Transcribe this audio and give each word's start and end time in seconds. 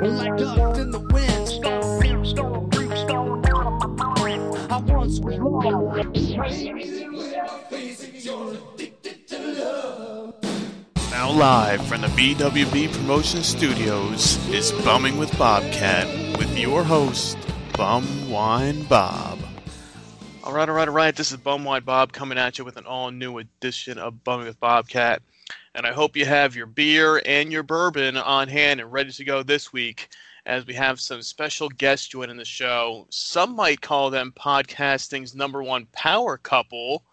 wind, 0.00 0.75
live 11.36 11.86
from 11.86 12.00
the 12.00 12.06
BWB 12.06 12.90
Promotion 12.94 13.42
Studios 13.42 14.38
is 14.48 14.72
Bumming 14.72 15.18
with 15.18 15.36
Bobcat 15.36 16.06
with 16.38 16.58
your 16.58 16.82
host, 16.82 17.36
Bum 17.76 18.30
Wine 18.30 18.84
Bob. 18.84 19.38
All 20.42 20.54
right, 20.54 20.66
all 20.66 20.74
right, 20.74 20.88
all 20.88 20.94
right. 20.94 21.14
This 21.14 21.32
is 21.32 21.36
Bum 21.36 21.62
Wine 21.62 21.82
Bob 21.82 22.14
coming 22.14 22.38
at 22.38 22.56
you 22.56 22.64
with 22.64 22.78
an 22.78 22.86
all-new 22.86 23.36
edition 23.36 23.98
of 23.98 24.24
Bumming 24.24 24.46
with 24.46 24.58
Bobcat, 24.60 25.20
and 25.74 25.84
I 25.84 25.92
hope 25.92 26.16
you 26.16 26.24
have 26.24 26.56
your 26.56 26.64
beer 26.64 27.20
and 27.26 27.52
your 27.52 27.62
bourbon 27.62 28.16
on 28.16 28.48
hand 28.48 28.80
and 28.80 28.90
ready 28.90 29.12
to 29.12 29.24
go 29.24 29.42
this 29.42 29.74
week, 29.74 30.08
as 30.46 30.64
we 30.64 30.72
have 30.72 30.98
some 31.00 31.20
special 31.20 31.68
guests 31.68 32.08
joining 32.08 32.38
the 32.38 32.46
show. 32.46 33.06
Some 33.10 33.54
might 33.54 33.82
call 33.82 34.08
them 34.08 34.32
podcasting's 34.34 35.34
number 35.34 35.62
one 35.62 35.84
power 35.92 36.38
couple, 36.38 37.04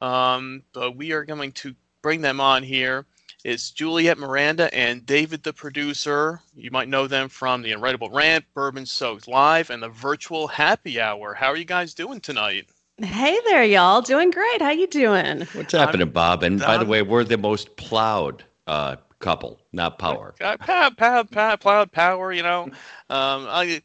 um, 0.00 0.62
but 0.72 0.94
we 0.94 1.10
are 1.10 1.24
going 1.24 1.50
to 1.50 1.74
bring 2.00 2.20
them 2.20 2.40
on 2.40 2.62
here. 2.62 3.06
It's 3.44 3.72
Juliet 3.72 4.18
Miranda 4.18 4.72
and 4.72 5.04
David 5.04 5.42
the 5.42 5.52
producer. 5.52 6.40
You 6.54 6.70
might 6.70 6.88
know 6.88 7.08
them 7.08 7.28
from 7.28 7.62
the 7.62 7.72
Unwritable 7.72 8.12
Rant, 8.12 8.44
Bourbon 8.54 8.86
Soaked 8.86 9.26
Live, 9.26 9.70
and 9.70 9.82
the 9.82 9.88
virtual 9.88 10.46
happy 10.46 11.00
hour. 11.00 11.34
How 11.34 11.48
are 11.48 11.56
you 11.56 11.64
guys 11.64 11.92
doing 11.92 12.20
tonight? 12.20 12.66
Hey 12.98 13.36
there, 13.46 13.64
y'all. 13.64 14.00
Doing 14.00 14.30
great. 14.30 14.62
How 14.62 14.70
you 14.70 14.86
doing? 14.86 15.40
What's 15.54 15.72
happening, 15.72 16.10
Bob? 16.10 16.44
And 16.44 16.60
by 16.60 16.78
the 16.78 16.84
way, 16.84 17.02
we're 17.02 17.24
the 17.24 17.36
most 17.38 17.74
plowed 17.76 18.44
uh, 18.68 18.96
couple, 19.18 19.58
not 19.72 19.98
power. 19.98 20.34
Uh, 20.40 20.56
pow, 20.58 20.90
pow, 20.90 21.24
pow, 21.24 21.56
plowed 21.56 21.90
power, 21.90 22.32
you 22.32 22.44
know. 22.44 22.64
Um, 23.10 23.46
I, 23.48 23.82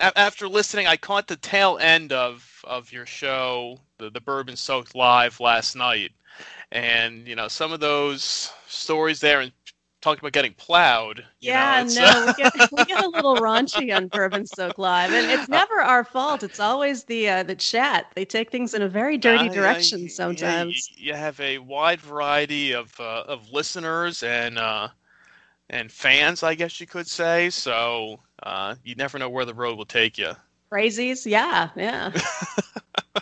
a- 0.00 0.18
after 0.18 0.48
listening, 0.48 0.88
I 0.88 0.96
caught 0.96 1.28
the 1.28 1.36
tail 1.36 1.78
end 1.80 2.12
of, 2.12 2.64
of 2.64 2.90
your 2.90 3.06
show, 3.06 3.78
the, 3.98 4.10
the 4.10 4.20
Bourbon 4.20 4.56
Soaked 4.56 4.96
Live 4.96 5.38
last 5.38 5.76
night. 5.76 6.10
And, 6.72 7.26
you 7.26 7.36
know, 7.36 7.48
some 7.48 7.72
of 7.72 7.80
those 7.80 8.52
stories 8.66 9.20
there 9.20 9.40
and 9.40 9.52
talking 10.00 10.20
about 10.20 10.32
getting 10.32 10.54
plowed. 10.54 11.24
you 11.40 11.52
know, 11.52 11.58
Yeah, 11.58 11.80
it's, 11.82 11.96
no, 11.96 12.26
we 12.26 12.32
get, 12.34 12.54
we 12.72 12.84
get 12.84 13.00
a 13.00 13.08
little 13.08 13.36
raunchy 13.36 13.94
on 13.94 14.08
Bourbon 14.08 14.46
Soak 14.46 14.78
Live, 14.78 15.12
and 15.12 15.30
it's 15.30 15.48
never 15.48 15.80
our 15.80 16.04
fault. 16.04 16.42
It's 16.42 16.60
always 16.60 17.04
the 17.04 17.28
uh, 17.28 17.42
the 17.42 17.54
chat. 17.54 18.06
They 18.14 18.24
take 18.24 18.50
things 18.50 18.74
in 18.74 18.82
a 18.82 18.88
very 18.88 19.16
dirty 19.18 19.48
Uh, 19.48 19.52
direction 19.52 20.02
yeah, 20.02 20.08
sometimes. 20.08 20.88
Yeah, 20.96 21.04
you, 21.04 21.12
you 21.12 21.14
have 21.14 21.40
a 21.40 21.58
wide 21.58 22.00
variety 22.00 22.72
of 22.72 22.98
uh, 23.00 23.24
of 23.26 23.50
listeners 23.52 24.22
and 24.22 24.58
uh, 24.58 24.88
and 25.70 25.90
fans, 25.90 26.42
I 26.42 26.54
guess 26.54 26.80
you 26.80 26.86
could 26.86 27.06
say. 27.06 27.50
So 27.50 28.20
uh, 28.42 28.76
you 28.84 28.94
never 28.94 29.18
know 29.18 29.28
where 29.28 29.44
the 29.44 29.54
road 29.54 29.76
will 29.76 29.86
take 29.86 30.18
you. 30.18 30.32
Crazies, 30.70 31.26
yeah, 31.26 31.70
yeah. 31.76 32.12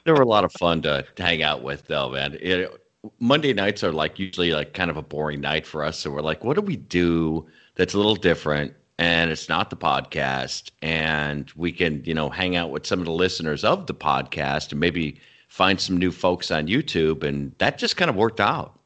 They 0.05 0.13
were 0.13 0.23
a 0.23 0.27
lot 0.27 0.45
of 0.45 0.53
fun 0.53 0.83
to, 0.83 1.05
to 1.17 1.23
hang 1.23 1.43
out 1.43 1.63
with, 1.63 1.87
though, 1.87 2.11
man. 2.11 2.37
It, 2.41 2.71
Monday 3.19 3.53
nights 3.53 3.85
are 3.85 3.93
like 3.93 4.19
usually 4.19 4.53
like 4.53 4.75
kind 4.75 4.91
of 4.91 4.97
a 4.97 5.03
boring 5.03 5.41
night 5.41 5.67
for 5.67 5.85
us. 5.85 5.99
So 5.99 6.11
we're 6.11 6.21
like, 6.21 6.45
what 6.45 6.55
do 6.55 6.63
we 6.63 6.77
do 6.77 7.47
that's 7.75 7.95
a 7.95 7.97
little 7.97 8.17
different? 8.17 8.75
And 8.99 9.31
it's 9.31 9.49
not 9.49 9.71
the 9.71 9.77
podcast. 9.77 10.71
And 10.83 11.51
we 11.57 11.73
can, 11.73 12.03
you 12.05 12.15
know, 12.15 12.31
hang 12.31 12.57
out 12.57 12.71
with 12.71 12.87
some 12.87 13.01
of 13.01 13.05
the 13.07 13.13
listeners 13.13 13.65
of 13.65 13.87
the 13.87 13.95
podcast 13.95 14.71
and 14.71 14.81
maybe 14.81 15.21
find 15.49 15.81
some 15.81 15.97
new 15.97 16.13
folks 16.13 16.51
on 16.51 16.67
YouTube. 16.67 17.23
And 17.23 17.53
that 17.59 17.79
just 17.79 17.97
kind 17.97 18.09
of 18.09 18.17
worked 18.17 18.41
out. 18.41 18.79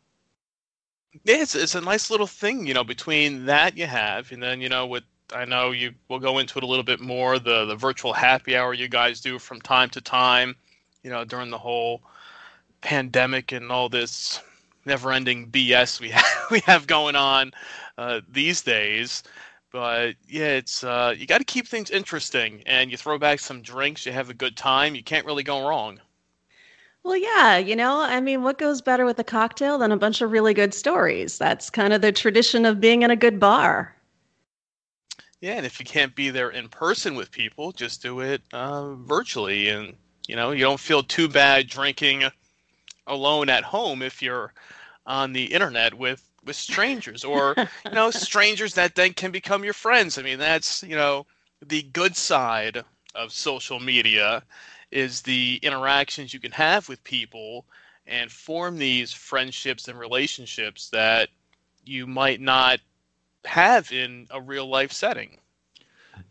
Yeah, 1.25 1.43
it's 1.43 1.55
it's 1.55 1.75
a 1.75 1.81
nice 1.81 2.11
little 2.11 2.27
thing, 2.27 2.67
you 2.67 2.75
know. 2.75 2.85
Between 2.85 3.47
that 3.47 3.77
you 3.77 3.87
have, 3.87 4.31
and 4.31 4.43
then 4.43 4.61
you 4.61 4.69
know, 4.69 4.87
with 4.87 5.05
I 5.35 5.45
know 5.45 5.71
you 5.73 5.95
we'll 6.09 6.19
go 6.19 6.39
into 6.39 6.59
it 6.59 6.65
a 6.65 6.67
little 6.67 6.85
bit 6.85 7.01
more. 7.01 7.39
The 7.39 7.65
the 7.65 7.75
virtual 7.75 8.13
happy 8.13 8.57
hour 8.57 8.73
you 8.75 8.89
guys 8.89 9.21
do 9.21 9.39
from 9.39 9.61
time 9.61 9.91
to 9.91 10.01
time, 10.01 10.55
you 11.03 11.11
know, 11.11 11.25
during 11.25 11.51
the 11.51 11.59
whole 11.59 12.03
pandemic 12.81 13.53
and 13.53 13.71
all 13.71 13.89
this 13.89 14.41
never-ending 14.85 15.51
BS 15.51 16.01
we 16.01 16.09
have, 16.11 16.47
we 16.51 16.61
have 16.61 16.87
going 16.87 17.17
on 17.17 17.53
uh, 17.97 18.21
these 18.31 18.63
days. 18.63 19.23
But 19.71 20.15
yeah, 20.27 20.49
it's 20.49 20.83
uh, 20.83 21.15
you 21.17 21.27
got 21.27 21.39
to 21.39 21.45
keep 21.45 21.69
things 21.69 21.91
interesting, 21.91 22.63
and 22.65 22.91
you 22.91 22.97
throw 22.97 23.19
back 23.19 23.39
some 23.39 23.61
drinks, 23.61 24.07
you 24.07 24.13
have 24.13 24.31
a 24.31 24.35
good 24.35 24.57
time. 24.57 24.95
You 24.95 25.03
can't 25.03 25.27
really 25.27 25.43
go 25.43 25.69
wrong. 25.69 26.01
Well, 27.03 27.17
yeah, 27.17 27.59
you 27.59 27.77
know, 27.77 28.01
I 28.01 28.21
mean, 28.21 28.43
what 28.43 28.59
goes 28.59 28.83
better 28.83 29.05
with 29.05 29.19
a 29.19 29.25
cocktail 29.25 29.79
than 29.79 29.93
a 29.93 29.97
bunch 29.97 30.21
of 30.21 30.31
really 30.31 30.53
good 30.55 30.75
stories? 30.75 31.39
That's 31.39 31.71
kind 31.71 31.93
of 31.93 32.01
the 32.01 32.13
tradition 32.13 32.67
of 32.67 32.81
being 32.81 33.03
in 33.03 33.11
a 33.11 33.17
good 33.17 33.39
bar. 33.39 33.95
Yeah, 35.41 35.55
and 35.55 35.67
if 35.67 35.79
you 35.79 35.87
can't 35.87 36.15
be 36.15 36.31
there 36.31 36.51
in 36.51 36.69
person 36.69 37.15
with 37.15 37.31
people, 37.31 37.71
just 37.73 38.03
do 38.03 38.21
it 38.21 38.43
uh, 38.53 38.95
virtually, 38.95 39.69
and 39.69 39.95
you 40.27 40.35
know 40.35 40.51
you 40.51 40.65
don't 40.65 40.81
feel 40.81 41.03
too 41.03 41.29
bad 41.29 41.69
drinking 41.69 42.25
alone 43.09 43.49
at 43.49 43.65
home 43.65 44.03
if 44.03 44.23
you're 44.23 44.53
on 45.07 45.33
the 45.33 45.45
internet 45.47 45.95
with 45.95 46.23
with 46.45 46.57
strangers 46.57 47.25
or 47.25 47.55
you 47.57 47.93
know 47.93 48.11
strangers 48.13 48.75
that 48.75 48.95
then 48.95 49.13
can 49.13 49.33
become 49.33 49.65
your 49.65 49.75
friends. 49.75 50.19
I 50.19 50.23
mean, 50.23 50.39
that's 50.39 50.83
you 50.83 50.97
know 50.97 51.27
the 51.67 51.83
good 51.83 52.17
side 52.17 52.85
of 53.15 53.33
social 53.33 53.81
media 53.81 54.45
is 54.91 55.23
the 55.23 55.59
interactions 55.63 56.33
you 56.33 56.41
can 56.41 56.53
have 56.53 56.89
with 56.89 57.03
people 57.05 57.67
and 58.07 58.31
form 58.31 58.79
these 58.79 59.13
friendships 59.13 59.89
and 59.89 59.99
relationships 59.99 60.89
that 60.91 61.29
you 61.85 62.07
might 62.07 62.41
not 62.41 62.81
have 63.45 63.93
in 63.93 64.27
a 64.31 64.41
real 64.41 64.67
life 64.67 64.93
setting. 64.93 65.39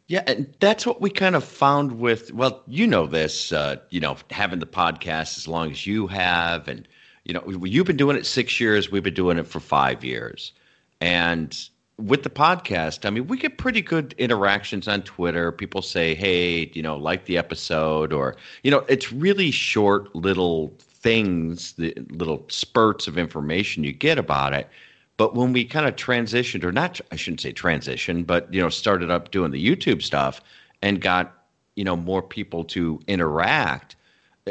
Yeah, 0.08 0.24
and 0.26 0.54
that's 0.62 0.86
what 0.86 1.02
we 1.02 1.10
kind 1.10 1.36
of 1.36 1.44
found 1.44 2.00
with 2.00 2.32
well, 2.34 2.64
you 2.66 2.88
know 2.88 3.08
this, 3.08 3.52
uh, 3.52 3.76
you 3.90 4.00
know, 4.00 4.16
having 4.32 4.60
the 4.60 4.66
podcast 4.66 5.38
as 5.38 5.48
long 5.48 5.70
as 5.70 5.86
you 5.86 6.08
have, 6.08 6.68
and 6.70 6.88
you 7.26 7.34
know, 7.34 7.44
you've 7.66 7.88
been 7.88 7.98
doing 7.98 8.16
it 8.16 8.26
six 8.26 8.60
years, 8.60 8.90
we've 8.90 9.04
been 9.04 9.14
doing 9.14 9.38
it 9.38 9.48
for 9.48 9.60
five 9.60 10.06
years, 10.06 10.54
and 11.02 11.70
with 11.98 12.24
the 12.24 12.30
podcast, 12.30 13.06
I 13.06 13.10
mean, 13.10 13.28
we 13.28 13.38
get 13.38 13.58
pretty 13.58 13.82
good 13.82 14.14
interactions 14.18 14.88
on 14.88 15.02
Twitter. 15.02 15.52
People 15.52 15.82
say, 15.82 16.16
"Hey, 16.16 16.72
you 16.74 16.82
know, 16.82 16.96
like 16.96 17.26
the 17.26 17.38
episode," 17.38 18.14
or 18.14 18.38
you 18.64 18.72
know, 18.72 18.86
it's 18.88 19.12
really 19.12 19.52
short 19.52 20.16
little 20.16 20.74
things, 20.80 21.74
the 21.74 21.94
little 22.12 22.46
spurts 22.50 23.08
of 23.08 23.18
information 23.18 23.84
you 23.84 23.92
get 23.92 24.18
about 24.18 24.54
it. 24.54 24.70
But 25.18 25.34
when 25.36 25.52
we 25.52 25.66
kind 25.66 25.88
of 25.88 25.96
transitioned, 25.96 26.64
or 26.64 26.72
not, 26.72 27.02
I 27.12 27.16
shouldn't 27.16 27.42
say 27.42 27.52
transition, 27.52 28.24
but 28.24 28.54
you 28.54 28.62
know, 28.62 28.70
started 28.70 29.10
up 29.10 29.32
doing 29.32 29.52
the 29.52 29.64
YouTube 29.64 30.02
stuff 30.04 30.42
and 30.82 31.02
got 31.02 31.34
you 31.76 31.84
know 31.84 31.96
more 31.96 32.22
people 32.22 32.64
to 32.66 33.00
interact, 33.08 33.96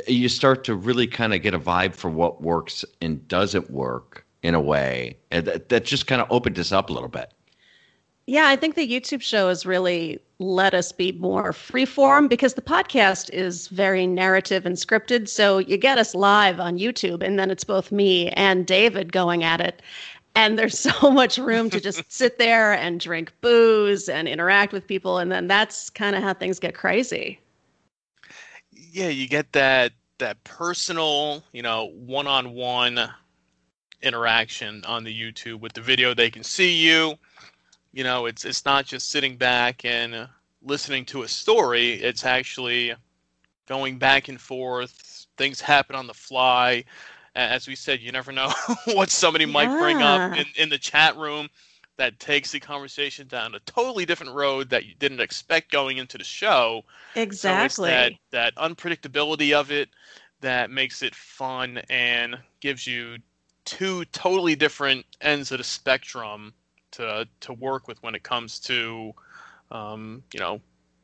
you 0.07 0.29
start 0.29 0.65
to 0.65 0.75
really 0.75 1.07
kind 1.07 1.33
of 1.35 1.43
get 1.43 1.55
a 1.55 1.59
vibe 1.59 1.95
for 1.95 2.11
what 2.11 2.43
works 2.43 2.85
and 3.01 3.27
doesn't 3.29 3.71
work 3.71 4.25
in 4.43 4.55
a 4.55 4.61
way, 4.61 5.17
and 5.31 5.47
that, 5.47 5.69
that 5.69 5.85
just 5.85 6.07
kind 6.07 6.21
of 6.21 6.27
opened 6.31 6.59
us 6.59 6.73
up 6.73 6.91
a 6.91 6.93
little 6.93 7.09
bit. 7.09 7.33
Yeah, 8.29 8.49
I 8.49 8.57
think 8.57 8.75
the 8.75 8.89
YouTube 8.89 9.23
show 9.23 9.49
has 9.49 9.65
really 9.65 10.19
let 10.41 10.75
us 10.75 10.91
be 10.91 11.13
more 11.13 11.53
freeform 11.53 12.29
because 12.29 12.55
the 12.55 12.63
podcast 12.63 13.31
is 13.31 13.69
very 13.69 14.05
narrative 14.05 14.67
and 14.67 14.77
scripted. 14.77 15.29
So 15.29 15.59
you 15.59 15.77
get 15.77 15.97
us 15.97 16.13
live 16.13 16.59
on 16.59 16.77
YouTube, 16.77 17.23
and 17.23 17.39
then 17.39 17.53
it's 17.53 17.63
both 17.63 17.93
me 17.93 18.31
and 18.31 18.67
David 18.67 19.13
going 19.13 19.45
at 19.45 19.61
it. 19.61 19.81
And 20.37 20.59
there's 20.59 20.79
so 20.91 21.11
much 21.11 21.39
room 21.39 21.71
to 21.71 21.81
just 21.81 22.11
sit 22.13 22.39
there 22.39 22.73
and 22.73 23.01
drink 23.01 23.33
booze 23.41 24.09
and 24.09 24.29
interact 24.29 24.73
with 24.73 24.87
people. 24.87 25.19
And 25.19 25.33
then 25.33 25.49
that's 25.49 25.91
kind 25.91 26.15
of 26.15 26.23
how 26.23 26.35
things 26.35 26.59
get 26.59 26.75
crazy. 26.75 27.41
Yeah, 28.71 29.09
you 29.09 29.29
get 29.29 29.53
that 29.53 29.93
that 30.19 30.43
personal, 30.45 31.43
you 31.53 31.61
know, 31.61 31.93
one-on-one 31.95 33.11
interaction 34.03 34.83
on 34.87 35.05
the 35.05 35.13
YouTube 35.13 35.61
with 35.61 35.73
the 35.75 35.81
video. 35.81 36.15
They 36.15 36.31
can 36.31 36.43
see 36.43 36.73
you. 36.73 37.15
You 37.93 38.05
know, 38.05 38.27
it's 38.27 38.45
it's 38.45 38.65
not 38.65 38.87
just 38.87 39.11
sitting 39.11 39.37
back 39.37 39.85
and 39.85 40.29
listening 40.63 41.05
to 41.07 41.23
a 41.23 41.29
story. 41.29 41.95
It's 41.95 42.25
actually 42.25 42.95
going 43.67 43.99
back 43.99 44.29
and 44.29 44.41
forth. 44.41 45.27
Things 45.37 45.61
happen 45.61 45.97
on 45.97 46.07
the 46.07 46.15
fly. 46.15 46.85
As 47.37 47.69
we 47.69 47.77
said, 47.77 48.01
you 48.01 48.13
never 48.13 48.33
know 48.33 48.53
what 48.87 49.11
somebody 49.11 49.45
might 49.45 49.79
bring 49.79 50.01
up 50.01 50.37
in, 50.37 50.47
in 50.57 50.69
the 50.71 50.79
chat 50.79 51.17
room 51.17 51.49
that 51.99 52.19
takes 52.19 52.51
the 52.51 52.61
conversation 52.61 53.27
down 53.27 53.55
a 53.55 53.61
totally 53.61 54.05
different 54.05 54.35
road 54.35 54.71
that 54.71 54.87
you 54.87 54.95
didn't 54.99 55.21
expect 55.21 55.71
going 55.71 55.99
into 55.99 56.19
the 56.19 56.25
show. 56.25 56.83
Exactly. 57.15 57.89
So 57.89 57.91
that, 57.91 58.13
that 58.31 58.55
unpredictability 58.57 59.53
of 59.53 59.71
it 59.71 59.91
that 60.41 60.71
makes 60.71 61.03
it 61.03 61.15
fun 61.15 61.81
and 61.91 62.39
gives 62.61 62.87
you 62.87 63.19
two 63.65 64.05
totally 64.07 64.55
different 64.55 65.05
ends 65.21 65.53
of 65.53 65.59
the 65.59 65.65
spectrum 65.65 66.55
to 66.93 67.29
to 67.41 67.53
work 67.53 67.89
with 67.89 68.03
when 68.03 68.15
it 68.15 68.23
comes 68.23 68.59
to 68.61 69.13
um, 69.71 70.23
you 70.33 70.41
know 70.41 70.61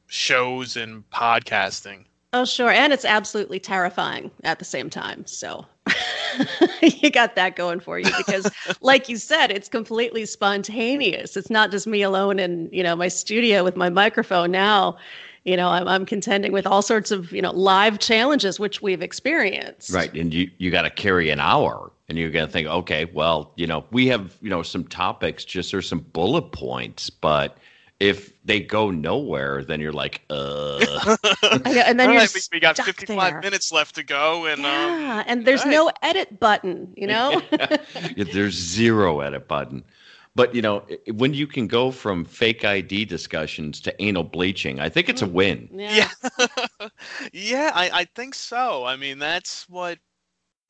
shows 0.06 0.76
and 0.76 1.08
podcasting. 1.10 2.04
Oh, 2.34 2.44
sure. 2.44 2.70
And 2.70 2.92
it's 2.92 3.04
absolutely 3.04 3.60
terrifying 3.60 4.30
at 4.44 4.58
the 4.58 4.64
same 4.64 4.88
time. 4.88 5.26
So 5.26 5.66
you 6.82 7.10
got 7.10 7.34
that 7.36 7.56
going 7.56 7.80
for 7.80 7.98
you 7.98 8.10
because, 8.16 8.50
like 8.80 9.08
you 9.08 9.16
said, 9.16 9.50
it's 9.50 9.68
completely 9.68 10.26
spontaneous. 10.26 11.36
It's 11.36 11.50
not 11.50 11.70
just 11.70 11.86
me 11.86 12.02
alone 12.02 12.38
in, 12.38 12.68
you 12.72 12.82
know, 12.82 12.96
my 12.96 13.08
studio 13.08 13.64
with 13.64 13.76
my 13.76 13.88
microphone. 13.88 14.50
Now, 14.50 14.96
you 15.44 15.56
know, 15.56 15.68
I'm, 15.68 15.88
I'm 15.88 16.06
contending 16.06 16.52
with 16.52 16.66
all 16.66 16.82
sorts 16.82 17.10
of, 17.10 17.32
you 17.32 17.42
know, 17.42 17.50
live 17.50 17.98
challenges, 17.98 18.60
which 18.60 18.80
we've 18.80 19.02
experienced. 19.02 19.92
Right. 19.92 20.12
And 20.14 20.32
you, 20.32 20.50
you 20.58 20.70
got 20.70 20.82
to 20.82 20.90
carry 20.90 21.30
an 21.30 21.40
hour 21.40 21.90
and 22.08 22.16
you're 22.18 22.30
going 22.30 22.46
to 22.46 22.52
think, 22.52 22.68
okay, 22.68 23.06
well, 23.06 23.52
you 23.56 23.66
know, 23.66 23.84
we 23.90 24.06
have, 24.08 24.36
you 24.40 24.50
know, 24.50 24.62
some 24.62 24.84
topics, 24.84 25.44
just 25.44 25.72
there's 25.72 25.88
some 25.88 26.00
bullet 26.00 26.52
points, 26.52 27.10
but 27.10 27.58
if 28.02 28.32
they 28.44 28.58
go 28.60 28.90
nowhere, 28.90 29.64
then 29.64 29.80
you're 29.80 29.92
like, 29.92 30.22
uh, 30.28 30.80
I 31.42 31.84
and 31.86 32.00
then 32.00 32.10
you're 32.10 32.18
right, 32.18 32.34
we, 32.34 32.40
we 32.52 32.60
got 32.60 32.76
55 32.76 33.32
there. 33.32 33.40
minutes 33.40 33.70
left 33.70 33.94
to 33.94 34.02
go, 34.02 34.46
and 34.46 34.66
um, 34.66 35.00
Yeah, 35.00 35.22
and 35.26 35.44
there's 35.46 35.64
right. 35.64 35.70
no 35.70 35.90
edit 36.02 36.40
button, 36.40 36.92
you 36.96 37.06
know? 37.06 37.40
there's 38.16 38.54
zero 38.54 39.20
edit 39.20 39.46
button. 39.46 39.84
But, 40.34 40.54
you 40.54 40.62
know, 40.62 40.84
when 41.12 41.32
you 41.32 41.46
can 41.46 41.68
go 41.68 41.92
from 41.92 42.24
fake 42.24 42.64
ID 42.64 43.04
discussions 43.04 43.80
to 43.82 44.02
anal 44.02 44.24
bleaching, 44.24 44.80
I 44.80 44.88
think 44.88 45.08
it's 45.08 45.22
a 45.22 45.26
win. 45.26 45.68
yeah, 45.72 46.08
yeah, 47.32 47.70
I, 47.74 47.90
I 48.00 48.04
think 48.16 48.34
so. 48.34 48.84
I 48.84 48.96
mean, 48.96 49.18
that's 49.20 49.68
what 49.68 49.98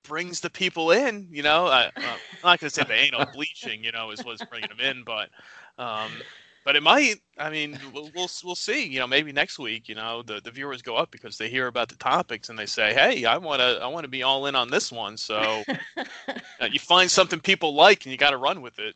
brings 0.04 0.40
the 0.40 0.50
people 0.50 0.90
in. 0.90 1.28
You 1.30 1.42
know, 1.42 1.66
I, 1.66 1.84
uh, 1.84 1.90
I'm 1.96 2.18
not 2.44 2.60
going 2.60 2.68
to 2.68 2.70
say 2.70 2.82
the 2.82 2.92
anal 2.94 3.24
bleaching, 3.32 3.84
you 3.84 3.92
know, 3.92 4.10
is 4.10 4.24
what's 4.24 4.44
bringing 4.44 4.68
them 4.68 4.80
in, 4.80 5.04
but 5.04 5.30
um, 5.78 6.10
but 6.64 6.76
it 6.76 6.82
might. 6.82 7.16
I 7.38 7.50
mean, 7.50 7.78
we'll, 7.92 8.10
we'll 8.14 8.30
we'll 8.44 8.54
see. 8.54 8.86
You 8.86 9.00
know, 9.00 9.06
maybe 9.06 9.32
next 9.32 9.58
week, 9.58 9.88
you 9.88 9.94
know, 9.94 10.22
the, 10.22 10.40
the 10.40 10.50
viewers 10.50 10.82
go 10.82 10.96
up 10.96 11.10
because 11.10 11.38
they 11.38 11.48
hear 11.48 11.66
about 11.66 11.88
the 11.88 11.96
topics 11.96 12.48
and 12.48 12.58
they 12.58 12.66
say, 12.66 12.92
"Hey, 12.94 13.24
I 13.24 13.38
want 13.38 13.60
to 13.60 13.80
I 13.82 13.86
want 13.86 14.04
to 14.04 14.10
be 14.10 14.22
all 14.22 14.46
in 14.46 14.54
on 14.54 14.70
this 14.70 14.92
one." 14.92 15.16
So 15.16 15.62
uh, 15.96 16.68
you 16.70 16.78
find 16.78 17.10
something 17.10 17.40
people 17.40 17.74
like 17.74 18.04
and 18.04 18.12
you 18.12 18.18
got 18.18 18.30
to 18.30 18.36
run 18.36 18.62
with 18.62 18.78
it. 18.78 18.94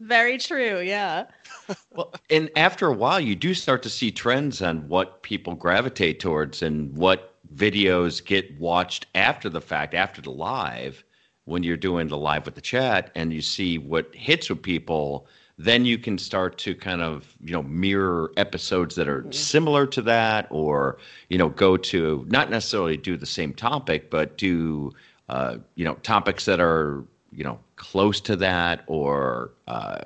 Very 0.00 0.38
true. 0.38 0.80
Yeah. 0.80 1.26
Well, 1.92 2.12
and 2.30 2.50
after 2.56 2.88
a 2.88 2.92
while, 2.92 3.20
you 3.20 3.36
do 3.36 3.54
start 3.54 3.84
to 3.84 3.90
see 3.90 4.10
trends 4.10 4.60
on 4.60 4.88
what 4.88 5.22
people 5.22 5.54
gravitate 5.54 6.18
towards 6.18 6.62
and 6.62 6.96
what 6.96 7.36
videos 7.54 8.24
get 8.24 8.58
watched 8.58 9.06
after 9.14 9.48
the 9.48 9.60
fact, 9.60 9.94
after 9.94 10.20
the 10.20 10.30
live, 10.30 11.04
when 11.44 11.62
you're 11.62 11.76
doing 11.76 12.08
the 12.08 12.16
live 12.16 12.44
with 12.44 12.56
the 12.56 12.60
chat, 12.60 13.10
and 13.14 13.32
you 13.32 13.40
see 13.40 13.78
what 13.78 14.12
hits 14.14 14.50
with 14.50 14.62
people. 14.62 15.28
Then 15.62 15.84
you 15.84 15.98
can 15.98 16.16
start 16.16 16.56
to 16.58 16.74
kind 16.74 17.02
of 17.02 17.36
you 17.44 17.52
know 17.52 17.62
mirror 17.62 18.32
episodes 18.38 18.94
that 18.94 19.08
are 19.08 19.30
similar 19.30 19.86
to 19.88 20.00
that, 20.02 20.46
or 20.48 20.96
you 21.28 21.36
know 21.36 21.50
go 21.50 21.76
to 21.76 22.24
not 22.30 22.48
necessarily 22.48 22.96
do 22.96 23.14
the 23.18 23.26
same 23.26 23.52
topic, 23.52 24.08
but 24.08 24.38
do 24.38 24.94
uh, 25.28 25.58
you 25.74 25.84
know 25.84 25.96
topics 25.96 26.46
that 26.46 26.60
are 26.60 27.04
you 27.30 27.44
know 27.44 27.58
close 27.76 28.22
to 28.22 28.36
that 28.36 28.84
or 28.86 29.50
uh, 29.68 29.98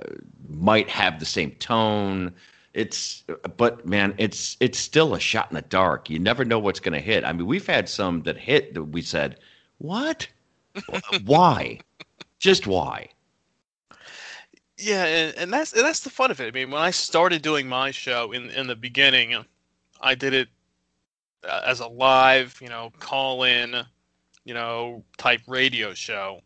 might 0.48 0.88
have 0.88 1.20
the 1.20 1.26
same 1.26 1.52
tone. 1.52 2.34
It's 2.72 3.22
but 3.56 3.86
man 3.86 4.14
it's 4.18 4.56
it's 4.58 4.80
still 4.80 5.14
a 5.14 5.20
shot 5.20 5.52
in 5.52 5.54
the 5.54 5.62
dark. 5.62 6.10
You 6.10 6.18
never 6.18 6.44
know 6.44 6.58
what's 6.58 6.80
going 6.80 6.94
to 6.94 7.00
hit. 7.00 7.22
I 7.24 7.32
mean 7.32 7.46
we've 7.46 7.64
had 7.64 7.88
some 7.88 8.22
that 8.22 8.38
hit 8.38 8.74
that 8.74 8.82
we 8.82 9.02
said 9.02 9.38
what? 9.78 10.26
Why? 11.24 11.78
Just 12.40 12.66
why 12.66 13.10
Yeah, 14.78 15.04
and, 15.04 15.36
and 15.38 15.52
that's 15.52 15.72
and 15.72 15.84
that's 15.84 16.00
the 16.00 16.10
fun 16.10 16.30
of 16.30 16.40
it. 16.40 16.48
I 16.48 16.50
mean, 16.50 16.70
when 16.70 16.82
I 16.82 16.90
started 16.90 17.42
doing 17.42 17.68
my 17.68 17.90
show 17.90 18.32
in 18.32 18.50
in 18.50 18.66
the 18.66 18.74
beginning, 18.76 19.44
I 20.00 20.14
did 20.14 20.34
it 20.34 20.48
uh, 21.48 21.62
as 21.66 21.80
a 21.80 21.86
live, 21.88 22.58
you 22.60 22.68
know, 22.68 22.92
call 22.98 23.44
in, 23.44 23.74
you 24.44 24.54
know, 24.54 25.04
type 25.18 25.42
radio 25.46 25.94
show, 25.94 26.40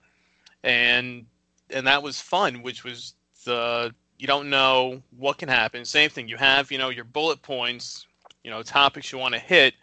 and 0.63 1.27
and 1.71 1.87
that 1.87 2.03
was 2.03 2.21
fun. 2.21 2.63
Which 2.63 2.85
was 2.85 3.15
the 3.45 3.95
you 4.19 4.27
don't 4.27 4.51
know 4.51 5.03
what 5.17 5.39
can 5.39 5.49
happen. 5.49 5.85
Same 5.85 6.11
thing. 6.11 6.29
You 6.29 6.37
have 6.37 6.71
you 6.71 6.79
know 6.79 6.91
your 6.91 7.05
bullet 7.05 7.43
points, 7.43 8.07
you 8.45 8.51
know, 8.51 8.63
topics 8.63 9.13
you 9.13 9.19
want 9.19 9.35
to 9.35 9.41
hit. 9.41 9.75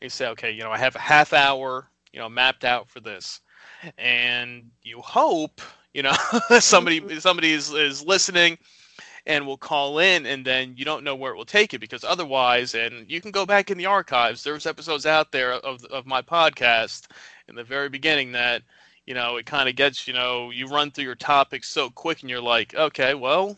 You 0.00 0.08
say, 0.08 0.26
okay, 0.28 0.50
you 0.50 0.62
know, 0.64 0.72
I 0.72 0.78
have 0.78 0.96
a 0.96 1.00
half 1.00 1.32
hour, 1.32 1.88
you 2.12 2.18
know, 2.18 2.28
mapped 2.28 2.64
out 2.64 2.88
for 2.90 3.00
this, 3.00 3.40
and 3.98 4.70
you 4.82 5.00
hope 5.00 5.60
you 5.94 6.02
know 6.02 6.14
somebody 6.60 7.20
somebody 7.20 7.52
is, 7.52 7.72
is 7.72 8.04
listening 8.04 8.58
and 9.26 9.46
will 9.46 9.56
call 9.56 9.98
in 9.98 10.26
and 10.26 10.44
then 10.44 10.74
you 10.76 10.84
don't 10.84 11.04
know 11.04 11.14
where 11.14 11.32
it 11.32 11.36
will 11.36 11.44
take 11.44 11.72
you 11.72 11.78
because 11.78 12.04
otherwise 12.04 12.74
and 12.74 13.08
you 13.10 13.20
can 13.20 13.30
go 13.30 13.46
back 13.46 13.70
in 13.70 13.78
the 13.78 13.86
archives. 13.86 14.42
There's 14.42 14.66
episodes 14.66 15.06
out 15.06 15.30
there 15.30 15.52
of, 15.52 15.84
of 15.86 16.06
my 16.06 16.22
podcast 16.22 17.06
in 17.48 17.54
the 17.54 17.64
very 17.64 17.88
beginning 17.88 18.32
that 18.32 18.62
you 19.06 19.14
know 19.14 19.36
it 19.36 19.46
kind 19.46 19.68
of 19.68 19.76
gets 19.76 20.06
you 20.06 20.14
know 20.14 20.50
you 20.50 20.66
run 20.66 20.90
through 20.90 21.04
your 21.04 21.14
topics 21.14 21.68
so 21.68 21.90
quick 21.90 22.22
and 22.22 22.30
you're 22.30 22.40
like 22.40 22.74
okay 22.74 23.14
well 23.14 23.56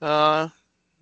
uh 0.00 0.48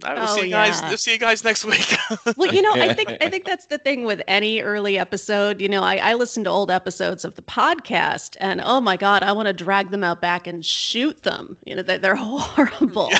I 0.05 0.15
will 0.15 0.23
Oh, 0.23 0.37
see 0.37 0.43
you 0.47 0.51
guys. 0.51 0.81
yeah. 0.81 0.95
See 0.97 1.13
you 1.13 1.19
guys 1.19 1.43
next 1.43 1.65
week. 1.65 1.93
well 2.37 2.55
you 2.55 2.63
know 2.63 2.73
i 2.75 2.95
think 2.95 3.11
i 3.21 3.29
think 3.29 3.45
that's 3.51 3.67
the 3.67 3.79
thing 3.79 4.05
with 4.05 4.23
any 4.29 4.61
early 4.61 4.97
episode 4.99 5.61
you 5.61 5.69
know 5.69 5.83
i, 5.83 5.97
I 5.97 6.15
listen 6.15 6.45
to 6.45 6.51
old 6.51 6.71
episodes 6.71 7.25
of 7.25 7.35
the 7.35 7.43
podcast 7.43 8.37
and 8.41 8.61
oh 8.65 8.81
my 8.81 8.97
god 8.97 9.23
i 9.25 9.33
want 9.33 9.47
to 9.49 9.53
drag 9.53 9.91
them 9.91 10.05
out 10.05 10.21
back 10.21 10.47
and 10.47 10.65
shoot 10.65 11.23
them 11.25 11.57
you 11.67 11.75
know 11.75 11.83
they're, 11.83 11.99
they're 11.99 12.15
horrible 12.19 13.11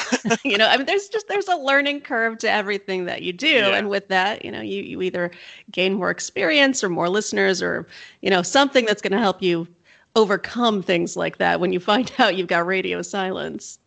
you 0.45 0.57
know 0.57 0.67
i 0.69 0.77
mean 0.77 0.87
there's 0.87 1.09
just 1.09 1.27
there's 1.29 1.49
a 1.49 1.57
learning 1.57 2.01
curve 2.01 2.39
to 2.39 2.51
everything 2.51 3.05
that 3.07 3.23
you 3.23 3.33
do 3.33 3.49
Yeah. 3.49 3.75
and 3.77 3.89
with 3.89 4.07
that 4.09 4.45
you 4.45 4.51
know 4.53 4.61
you, 4.61 4.83
you 4.83 5.03
either 5.03 5.31
gain 5.73 5.95
more 5.95 6.11
experience 6.11 6.85
or 6.85 6.89
more 6.89 7.09
listeners 7.09 7.61
or 7.61 7.87
you 8.23 8.31
know 8.31 8.43
something 8.43 8.85
that's 8.87 9.03
going 9.03 9.13
to 9.13 9.19
help 9.19 9.43
you 9.43 9.67
overcome 10.17 10.83
things 10.83 11.17
like 11.17 11.39
that 11.39 11.59
when 11.61 11.73
you 11.73 11.81
find 11.81 12.13
out 12.19 12.37
you've 12.37 12.49
got 12.49 12.65
radio 12.67 13.03
silence 13.03 13.79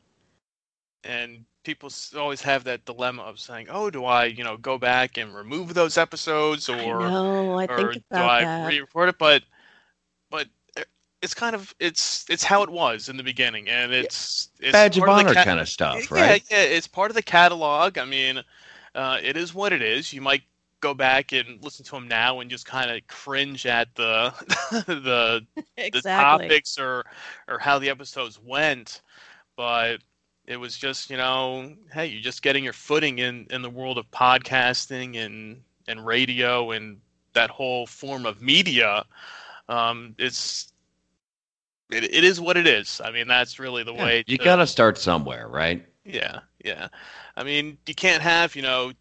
and 1.03 1.45
people 1.63 1.89
always 2.17 2.41
have 2.41 2.63
that 2.65 2.85
dilemma 2.85 3.23
of 3.23 3.39
saying, 3.39 3.67
"Oh, 3.69 3.89
do 3.89 4.05
I, 4.05 4.25
you 4.25 4.43
know, 4.43 4.57
go 4.57 4.77
back 4.77 5.17
and 5.17 5.33
remove 5.35 5.73
those 5.73 5.97
episodes, 5.97 6.69
or 6.69 7.13
no 7.13 7.57
i 7.57 7.67
or 7.67 7.93
think 7.93 8.03
do 8.13 8.23
I 8.23 8.47
re-record 8.59 9.09
it?" 9.09 9.17
But, 9.19 9.43
but 10.29 10.47
uh, 10.77 10.83
it's 11.21 11.33
kind 11.33 11.55
of 11.55 11.73
it's 11.79 12.25
it's 12.29 12.43
how 12.43 12.63
it 12.63 12.69
was 12.69 13.09
in 13.09 13.17
the 13.17 13.23
beginning, 13.23 13.69
and 13.69 13.91
it's 13.93 14.49
it's 14.59 14.71
badge 14.71 14.97
of 14.97 15.05
part 15.05 15.09
the 15.15 15.25
honor 15.25 15.33
ca- 15.33 15.45
kind 15.45 15.59
of 15.59 15.67
stuff 15.69 16.11
yeah, 16.13 16.37
right 16.37 16.43
yeah, 16.49 16.61
it's 16.61 16.87
part 16.87 17.11
of 17.11 17.15
the 17.15 17.21
catalog. 17.23 17.97
I 17.97 18.05
mean, 18.05 18.41
uh, 18.95 19.17
it 19.21 19.37
is 19.37 19.53
what 19.53 19.73
it 19.73 19.81
is. 19.81 20.13
You 20.13 20.21
might 20.21 20.43
go 20.81 20.93
back 20.93 21.31
and 21.31 21.63
listen 21.63 21.85
to 21.85 21.91
them 21.91 22.07
now 22.07 22.39
and 22.39 22.49
just 22.49 22.65
kind 22.65 22.91
of 22.91 23.05
cringe 23.07 23.65
at 23.65 23.93
the 23.95 24.33
the 24.87 25.45
the 25.91 26.01
topics 26.01 26.77
or 26.79 27.05
or 27.47 27.59
how 27.59 27.79
the 27.79 27.89
episodes 27.89 28.39
went 28.39 29.01
but 29.55 29.97
it 30.45 30.57
was 30.57 30.77
just 30.77 31.09
you 31.09 31.17
know 31.17 31.73
hey 31.93 32.05
you're 32.07 32.21
just 32.21 32.41
getting 32.41 32.63
your 32.63 32.73
footing 32.73 33.19
in 33.19 33.47
in 33.49 33.61
the 33.61 33.69
world 33.69 33.97
of 33.97 34.09
podcasting 34.11 35.17
and 35.17 35.61
and 35.87 36.05
radio 36.05 36.71
and 36.71 36.99
that 37.33 37.49
whole 37.51 37.85
form 37.87 38.25
of 38.25 38.41
media. 38.41 39.05
Um 39.69 40.15
it's 40.17 40.71
it, 41.91 42.03
it 42.03 42.23
is 42.23 42.39
what 42.39 42.57
it 42.57 42.67
is. 42.67 43.01
I 43.03 43.11
mean 43.11 43.27
that's 43.27 43.59
really 43.59 43.83
the 43.83 43.93
Yeah, 43.95 44.03
way 44.03 44.23
you 44.25 44.37
to- 44.37 44.43
got 44.43 44.57
to 44.57 44.67
start 44.67 44.97
somewhere 44.97 45.47
right? 45.47 45.85
Yeah, 46.05 46.39
yeah. 46.63 46.87
I 47.35 47.43
mean, 47.43 47.77
you 47.85 47.95
can't 47.95 48.21
have, 48.21 48.55
you 48.55 48.61
know, 48.61 48.91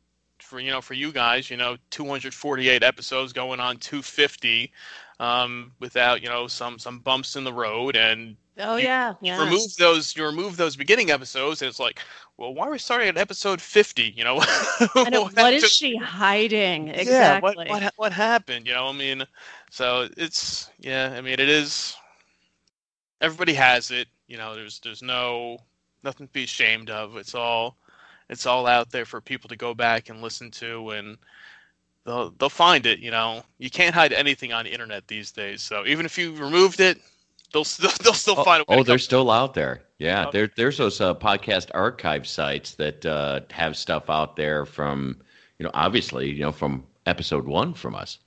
for 0.40 0.61
you 0.61 0.70
know, 0.70 0.80
for 0.80 0.94
you 0.94 1.12
guys, 1.12 1.50
you 1.50 1.56
know, 1.56 1.76
248 1.90 2.82
episodes 2.82 3.32
going 3.32 3.61
on 3.61 3.76
250 3.78 4.73
um, 5.18 5.73
without, 5.78 6.23
you 6.23 6.28
know, 6.28 6.47
some 6.47 6.78
some 6.78 6.99
bumps 7.00 7.37
in 7.37 7.44
the 7.44 7.52
road 7.52 7.97
and 7.97 8.37
oh 8.59 8.76
you- 8.76 8.85
yeah 8.85 9.11
you 9.11 9.16
yeah 9.23 9.45
remove 9.45 9.75
those 9.78 10.14
you 10.16 10.25
remove 10.25 10.57
those 10.57 10.76
beginning 10.76 11.11
episodes 11.11 11.62
and 11.62 11.69
it's 11.69 11.80
like, 11.80 12.00
well, 12.37 12.54
why 12.54 12.66
are 12.66 12.71
we 12.71 12.78
starting 12.78 13.09
at 13.09 13.16
episode 13.19 13.61
50, 13.61 14.14
you 14.16 14.25
know? 14.25 14.37
Know, 15.11 15.23
what 15.23 15.52
is 15.54 15.62
happened- 15.62 15.64
she 15.64 15.97
hiding 15.97 16.88
yeah, 16.88 16.95
exactly 16.95 17.54
what, 17.57 17.69
what 17.69 17.92
what 17.97 18.12
happened? 18.12 18.66
You 18.66 18.75
know, 18.75 18.87
I 18.88 18.92
mean, 18.92 19.25
so 19.71 20.09
it's 20.16 20.71
yeah. 20.78 21.14
I 21.16 21.21
mean, 21.21 21.35
it 21.35 21.49
is. 21.49 21.95
Everybody 23.21 23.54
has 23.54 23.90
it. 23.90 24.09
You 24.26 24.37
know, 24.38 24.54
there's 24.54 24.80
there's 24.80 25.02
no 25.02 25.59
nothing 26.02 26.26
to 26.26 26.33
be 26.33 26.45
ashamed 26.45 26.90
of. 26.90 27.16
It's 27.16 27.35
all 27.35 27.76
it's 28.28 28.47
all 28.47 28.66
out 28.66 28.90
there 28.90 29.04
for 29.04 29.21
people 29.21 29.49
to 29.49 29.57
go 29.57 29.75
back 29.75 30.09
and 30.09 30.23
listen 30.23 30.50
to 30.52 30.90
and 30.90 31.19
they'll 32.07 32.30
they'll 32.38 32.49
find 32.49 32.87
it, 32.87 33.00
you 33.00 33.11
know. 33.11 33.42
You 33.59 33.71
can't 33.71 33.95
hide 33.95 34.12
anything 34.12 34.52
on 34.52 34.64
the 34.64 34.73
internet 34.73 35.07
these 35.09 35.30
days. 35.33 35.62
So 35.62 35.85
even 35.87 36.07
if 36.07 36.16
you 36.16 36.35
removed 36.35 36.80
it, 36.80 36.99
they'll 37.52 37.64
still 37.64 37.90
they'll 38.02 38.12
still 38.14 38.37
Oh, 38.38 38.45
find 38.45 38.61
a 38.61 38.64
way 38.69 38.76
oh 38.76 38.83
to 38.83 38.85
they're 38.85 38.95
come- 38.95 38.99
still 38.99 39.30
out 39.30 39.54
there. 39.54 39.83
Yeah, 39.99 40.26
Oh. 40.26 40.30
there, 40.30 40.50
there's 40.57 40.78
those 40.78 41.00
uh, 41.00 41.14
podcast 41.14 41.71
archive 41.75 42.26
sites 42.26 42.75
that 42.75 43.04
uh, 43.04 43.40
have 43.50 43.76
stuff 43.76 44.09
out 44.09 44.37
there 44.37 44.64
from, 44.64 45.21
you 45.59 45.64
know, 45.64 45.71
obviously, 45.75 46.30
you 46.30 46.40
know, 46.40 46.52
from 46.52 46.85
episode 47.07 47.47
one 47.47 47.75
from 47.75 47.95
us. 47.95 48.19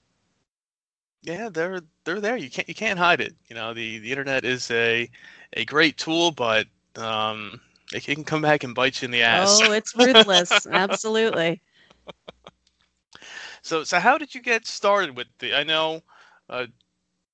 Yeah, 1.24 1.50
they're 1.50 1.82
they're 2.04 2.20
there. 2.22 2.38
You 2.38 2.50
can't 2.50 2.68
you 2.68 2.76
can't 2.76 3.00
hide 3.00 3.22
it. 3.22 3.34
You 3.48 3.56
know, 3.56 3.74
the 3.74 3.98
the 4.00 4.12
internet 4.12 4.44
is 4.46 4.70
a 4.72 5.10
a 5.54 5.66
great 5.66 5.98
tool, 5.98 6.32
but 6.32 6.68
um 6.96 7.60
it 7.94 8.04
can 8.04 8.24
come 8.24 8.42
back 8.42 8.64
and 8.64 8.76
bite 8.76 9.02
you 9.02 9.06
in 9.08 9.12
the 9.12 9.22
ass. 9.24 9.60
Oh, 9.62 9.72
it's 9.72 9.96
ruthless. 9.96 10.66
Absolutely. 10.68 11.62
So, 13.62 13.84
so 13.86 14.00
how 14.00 14.18
did 14.18 14.36
you 14.36 14.42
get 14.42 14.68
started 14.68 15.16
with 15.16 15.28
the? 15.40 15.56
I 15.56 15.64
know, 15.64 16.02
uh, 16.50 16.66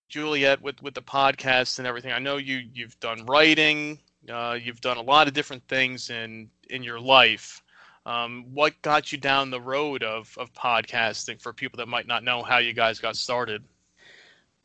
Juliet, 0.10 0.62
with 0.62 0.82
with 0.82 0.96
the 0.96 1.02
podcast 1.02 1.78
and 1.80 1.88
everything. 1.88 2.12
I 2.12 2.20
know 2.20 2.38
you 2.38 2.64
you've 2.74 3.00
done 3.00 3.26
writing. 3.26 4.00
Uh, 4.28 4.58
you've 4.62 4.82
done 4.82 4.98
a 4.98 5.02
lot 5.02 5.28
of 5.28 5.34
different 5.34 5.66
things 5.68 6.10
in 6.10 6.50
in 6.70 6.84
your 6.84 7.00
life. 7.00 7.64
Um, 8.06 8.46
what 8.54 8.82
got 8.82 9.12
you 9.12 9.18
down 9.18 9.52
the 9.52 9.62
road 9.62 10.04
of 10.04 10.36
of 10.38 10.54
podcasting 10.54 11.42
for 11.42 11.54
people 11.54 11.78
that 11.78 11.88
might 11.88 12.08
not 12.08 12.24
know 12.24 12.44
how 12.44 12.58
you 12.58 12.74
guys 12.74 13.00
got 13.00 13.16
started? 13.16 13.64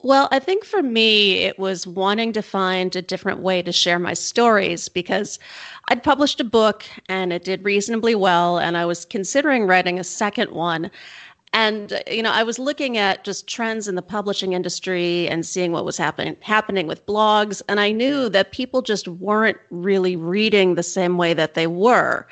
Well, 0.04 0.28
I 0.30 0.38
think 0.38 0.66
for 0.66 0.82
me, 0.82 1.44
it 1.44 1.58
was 1.58 1.86
wanting 1.86 2.34
to 2.34 2.42
find 2.42 2.94
a 2.94 3.00
different 3.00 3.40
way 3.40 3.62
to 3.62 3.72
share 3.72 3.98
my 3.98 4.12
stories 4.12 4.86
because 4.86 5.38
I'd 5.88 6.02
published 6.02 6.40
a 6.40 6.44
book 6.44 6.84
and 7.08 7.32
it 7.32 7.42
did 7.42 7.64
reasonably 7.64 8.14
well, 8.14 8.58
and 8.58 8.76
I 8.76 8.84
was 8.84 9.06
considering 9.06 9.66
writing 9.66 9.98
a 9.98 10.04
second 10.04 10.50
one. 10.50 10.90
And 11.54 12.02
you 12.10 12.20
know, 12.20 12.32
I 12.32 12.42
was 12.42 12.58
looking 12.58 12.98
at 12.98 13.22
just 13.22 13.46
trends 13.46 13.86
in 13.86 13.94
the 13.94 14.02
publishing 14.02 14.54
industry 14.54 15.28
and 15.28 15.46
seeing 15.46 15.70
what 15.70 15.84
was 15.84 15.96
happening 15.96 16.36
happening 16.40 16.88
with 16.88 17.06
blogs, 17.06 17.62
and 17.68 17.78
I 17.78 17.92
knew 17.92 18.28
that 18.28 18.50
people 18.50 18.82
just 18.82 19.06
weren't 19.06 19.58
really 19.70 20.16
reading 20.16 20.74
the 20.74 20.82
same 20.82 21.16
way 21.16 21.32
that 21.32 21.54
they 21.54 21.68
were. 21.68 22.26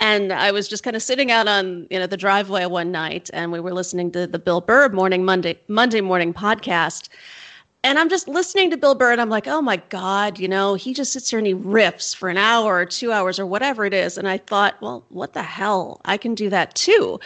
And 0.00 0.32
I 0.32 0.50
was 0.50 0.66
just 0.66 0.82
kind 0.82 0.96
of 0.96 1.02
sitting 1.02 1.30
out 1.30 1.46
on 1.46 1.86
you 1.88 2.00
know 2.00 2.08
the 2.08 2.16
driveway 2.16 2.66
one 2.66 2.90
night, 2.90 3.30
and 3.32 3.52
we 3.52 3.60
were 3.60 3.72
listening 3.72 4.10
to 4.10 4.26
the 4.26 4.40
Bill 4.40 4.60
Burr 4.60 4.88
morning 4.88 5.24
Monday 5.24 5.56
Monday 5.68 6.00
morning 6.00 6.34
podcast. 6.34 7.08
And 7.84 7.96
I'm 7.96 8.08
just 8.08 8.26
listening 8.26 8.72
to 8.72 8.76
Bill 8.76 8.96
Burr, 8.96 9.12
and 9.12 9.20
I'm 9.20 9.30
like, 9.30 9.46
oh 9.46 9.62
my 9.62 9.76
God, 9.88 10.40
you 10.40 10.48
know, 10.48 10.74
he 10.74 10.92
just 10.92 11.12
sits 11.12 11.30
here 11.30 11.38
and 11.38 11.46
he 11.46 11.54
riffs 11.54 12.14
for 12.14 12.28
an 12.28 12.36
hour 12.36 12.74
or 12.74 12.84
two 12.84 13.12
hours 13.12 13.38
or 13.38 13.46
whatever 13.46 13.84
it 13.84 13.94
is. 13.94 14.18
And 14.18 14.28
I 14.28 14.38
thought, 14.38 14.74
well, 14.82 15.04
what 15.10 15.32
the 15.32 15.44
hell? 15.44 16.00
I 16.04 16.16
can 16.16 16.34
do 16.34 16.50
that 16.50 16.74
too. 16.74 17.20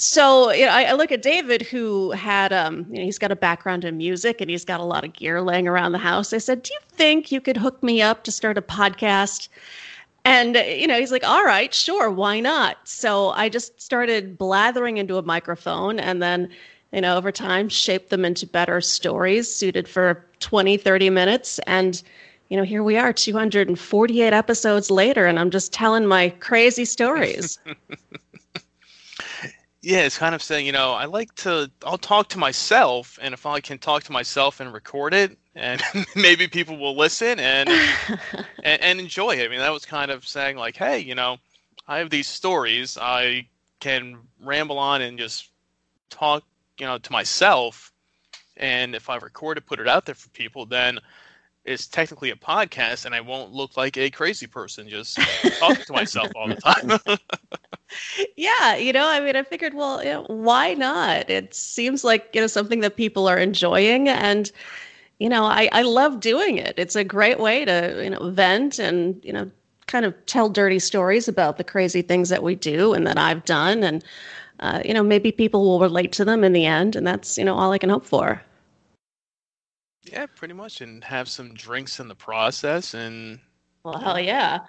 So 0.00 0.50
you 0.50 0.64
know, 0.64 0.72
I, 0.72 0.84
I 0.84 0.92
look 0.92 1.12
at 1.12 1.20
David, 1.20 1.60
who 1.60 2.10
had, 2.12 2.54
um, 2.54 2.86
you 2.90 3.00
know, 3.00 3.04
he's 3.04 3.18
got 3.18 3.30
a 3.30 3.36
background 3.36 3.84
in 3.84 3.98
music 3.98 4.40
and 4.40 4.48
he's 4.48 4.64
got 4.64 4.80
a 4.80 4.84
lot 4.84 5.04
of 5.04 5.12
gear 5.12 5.42
laying 5.42 5.68
around 5.68 5.92
the 5.92 5.98
house. 5.98 6.32
I 6.32 6.38
said, 6.38 6.62
do 6.62 6.72
you 6.72 6.80
think 6.88 7.30
you 7.30 7.38
could 7.38 7.58
hook 7.58 7.82
me 7.82 8.00
up 8.00 8.24
to 8.24 8.32
start 8.32 8.56
a 8.56 8.62
podcast? 8.62 9.48
And, 10.24 10.56
uh, 10.56 10.60
you 10.60 10.86
know, 10.86 10.98
he's 10.98 11.12
like, 11.12 11.24
all 11.24 11.44
right, 11.44 11.72
sure, 11.74 12.10
why 12.10 12.40
not? 12.40 12.78
So 12.88 13.28
I 13.30 13.50
just 13.50 13.78
started 13.80 14.38
blathering 14.38 14.96
into 14.96 15.18
a 15.18 15.22
microphone 15.22 16.00
and 16.00 16.22
then, 16.22 16.48
you 16.92 17.02
know, 17.02 17.18
over 17.18 17.30
time 17.30 17.68
shaped 17.68 18.08
them 18.08 18.24
into 18.24 18.46
better 18.46 18.80
stories 18.80 19.54
suited 19.54 19.86
for 19.86 20.24
20, 20.40 20.78
30 20.78 21.10
minutes. 21.10 21.58
And, 21.66 22.02
you 22.48 22.56
know, 22.56 22.64
here 22.64 22.82
we 22.82 22.96
are 22.96 23.12
248 23.12 24.32
episodes 24.32 24.90
later, 24.90 25.26
and 25.26 25.38
I'm 25.38 25.50
just 25.50 25.74
telling 25.74 26.06
my 26.06 26.30
crazy 26.40 26.86
stories. 26.86 27.58
Yeah, 29.82 30.00
it's 30.00 30.18
kind 30.18 30.34
of 30.34 30.42
saying, 30.42 30.66
you 30.66 30.72
know, 30.72 30.92
I 30.92 31.06
like 31.06 31.34
to, 31.36 31.70
I'll 31.86 31.96
talk 31.96 32.28
to 32.30 32.38
myself, 32.38 33.18
and 33.22 33.32
if 33.32 33.46
I 33.46 33.60
can 33.60 33.78
talk 33.78 34.02
to 34.04 34.12
myself 34.12 34.60
and 34.60 34.72
record 34.74 35.14
it, 35.14 35.38
and 35.54 35.82
maybe 36.14 36.48
people 36.48 36.76
will 36.76 36.96
listen 36.96 37.40
and, 37.40 37.68
and 38.62 38.82
and 38.82 39.00
enjoy 39.00 39.32
it. 39.36 39.44
I 39.44 39.48
mean, 39.48 39.58
that 39.60 39.72
was 39.72 39.86
kind 39.86 40.10
of 40.10 40.26
saying 40.26 40.56
like, 40.56 40.76
hey, 40.76 40.98
you 40.98 41.14
know, 41.14 41.38
I 41.88 41.98
have 41.98 42.10
these 42.10 42.28
stories, 42.28 42.98
I 43.00 43.48
can 43.80 44.18
ramble 44.38 44.78
on 44.78 45.00
and 45.00 45.18
just 45.18 45.48
talk, 46.10 46.44
you 46.78 46.84
know, 46.86 46.98
to 46.98 47.12
myself, 47.12 47.90
and 48.58 48.94
if 48.94 49.08
I 49.08 49.16
record 49.16 49.56
it, 49.56 49.66
put 49.66 49.80
it 49.80 49.88
out 49.88 50.04
there 50.04 50.14
for 50.14 50.28
people, 50.30 50.66
then 50.66 50.98
it's 51.64 51.86
technically 51.86 52.30
a 52.30 52.36
podcast, 52.36 53.06
and 53.06 53.14
I 53.14 53.22
won't 53.22 53.52
look 53.52 53.78
like 53.78 53.96
a 53.96 54.10
crazy 54.10 54.46
person 54.46 54.90
just 54.90 55.18
talking 55.58 55.84
to 55.84 55.92
myself 55.94 56.30
all 56.36 56.48
the 56.48 56.56
time. 56.56 57.18
yeah, 58.36 58.76
you 58.76 58.92
know, 58.92 59.08
I 59.08 59.20
mean, 59.20 59.36
I 59.36 59.42
figured, 59.42 59.74
well, 59.74 60.02
you 60.02 60.10
know, 60.10 60.24
why 60.28 60.74
not? 60.74 61.28
It 61.30 61.54
seems 61.54 62.04
like, 62.04 62.30
you 62.34 62.40
know, 62.40 62.46
something 62.46 62.80
that 62.80 62.96
people 62.96 63.28
are 63.28 63.38
enjoying. 63.38 64.08
And, 64.08 64.50
you 65.18 65.28
know, 65.28 65.44
I, 65.44 65.68
I 65.72 65.82
love 65.82 66.20
doing 66.20 66.56
it. 66.56 66.74
It's 66.76 66.96
a 66.96 67.04
great 67.04 67.38
way 67.38 67.64
to, 67.64 68.00
you 68.02 68.10
know, 68.10 68.30
vent 68.30 68.78
and, 68.78 69.22
you 69.24 69.32
know, 69.32 69.50
kind 69.86 70.04
of 70.04 70.14
tell 70.26 70.48
dirty 70.48 70.78
stories 70.78 71.28
about 71.28 71.56
the 71.56 71.64
crazy 71.64 72.02
things 72.02 72.28
that 72.28 72.42
we 72.42 72.54
do 72.54 72.94
and 72.94 73.06
that 73.06 73.18
I've 73.18 73.44
done. 73.44 73.82
And, 73.82 74.04
uh, 74.60 74.82
you 74.84 74.94
know, 74.94 75.02
maybe 75.02 75.32
people 75.32 75.64
will 75.64 75.80
relate 75.80 76.12
to 76.12 76.24
them 76.24 76.44
in 76.44 76.52
the 76.52 76.66
end. 76.66 76.96
And 76.96 77.06
that's, 77.06 77.36
you 77.36 77.44
know, 77.44 77.56
all 77.56 77.72
I 77.72 77.78
can 77.78 77.90
hope 77.90 78.06
for. 78.06 78.42
Yeah, 80.04 80.26
pretty 80.26 80.54
much, 80.54 80.80
and 80.80 81.04
have 81.04 81.28
some 81.28 81.52
drinks 81.54 82.00
in 82.00 82.08
the 82.08 82.14
process 82.14 82.94
and 82.94 83.38
Well, 83.84 83.98
hell 83.98 84.18
yeah. 84.18 84.60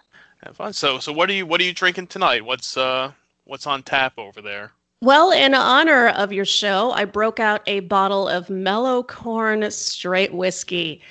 Have 0.43 0.55
fun. 0.55 0.73
So, 0.73 0.99
so 0.99 1.11
what 1.11 1.29
are 1.29 1.33
you 1.33 1.45
what 1.45 1.61
are 1.61 1.63
you 1.63 1.73
drinking 1.73 2.07
tonight? 2.07 2.43
What's 2.45 2.77
uh 2.77 3.11
what's 3.45 3.67
on 3.67 3.83
tap 3.83 4.13
over 4.17 4.41
there? 4.41 4.71
Well, 5.03 5.31
in 5.31 5.55
honor 5.55 6.09
of 6.09 6.31
your 6.31 6.45
show, 6.45 6.91
I 6.91 7.05
broke 7.05 7.39
out 7.39 7.63
a 7.65 7.79
bottle 7.79 8.27
of 8.27 8.51
mellow 8.51 9.01
corn 9.01 9.69
straight 9.71 10.31
whiskey. 10.31 11.01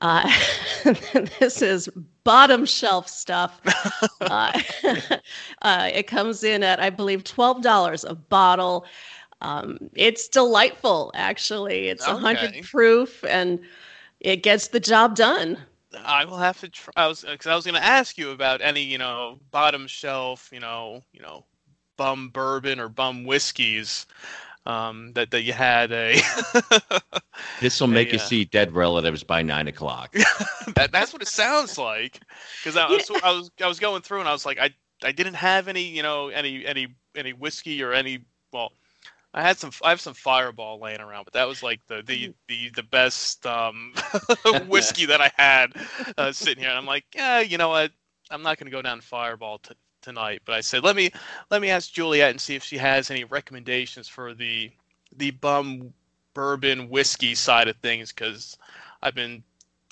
Uh, 0.00 0.30
this 1.38 1.60
is 1.60 1.88
bottom 2.24 2.64
shelf 2.64 3.08
stuff. 3.08 3.60
uh, 4.22 4.58
uh, 5.62 5.90
it 5.92 6.06
comes 6.06 6.44
in 6.44 6.62
at, 6.62 6.80
I 6.80 6.88
believe, 6.88 7.24
$12 7.24 8.08
a 8.08 8.14
bottle. 8.14 8.86
Um, 9.42 9.78
it's 9.94 10.28
delightful, 10.28 11.12
actually. 11.14 11.88
It's 11.88 12.06
a 12.06 12.14
100 12.14 12.64
proof 12.64 13.22
and 13.24 13.60
it 14.20 14.42
gets 14.42 14.68
the 14.68 14.80
job 14.80 15.14
done. 15.14 15.58
I 16.04 16.24
will 16.24 16.38
have 16.38 16.60
to. 16.60 16.68
Try, 16.68 16.92
I 16.96 17.06
was 17.06 17.22
because 17.22 17.46
I 17.46 17.54
was 17.54 17.64
going 17.64 17.74
to 17.76 17.84
ask 17.84 18.16
you 18.18 18.30
about 18.30 18.60
any 18.60 18.82
you 18.82 18.98
know 18.98 19.38
bottom 19.50 19.86
shelf 19.86 20.50
you 20.52 20.60
know 20.60 21.02
you 21.12 21.20
know 21.20 21.44
bum 21.96 22.30
bourbon 22.30 22.78
or 22.80 22.88
bum 22.88 23.24
whiskeys 23.24 24.06
um, 24.66 25.12
that 25.14 25.30
that 25.30 25.42
you 25.42 25.52
had 25.52 25.92
a. 25.92 26.16
This 27.58 27.80
will 27.80 27.88
make 27.88 28.12
you 28.12 28.18
Yeah. 28.18 28.18
see 28.18 28.44
dead 28.44 28.72
relatives 28.72 29.22
by 29.22 29.42
nine 29.42 29.66
o'clock. 29.68 30.14
that, 30.74 30.92
that's 30.92 31.12
what 31.12 31.22
it 31.22 31.28
sounds 31.28 31.78
like 31.78 32.20
because 32.60 32.76
I, 32.76 32.88
You 32.88 32.96
was 32.96 33.10
I 33.22 33.30
was 33.32 33.50
I 33.62 33.66
was 33.66 33.78
going 33.78 34.02
through 34.02 34.20
and 34.20 34.28
I 34.28 34.32
was 34.32 34.46
like 34.46 34.58
I 34.58 34.70
I 35.02 35.12
didn't 35.12 35.34
have 35.34 35.68
any 35.68 35.82
you 35.84 36.02
know 36.02 36.28
any 36.28 36.64
any 36.66 36.88
any 37.16 37.32
whiskey 37.32 37.82
or 37.82 37.92
any 37.92 38.20
well 38.52 38.72
I 39.36 39.42
had 39.42 39.58
some 39.58 39.70
I 39.84 39.90
have 39.90 40.00
some 40.00 40.14
Fireball 40.14 40.80
laying 40.80 41.00
around 41.00 41.24
but 41.24 41.34
that 41.34 41.46
was 41.46 41.62
like 41.62 41.80
the 41.86 42.02
the 42.02 42.32
the, 42.48 42.70
the 42.70 42.82
best 42.82 43.46
um, 43.46 43.94
whiskey 44.66 45.06
that 45.06 45.20
I 45.20 45.30
had 45.36 45.74
uh, 46.16 46.32
sitting 46.32 46.62
here. 46.62 46.70
And 46.70 46.78
I'm 46.78 46.86
like 46.86 47.04
yeah 47.14 47.40
you 47.40 47.58
know 47.58 47.68
what? 47.68 47.92
I'm 48.30 48.42
not 48.42 48.58
going 48.58 48.66
to 48.66 48.76
go 48.76 48.82
down 48.82 49.00
Fireball 49.00 49.58
t- 49.58 49.74
tonight. 50.02 50.42
But 50.44 50.56
I 50.56 50.60
said 50.62 50.82
let 50.82 50.96
me 50.96 51.10
let 51.50 51.60
me 51.62 51.70
ask 51.70 51.92
Juliet 51.92 52.30
and 52.30 52.40
see 52.40 52.54
if 52.54 52.64
she 52.64 52.78
has 52.78 53.10
any 53.10 53.24
recommendations 53.24 54.08
for 54.08 54.34
the 54.34 54.70
the 55.16 55.30
bum 55.32 55.92
bourbon 56.34 56.88
whiskey 56.88 57.34
side 57.34 57.68
of 57.68 57.76
things 57.76 58.12
because 58.12 58.58
I've 59.02 59.14
been 59.14 59.42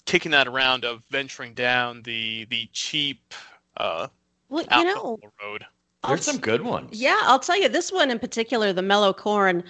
kicking 0.04 0.32
that 0.32 0.48
around 0.48 0.84
of 0.84 1.02
venturing 1.10 1.54
down 1.54 2.02
the 2.02 2.46
the 2.46 2.68
cheap 2.72 3.34
uh, 3.76 4.08
Well, 4.48 4.64
you 4.70 4.84
know, 4.84 5.18
road. 5.42 5.66
There's 6.08 6.24
some 6.24 6.38
good 6.38 6.62
ones. 6.62 6.90
Yeah, 6.92 7.18
I'll 7.22 7.38
tell 7.38 7.60
you 7.60 7.68
this 7.68 7.92
one 7.92 8.10
in 8.10 8.18
particular, 8.18 8.72
the 8.72 8.82
mellow 8.82 9.12
corn. 9.12 9.64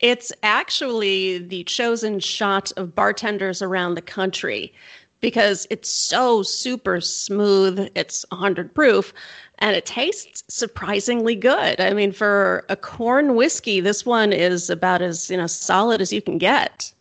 It's 0.00 0.32
actually 0.42 1.38
the 1.38 1.64
chosen 1.64 2.20
shot 2.20 2.72
of 2.76 2.94
bartenders 2.94 3.62
around 3.62 3.94
the 3.94 4.02
country 4.02 4.74
because 5.20 5.66
it's 5.70 5.88
so 5.88 6.42
super 6.42 7.00
smooth. 7.00 7.90
It's 7.94 8.26
100 8.28 8.74
proof 8.74 9.14
and 9.58 9.74
it 9.74 9.86
tastes 9.86 10.44
surprisingly 10.48 11.34
good. 11.34 11.80
I 11.80 11.94
mean, 11.94 12.12
for 12.12 12.66
a 12.68 12.76
corn 12.76 13.34
whiskey, 13.34 13.80
this 13.80 14.04
one 14.04 14.32
is 14.32 14.68
about 14.68 15.00
as, 15.00 15.30
you 15.30 15.36
know, 15.36 15.46
solid 15.46 16.00
as 16.00 16.12
you 16.12 16.20
can 16.20 16.36
get. 16.38 16.92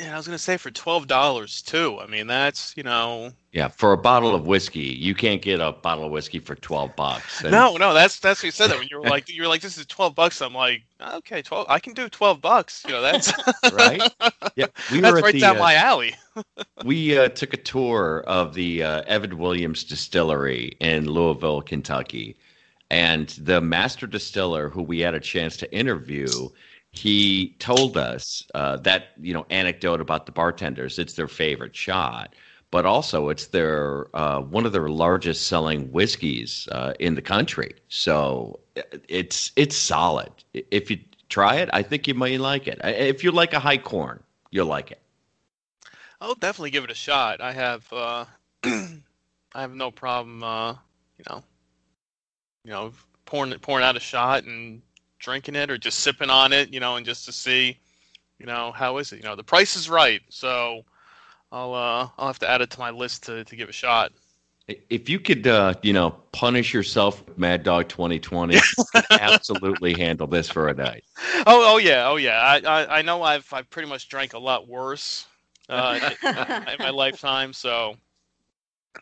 Yeah, 0.00 0.14
I 0.14 0.16
was 0.16 0.26
gonna 0.26 0.38
say 0.38 0.56
for 0.56 0.70
twelve 0.70 1.06
dollars 1.08 1.60
too. 1.60 1.98
I 2.00 2.06
mean, 2.06 2.26
that's 2.26 2.74
you 2.74 2.82
know. 2.82 3.32
Yeah, 3.52 3.68
for 3.68 3.92
a 3.92 3.98
bottle 3.98 4.34
of 4.34 4.46
whiskey, 4.46 4.78
you 4.80 5.14
can't 5.14 5.42
get 5.42 5.60
a 5.60 5.72
bottle 5.72 6.04
of 6.04 6.10
whiskey 6.10 6.38
for 6.38 6.54
twelve 6.54 6.96
bucks. 6.96 7.42
And- 7.42 7.50
No, 7.50 7.76
no, 7.76 7.92
that's 7.92 8.18
that's 8.18 8.40
what 8.40 8.46
you 8.46 8.50
said. 8.52 8.70
That 8.70 8.78
when 8.78 8.88
you 8.90 8.98
were 8.98 9.08
like, 9.08 9.28
you 9.28 9.42
were 9.42 9.48
like, 9.48 9.60
this 9.60 9.76
is 9.76 9.84
twelve 9.86 10.14
bucks. 10.14 10.40
I'm 10.40 10.54
like, 10.54 10.82
okay, 11.16 11.42
twelve. 11.42 11.66
I 11.68 11.80
can 11.80 11.92
do 11.92 12.08
twelve 12.08 12.40
bucks. 12.40 12.82
You 12.86 12.92
know, 12.92 13.02
that's 13.02 13.30
right? 13.72 14.00
Yeah, 14.56 14.66
we 14.90 15.00
that's 15.00 15.12
were 15.14 15.20
right 15.20 15.34
the, 15.34 15.40
down 15.40 15.56
uh, 15.56 15.60
my 15.60 15.74
alley. 15.74 16.14
we 16.84 17.18
uh, 17.18 17.28
took 17.28 17.52
a 17.52 17.58
tour 17.58 18.24
of 18.26 18.54
the 18.54 18.82
uh, 18.82 19.02
Evan 19.06 19.36
Williams 19.36 19.84
Distillery 19.84 20.76
in 20.80 21.04
Louisville, 21.10 21.60
Kentucky, 21.60 22.36
and 22.90 23.28
the 23.30 23.60
master 23.60 24.06
distiller, 24.06 24.68
who 24.68 24.82
we 24.82 25.00
had 25.00 25.14
a 25.14 25.20
chance 25.20 25.56
to 25.58 25.72
interview, 25.74 26.48
he 26.90 27.54
told 27.58 27.96
us 27.96 28.46
uh, 28.54 28.76
that 28.78 29.08
you 29.20 29.32
know 29.32 29.46
anecdote 29.50 30.00
about 30.00 30.26
the 30.26 30.32
bartenders. 30.32 30.98
It's 30.98 31.14
their 31.14 31.28
favorite 31.28 31.74
shot, 31.76 32.34
but 32.70 32.84
also 32.84 33.28
it's 33.28 33.46
their 33.48 34.08
uh, 34.16 34.40
one 34.40 34.66
of 34.66 34.72
their 34.72 34.88
largest 34.88 35.46
selling 35.46 35.90
whiskeys 35.92 36.68
uh, 36.72 36.94
in 36.98 37.14
the 37.14 37.22
country. 37.22 37.74
So 37.88 38.60
it's 39.08 39.52
it's 39.56 39.76
solid. 39.76 40.30
If 40.52 40.90
you 40.90 40.98
try 41.28 41.56
it, 41.56 41.68
I 41.72 41.82
think 41.82 42.08
you 42.08 42.14
might 42.14 42.40
like 42.40 42.66
it. 42.66 42.80
If 42.84 43.22
you 43.24 43.30
like 43.30 43.52
a 43.54 43.60
high 43.60 43.78
corn, 43.78 44.22
you'll 44.50 44.66
like 44.66 44.90
it. 44.90 45.00
I'll 46.20 46.34
definitely 46.34 46.70
give 46.70 46.84
it 46.84 46.90
a 46.90 46.94
shot. 46.94 47.40
I 47.40 47.52
have 47.52 47.92
uh 47.92 48.26
I 48.64 49.00
have 49.54 49.74
no 49.74 49.90
problem 49.90 50.42
uh 50.42 50.72
you 51.18 51.24
know 51.28 51.44
you 52.64 52.70
know 52.70 52.92
pouring 53.26 53.56
pouring 53.60 53.84
out 53.84 53.96
a 53.96 54.00
shot 54.00 54.44
and 54.44 54.82
drinking 55.18 55.54
it 55.54 55.70
or 55.70 55.78
just 55.78 56.00
sipping 56.00 56.30
on 56.30 56.52
it, 56.52 56.72
you 56.72 56.80
know, 56.80 56.96
and 56.96 57.06
just 57.06 57.26
to 57.26 57.32
see, 57.32 57.78
you 58.38 58.46
know, 58.46 58.72
how 58.72 58.96
is 58.96 59.12
it? 59.12 59.16
You 59.18 59.22
know, 59.22 59.36
the 59.36 59.44
price 59.44 59.76
is 59.76 59.88
right. 59.88 60.20
So 60.30 60.84
I'll 61.52 61.74
uh 61.74 62.08
I'll 62.18 62.26
have 62.26 62.38
to 62.40 62.50
add 62.50 62.60
it 62.60 62.70
to 62.70 62.80
my 62.80 62.90
list 62.90 63.24
to, 63.24 63.44
to 63.44 63.56
give 63.56 63.68
a 63.68 63.72
shot. 63.72 64.12
If 64.88 65.08
you 65.08 65.18
could, 65.18 65.48
uh, 65.48 65.74
you 65.82 65.92
know, 65.92 66.10
punish 66.30 66.72
yourself 66.72 67.26
with 67.26 67.36
Mad 67.36 67.64
Dog 67.64 67.88
2020, 67.88 68.56
absolutely 69.10 69.94
handle 69.94 70.28
this 70.28 70.48
for 70.48 70.68
a 70.68 70.74
night. 70.74 71.02
Oh 71.46 71.74
oh 71.74 71.78
yeah, 71.78 72.08
oh 72.08 72.16
yeah. 72.16 72.40
I 72.40 72.60
I, 72.60 72.98
I 72.98 73.02
know 73.02 73.22
I've 73.22 73.52
I've 73.52 73.68
pretty 73.70 73.88
much 73.88 74.08
drank 74.08 74.34
a 74.34 74.38
lot 74.38 74.68
worse 74.68 75.26
uh 75.68 75.98
in 76.22 76.76
my 76.78 76.90
lifetime, 76.90 77.52
so 77.52 77.96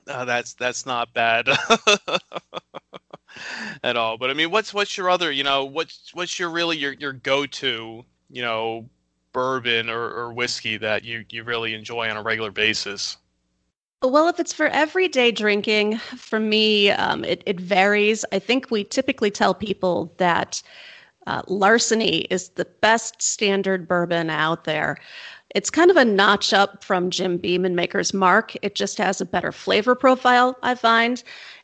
uh, 0.06 0.24
that's 0.24 0.54
that's 0.54 0.86
not 0.86 1.12
bad 1.12 1.48
at 3.82 3.96
all. 3.96 4.18
But 4.18 4.30
I 4.30 4.34
mean, 4.34 4.50
what's 4.50 4.72
what's 4.72 4.96
your 4.96 5.10
other, 5.10 5.30
you 5.30 5.44
know, 5.44 5.64
what's 5.64 6.14
what's 6.14 6.38
your 6.38 6.50
really 6.50 6.76
your 6.76 6.92
your 6.94 7.12
go 7.12 7.46
to, 7.46 8.04
you 8.30 8.42
know, 8.42 8.88
bourbon 9.32 9.90
or, 9.90 10.10
or 10.10 10.32
whiskey 10.32 10.76
that 10.78 11.04
you 11.04 11.24
you 11.30 11.44
really 11.44 11.74
enjoy 11.74 12.08
on 12.08 12.16
a 12.16 12.22
regular 12.22 12.50
basis? 12.50 13.16
Well, 14.02 14.28
if 14.28 14.38
it's 14.38 14.52
for 14.52 14.68
everyday 14.68 15.32
drinking, 15.32 15.98
for 15.98 16.38
me, 16.38 16.90
um, 16.92 17.24
it, 17.24 17.42
it 17.46 17.58
varies. 17.58 18.24
I 18.32 18.38
think 18.38 18.70
we 18.70 18.84
typically 18.84 19.30
tell 19.30 19.54
people 19.54 20.14
that 20.18 20.62
uh, 21.26 21.42
Larceny 21.48 22.20
is 22.30 22.50
the 22.50 22.64
best 22.64 23.20
standard 23.20 23.88
bourbon 23.88 24.30
out 24.30 24.64
there. 24.64 24.98
It's 25.54 25.70
kind 25.70 25.90
of 25.90 25.96
a 25.96 26.04
notch 26.04 26.52
up 26.52 26.84
from 26.84 27.08
Jim 27.08 27.38
Beam 27.38 27.64
and 27.64 27.74
Maker's 27.74 28.12
Mark. 28.12 28.54
It 28.60 28.74
just 28.74 28.98
has 28.98 29.20
a 29.20 29.24
better 29.26 29.50
flavor 29.50 29.94
profile, 29.94 30.58
I 30.62 30.74
find. 30.74 31.22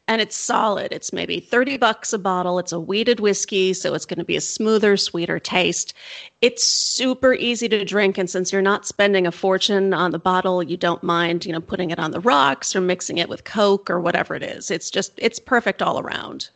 And 0.09 0.21
it's 0.23 0.37
solid. 0.37 0.93
It's 0.93 1.13
maybe 1.13 1.41
30 1.41 1.77
bucks 1.77 2.13
a 2.13 2.19
bottle. 2.19 2.59
It's 2.59 2.73
a 2.73 2.81
wheated 2.81 3.21
whiskey, 3.21 3.73
so 3.73 3.95
it's 3.95 4.07
going 4.07 4.19
to 4.19 4.25
be 4.25 4.37
a 4.37 4.41
smoother, 4.41 4.97
sweeter 4.97 5.39
taste. 5.39 5.95
It's 6.41 6.65
super 6.65 7.35
easy 7.35 7.69
to 7.69 7.85
drink. 7.85 8.17
And 8.17 8.29
since 8.29 8.53
you're 8.53 8.63
not 8.63 8.87
spending 8.87 9.27
a 9.27 9.33
fortune 9.33 9.93
on 9.95 10.11
the 10.13 10.19
bottle, 10.19 10.63
you 10.63 10.77
don't 10.77 11.03
mind, 11.03 11.45
you 11.45 11.53
know, 11.53 11.61
putting 11.61 11.91
it 11.91 11.99
on 11.99 12.11
the 12.11 12.21
rocks 12.21 12.75
or 12.75 12.81
mixing 12.81 13.19
it 13.19 13.29
with 13.29 13.45
Coke 13.45 13.91
or 13.91 14.01
whatever 14.01 14.35
it 14.35 14.43
is. 14.43 14.71
It's 14.71 14.91
just, 14.91 15.13
it's 15.17 15.39
perfect 15.39 15.83
all 15.83 15.99
around. 15.99 16.49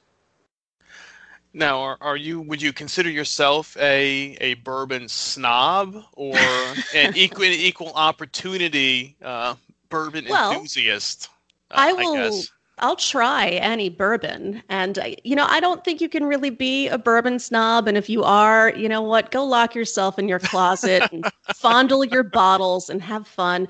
Now, 1.53 1.81
are, 1.81 1.97
are 2.01 2.17
you 2.17 2.41
would 2.41 2.63
you 2.63 2.73
consider 2.73 3.11
yourself 3.11 3.77
a 3.79 4.37
a 4.41 4.55
bourbon 4.55 5.09
snob 5.09 6.05
or 6.13 6.81
an 6.93 7.13
equal 7.15 7.45
equal 7.45 7.93
opportunity 7.95 9.17
uh, 9.23 9.55
bourbon 9.89 10.27
Well, 10.27 10.53
enthusiast? 10.53 11.29
uh, 11.71 11.75
I 11.77 11.93
will. 11.93 12.13
guess. 12.13 12.53
I'll 12.81 12.97
try 12.97 13.49
any 13.49 13.89
bourbon. 13.89 14.63
And, 14.69 14.99
uh, 14.99 15.09
you 15.25 15.35
know, 15.35 15.47
I 15.49 15.61
don't 15.61 15.85
think 15.85 16.01
you 16.01 16.09
can 16.09 16.25
really 16.25 16.51
be 16.51 16.87
a 16.89 16.97
bourbon 16.97 17.39
snob. 17.41 17.89
And 17.89 17.97
if 17.97 18.09
you 18.09 18.23
are, 18.23 18.73
you 18.77 18.89
know 18.89 19.03
what, 19.03 19.31
go 19.33 19.45
lock 19.45 19.75
yourself 19.75 20.19
in 20.19 20.29
your 20.29 20.39
closet 20.39 21.09
and 21.11 21.27
fondle 21.43 22.05
your 22.05 22.23
bottles 22.23 22.89
and 22.89 23.03
have 23.03 23.27
fun. 23.27 23.67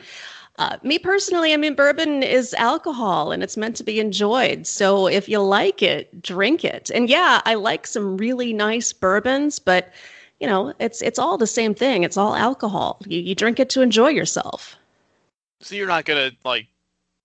Uh, 0.58 0.76
me 0.82 0.98
personally, 0.98 1.54
I 1.54 1.56
mean, 1.56 1.74
bourbon 1.74 2.24
is 2.24 2.52
alcohol 2.54 3.30
and 3.30 3.44
it's 3.44 3.56
meant 3.56 3.76
to 3.76 3.84
be 3.84 4.00
enjoyed. 4.00 4.66
So 4.66 5.06
if 5.06 5.28
you 5.28 5.38
like 5.38 5.82
it, 5.82 6.20
drink 6.20 6.64
it. 6.64 6.90
And 6.92 7.08
yeah, 7.08 7.40
I 7.44 7.54
like 7.54 7.86
some 7.86 8.16
really 8.16 8.52
nice 8.52 8.92
bourbons, 8.92 9.60
but 9.60 9.92
you 10.40 10.48
know, 10.48 10.74
it's 10.80 11.00
it's 11.00 11.18
all 11.18 11.38
the 11.38 11.46
same 11.46 11.74
thing. 11.74 12.02
It's 12.02 12.16
all 12.16 12.34
alcohol. 12.34 13.00
You 13.06 13.20
you 13.20 13.34
drink 13.36 13.60
it 13.60 13.70
to 13.70 13.82
enjoy 13.82 14.08
yourself. 14.08 14.76
So 15.60 15.76
you're 15.76 15.86
not 15.86 16.04
gonna 16.04 16.32
like 16.44 16.66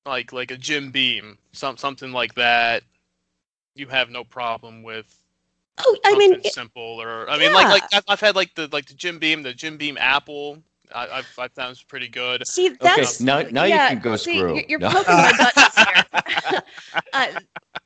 like 0.06 0.32
like 0.32 0.52
a 0.52 0.58
Jim 0.58 0.92
Beam, 0.92 1.38
some 1.54 1.78
something 1.78 2.12
like 2.12 2.36
that. 2.36 2.84
You 3.76 3.88
have 3.88 4.12
no 4.12 4.24
problem 4.24 4.84
with 4.84 5.20
Oh, 5.80 5.98
I 6.06 6.16
mean, 6.16 6.44
simple 6.44 7.02
or 7.02 7.28
I 7.28 7.40
mean 7.40 7.52
like 7.52 7.68
like 7.68 7.84
I've, 7.94 8.04
I've 8.08 8.20
had 8.20 8.36
like 8.36 8.54
the 8.54 8.70
like 8.72 8.86
the 8.86 8.94
Jim 8.94 9.18
Beam, 9.18 9.42
the 9.42 9.54
Jim 9.54 9.78
Beam 9.78 9.98
Apple. 10.00 10.62
I, 10.94 11.20
I've 11.20 11.26
found 11.52 11.72
it's 11.72 11.84
pretty 11.84 12.08
good. 12.08 12.46
see, 12.48 12.68
Okay, 12.68 12.78
that's 12.82 13.20
now, 13.20 13.42
now 13.52 13.64
yeah, 13.64 13.90
you 13.90 13.96
can 13.96 14.04
go 14.04 14.16
see, 14.16 14.38
screw. 14.38 14.50
you're- 14.56 14.66
You're 14.70 14.80
No. 14.80 14.90
poking 14.92 15.16
my 15.16 15.34
buttons 15.38 15.76
here. 16.52 16.62
uh, 17.14 17.28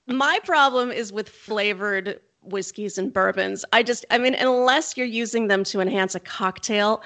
my 0.07 0.39
problem 0.45 0.91
is 0.91 1.11
with 1.11 1.29
flavored 1.29 2.19
whiskeys 2.43 2.97
and 2.97 3.11
bourbons. 3.13 3.65
I 3.73 3.83
just, 3.83 4.05
I 4.11 4.17
mean, 4.17 4.35
unless 4.35 4.95
you're 4.97 5.05
using 5.07 5.47
them 5.47 5.63
to 5.65 5.79
enhance 5.81 6.15
a 6.15 6.19
cocktail, 6.19 7.01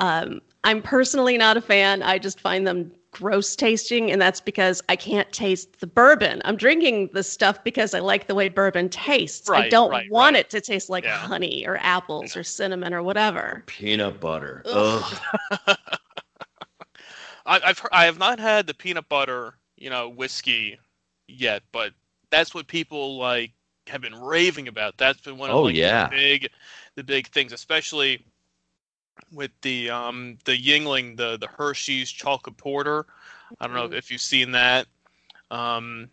um, 0.00 0.40
I'm 0.64 0.82
personally 0.82 1.38
not 1.38 1.56
a 1.56 1.60
fan. 1.60 2.02
I 2.02 2.18
just 2.18 2.40
find 2.40 2.66
them 2.66 2.92
gross 3.16 3.56
tasting, 3.56 4.10
and 4.12 4.20
that's 4.20 4.40
because 4.40 4.82
I 4.88 4.96
can't 4.96 5.30
taste 5.32 5.80
the 5.80 5.86
bourbon. 5.86 6.42
I'm 6.44 6.56
drinking 6.56 7.10
the 7.12 7.22
stuff 7.22 7.62
because 7.64 7.94
I 7.94 8.00
like 8.00 8.26
the 8.26 8.34
way 8.34 8.48
bourbon 8.48 8.88
tastes. 8.90 9.50
I 9.50 9.62
don't 9.62 9.90
right, 9.90 10.10
want 10.10 10.34
right. 10.34 10.40
it 10.40 10.50
to 10.50 10.60
taste 10.60 10.90
like 10.90 11.04
Yeah. 11.04 11.16
honey 11.18 11.64
or 11.66 11.78
apples 11.80 12.36
or 12.36 12.42
cinnamon 12.44 12.92
or 12.94 13.02
whatever. 13.02 13.64
Peanut 13.66 14.20
butter. 14.20 14.62
Ugh. 14.64 15.04
Ugh. 15.66 15.76
I, 17.46 17.60
I've 17.64 17.78
heard, 17.78 17.90
I 17.92 18.04
have 18.06 18.18
not 18.18 18.38
had 18.38 18.66
the 18.66 18.74
peanut 18.74 19.08
butter, 19.08 19.54
you 19.76 19.90
know, 19.90 20.08
whiskey 20.08 20.78
yet, 21.28 21.62
but 21.72 21.92
that's 22.30 22.54
what 22.54 22.66
people 22.66 23.16
like 23.18 23.52
have 23.86 24.00
been 24.00 24.14
raving 24.14 24.68
about. 24.68 24.96
That's 24.98 25.20
been 25.20 25.38
one 25.38 25.50
of 25.50 25.56
Oh, 25.56 25.62
like, 25.62 25.74
yeah. 25.74 26.08
the 26.10 26.16
big, 26.16 26.48
the 26.96 27.04
big 27.04 27.28
things, 27.28 27.52
especially 27.52 28.24
with 29.32 29.50
the 29.62 29.90
um 29.90 30.38
the 30.44 30.56
Yuengling, 30.56 31.16
the 31.16 31.36
the 31.36 31.46
Hershey's 31.46 32.10
chocolate 32.10 32.56
porter. 32.56 33.06
I 33.60 33.66
don't 33.66 33.76
know 33.76 33.96
if 33.96 34.10
you've 34.10 34.20
seen 34.20 34.52
that. 34.52 34.86
Um, 35.50 36.10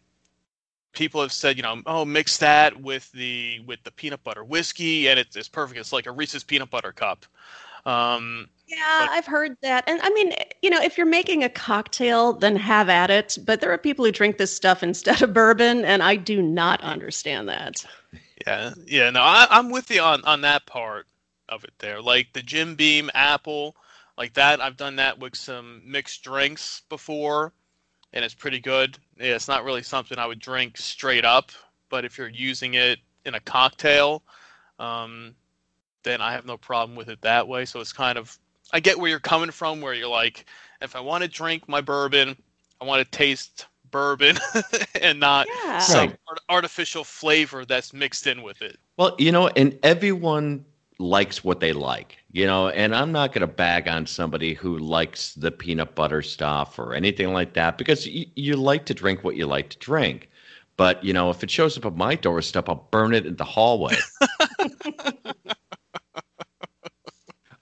people 0.94 1.22
have 1.22 1.32
said, 1.32 1.58
you 1.58 1.64
know, 1.64 1.82
oh, 1.88 2.06
mix 2.06 2.38
that 2.38 2.80
with 2.80 3.12
the 3.12 3.60
with 3.66 3.84
the 3.84 3.92
peanut 3.92 4.24
butter 4.24 4.44
whiskey, 4.44 5.08
and 5.08 5.20
it's 5.20 5.36
it's 5.36 5.50
perfect. 5.50 5.80
It's 5.80 5.94
like 5.94 6.06
a 6.06 6.12
Reese's 6.12 6.44
peanut 6.44 6.70
butter 6.70 6.92
cup. 6.92 7.26
Um, 7.86 8.48
Yeah, 8.68 8.78
But- 9.02 9.10
I've 9.10 9.26
heard 9.26 9.58
that. 9.62 9.84
And 9.88 10.00
I 10.02 10.10
mean, 10.12 10.34
you 10.62 10.70
know, 10.70 10.82
if 10.82 10.98
you're 10.98 11.06
making 11.06 11.44
a 11.44 11.50
cocktail, 11.50 12.34
then 12.34 12.56
have 12.56 12.88
at 12.88 13.10
it. 13.10 13.38
But 13.46 13.60
there 13.60 13.72
are 13.72 13.78
people 13.78 14.06
who 14.06 14.12
drink 14.12 14.38
this 14.38 14.56
stuff 14.56 14.84
instead 14.84 15.22
of 15.22 15.34
bourbon, 15.34 15.84
and 15.84 16.02
I 16.02 16.16
do 16.16 16.42
not 16.42 16.80
understand 16.82 17.50
that. 17.50 17.86
Yeah, 18.48 18.74
yeah, 18.86 19.10
no, 19.10 19.22
I, 19.22 19.48
I'm 19.50 19.70
with 19.70 19.90
you 19.92 20.02
on 20.02 20.24
on 20.26 20.42
that 20.42 20.66
part 20.66 21.08
of 21.54 21.64
it 21.64 21.74
there. 21.80 22.02
Like 22.02 22.34
the 22.34 22.42
Jim 22.42 22.76
Beam 22.76 23.10
apple, 23.14 23.76
like 24.18 24.34
that. 24.34 24.60
I've 24.62 24.78
done 24.78 24.96
that 24.98 25.20
with 25.20 25.36
some 25.36 25.82
mixed 25.86 26.24
drinks 26.24 26.82
before, 26.90 27.54
and 28.14 28.26
it's 28.26 28.34
pretty 28.34 28.60
good. 28.60 28.98
Yeah, 29.18 29.36
it's 29.36 29.48
not 29.48 29.64
really 29.64 29.84
something 29.84 30.18
I 30.18 30.26
would 30.26 30.40
drink 30.40 30.78
straight 30.78 31.26
up, 31.26 31.52
but 31.90 32.06
if 32.06 32.18
you're 32.18 32.28
using 32.30 32.74
it 32.74 33.00
in 33.26 33.36
a 33.36 33.40
cocktail, 33.40 34.24
um, 34.80 35.36
then 36.04 36.22
I 36.22 36.32
have 36.34 36.46
no 36.46 36.58
problem 36.58 36.96
with 36.98 37.10
it 37.10 37.22
that 37.22 37.48
way. 37.48 37.66
So 37.66 37.80
it's 37.80 37.94
kind 37.94 38.18
of 38.18 38.38
I 38.74 38.80
get 38.80 38.98
where 38.98 39.10
you're 39.10 39.20
coming 39.20 39.52
from, 39.52 39.82
where 39.82 39.94
you're 39.94 40.08
like, 40.08 40.46
if 40.82 40.96
I 40.96 41.00
want 41.00 41.24
to 41.24 41.30
drink 41.30 41.70
my 41.70 41.82
bourbon, 41.82 42.36
I 42.82 42.86
want 42.86 43.04
to 43.04 43.18
taste 43.18 43.68
bourbon 43.92 44.38
and 45.02 45.20
not 45.20 45.48
Yeah. 45.48 45.80
some 45.80 46.10
Right. 46.10 46.20
art- 46.28 46.42
artificial 46.50 47.04
flavor 47.04 47.66
that's 47.66 47.94
mixed 47.94 48.26
in 48.28 48.42
with 48.42 48.62
it. 48.62 48.80
Well, 48.98 49.16
you 49.20 49.32
know, 49.32 49.48
and 49.50 49.78
everyone 49.84 50.66
likes 51.00 51.44
what 51.44 51.60
they 51.60 51.74
like, 51.74 52.18
you 52.32 52.46
know, 52.46 52.70
and 52.70 52.96
I'm 52.96 53.12
not 53.12 53.34
going 53.34 53.42
to 53.42 53.48
bag 53.48 53.88
on 53.88 54.06
somebody 54.06 54.54
who 54.54 54.78
likes 54.78 55.34
the 55.34 55.52
peanut 55.52 55.96
butter 55.96 56.22
stuff 56.22 56.80
or 56.80 56.94
anything 56.94 57.34
like 57.34 57.54
that 57.54 57.78
because 57.78 58.08
y- 58.08 58.26
you 58.36 58.56
like 58.56 58.86
to 58.86 58.94
drink 58.94 59.24
what 59.24 59.36
you 59.36 59.48
like 59.48 59.70
to 59.72 59.78
drink. 59.80 60.30
But, 60.78 61.04
you 61.04 61.14
know, 61.14 61.30
if 61.30 61.44
it 61.44 61.52
shows 61.52 61.78
up 61.78 61.86
at 61.86 61.96
my 61.96 62.16
doorstep, 62.16 62.70
I'll 62.70 62.88
burn 62.92 63.14
it 63.14 63.26
in 63.26 63.36
the 63.36 63.44
hallway. 63.44 63.96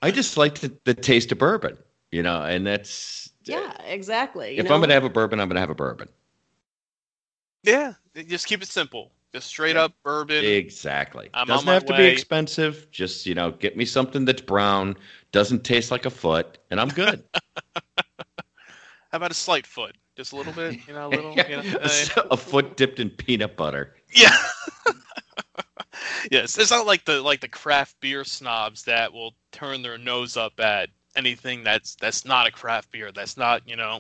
I 0.02 0.12
just 0.12 0.38
like 0.38 0.60
the, 0.60 0.76
the 0.86 0.94
taste 0.94 1.32
of 1.32 1.38
bourbon. 1.38 1.78
You 2.12 2.24
know, 2.24 2.44
and 2.44 2.68
that's 2.68 3.30
uh, 3.50 3.54
Yeah, 3.54 3.74
exactly. 3.86 4.54
You 4.54 4.60
if 4.60 4.66
know? 4.66 4.76
I'm 4.76 4.82
gonna 4.82 4.94
have 4.94 5.06
a 5.06 5.10
bourbon, 5.10 5.40
I'm 5.40 5.48
gonna 5.48 5.62
have 5.62 5.70
a 5.70 5.76
bourbon. 5.76 6.10
Yeah, 7.64 7.94
just 8.28 8.48
keep 8.48 8.62
it 8.62 8.68
simple. 8.68 9.12
Just 9.34 9.48
straight 9.48 9.78
up 9.78 9.94
bourbon. 10.04 10.44
Exactly. 10.44 11.30
I'm 11.34 11.48
doesn't 11.48 11.66
my 11.66 11.74
have 11.74 11.86
to 11.86 11.94
be 11.94 12.04
expensive. 12.06 12.88
Just 12.92 13.26
you 13.26 13.34
know, 13.36 13.52
get 13.52 13.78
me 13.78 13.86
something 13.86 14.26
that's 14.26 14.42
brown, 14.42 14.96
doesn't 15.32 15.64
taste 15.64 15.92
like 15.92 16.06
a 16.06 16.10
foot, 16.10 16.58
and 16.70 16.80
I'm 16.80 16.90
good. 16.90 17.24
How 19.12 19.18
about 19.18 19.32
a 19.32 19.36
slight 19.36 19.66
foot? 19.66 19.96
Just 20.16 20.34
a 20.34 20.36
little 20.36 20.54
bit, 20.54 20.78
you 20.88 20.94
know, 20.94 21.08
a 21.08 21.10
little. 21.10 21.36
Yeah, 21.36 21.48
You 21.48 21.56
know, 21.58 21.64
a, 21.82 21.86
s- 21.86 22.12
a 22.30 22.38
foot 22.38 22.78
dipped 22.78 23.00
in 23.00 23.10
peanut 23.10 23.56
butter. 23.58 23.96
Yeah. 24.14 24.36
yes, 26.32 26.58
it's 26.58 26.72
not 26.72 26.86
like 26.86 27.06
the 27.06 27.22
like 27.22 27.40
the 27.42 27.48
craft 27.48 28.00
beer 28.00 28.24
snobs 28.24 28.84
that 28.84 29.12
will 29.14 29.34
turn 29.52 29.82
their 29.82 29.98
nose 29.98 30.38
up 30.38 30.60
at 30.60 30.90
anything 31.16 31.64
that's 31.64 31.96
that's 31.96 32.26
not 32.26 32.48
a 32.48 32.52
craft 32.52 32.92
beer. 32.92 33.12
That's 33.12 33.38
not 33.38 33.68
you 33.68 33.76
know 33.76 34.00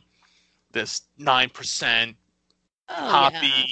this 0.71 1.01
nine 1.17 1.49
percent 1.49 2.15
Oh, 2.89 2.93
hoppy. 2.95 3.65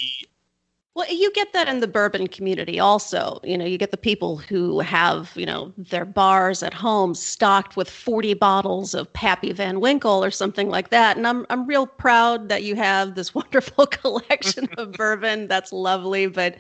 Well, 1.00 1.10
you 1.10 1.32
get 1.32 1.54
that 1.54 1.70
in 1.70 1.80
the 1.80 1.88
bourbon 1.88 2.28
community 2.28 2.78
also. 2.78 3.40
You 3.46 3.58
know, 3.58 3.64
you 3.64 3.78
get 3.78 3.92
the 3.92 3.96
people 3.96 4.36
who 4.36 4.82
have, 4.82 5.32
you 5.34 5.46
know, 5.46 5.72
their 5.78 6.04
bars 6.04 6.62
at 6.62 6.74
home 6.74 7.16
stocked 7.16 7.78
with 7.78 7.90
40 7.90 8.34
bottles 8.34 8.94
of 8.94 9.12
Pappy 9.14 9.54
Van 9.54 9.80
Winkle 9.80 10.22
or 10.22 10.30
something 10.30 10.68
like 10.70 10.90
that. 10.90 11.16
And 11.16 11.26
I'm 11.26 11.46
I'm 11.50 11.66
real 11.66 11.88
proud 11.88 12.50
that 12.50 12.64
you 12.64 12.76
have 12.76 13.16
this 13.16 13.34
wonderful 13.40 13.86
collection 13.88 14.68
of 14.78 14.92
bourbon. 14.98 15.48
That's 15.48 15.72
lovely, 15.72 16.28
but 16.28 16.58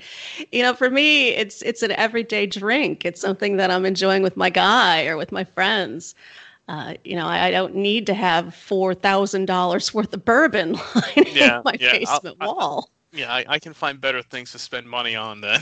you 0.53 0.63
know, 0.63 0.73
for 0.73 0.89
me, 0.89 1.31
it's 1.31 1.61
it's 1.63 1.81
an 1.83 1.91
everyday 1.91 2.45
drink. 2.45 3.03
It's 3.03 3.19
something 3.19 3.57
that 3.57 3.69
I'm 3.69 3.85
enjoying 3.85 4.23
with 4.23 4.37
my 4.37 4.49
guy 4.49 5.05
or 5.05 5.17
with 5.17 5.33
my 5.33 5.43
friends. 5.43 6.15
Uh, 6.69 6.93
you 7.03 7.17
know, 7.17 7.27
I, 7.27 7.47
I 7.47 7.51
don't 7.51 7.75
need 7.75 8.05
to 8.07 8.13
have 8.13 8.55
four 8.55 8.93
thousand 8.93 9.47
dollars 9.47 9.93
worth 9.93 10.13
of 10.13 10.23
bourbon 10.23 10.77
lining 10.95 11.35
Yeah, 11.35 11.61
my 11.65 11.73
yeah, 11.77 11.87
I'll- 12.07 12.21
basement 12.21 12.37
I- 12.39 12.47
wall. 12.47 12.89
Yeah, 13.11 13.33
I, 13.33 13.45
I 13.47 13.59
can 13.59 13.73
find 13.73 13.99
better 13.99 14.21
things 14.21 14.51
to 14.51 14.59
spend 14.59 14.87
money 14.87 15.15
on 15.15 15.41
than 15.41 15.61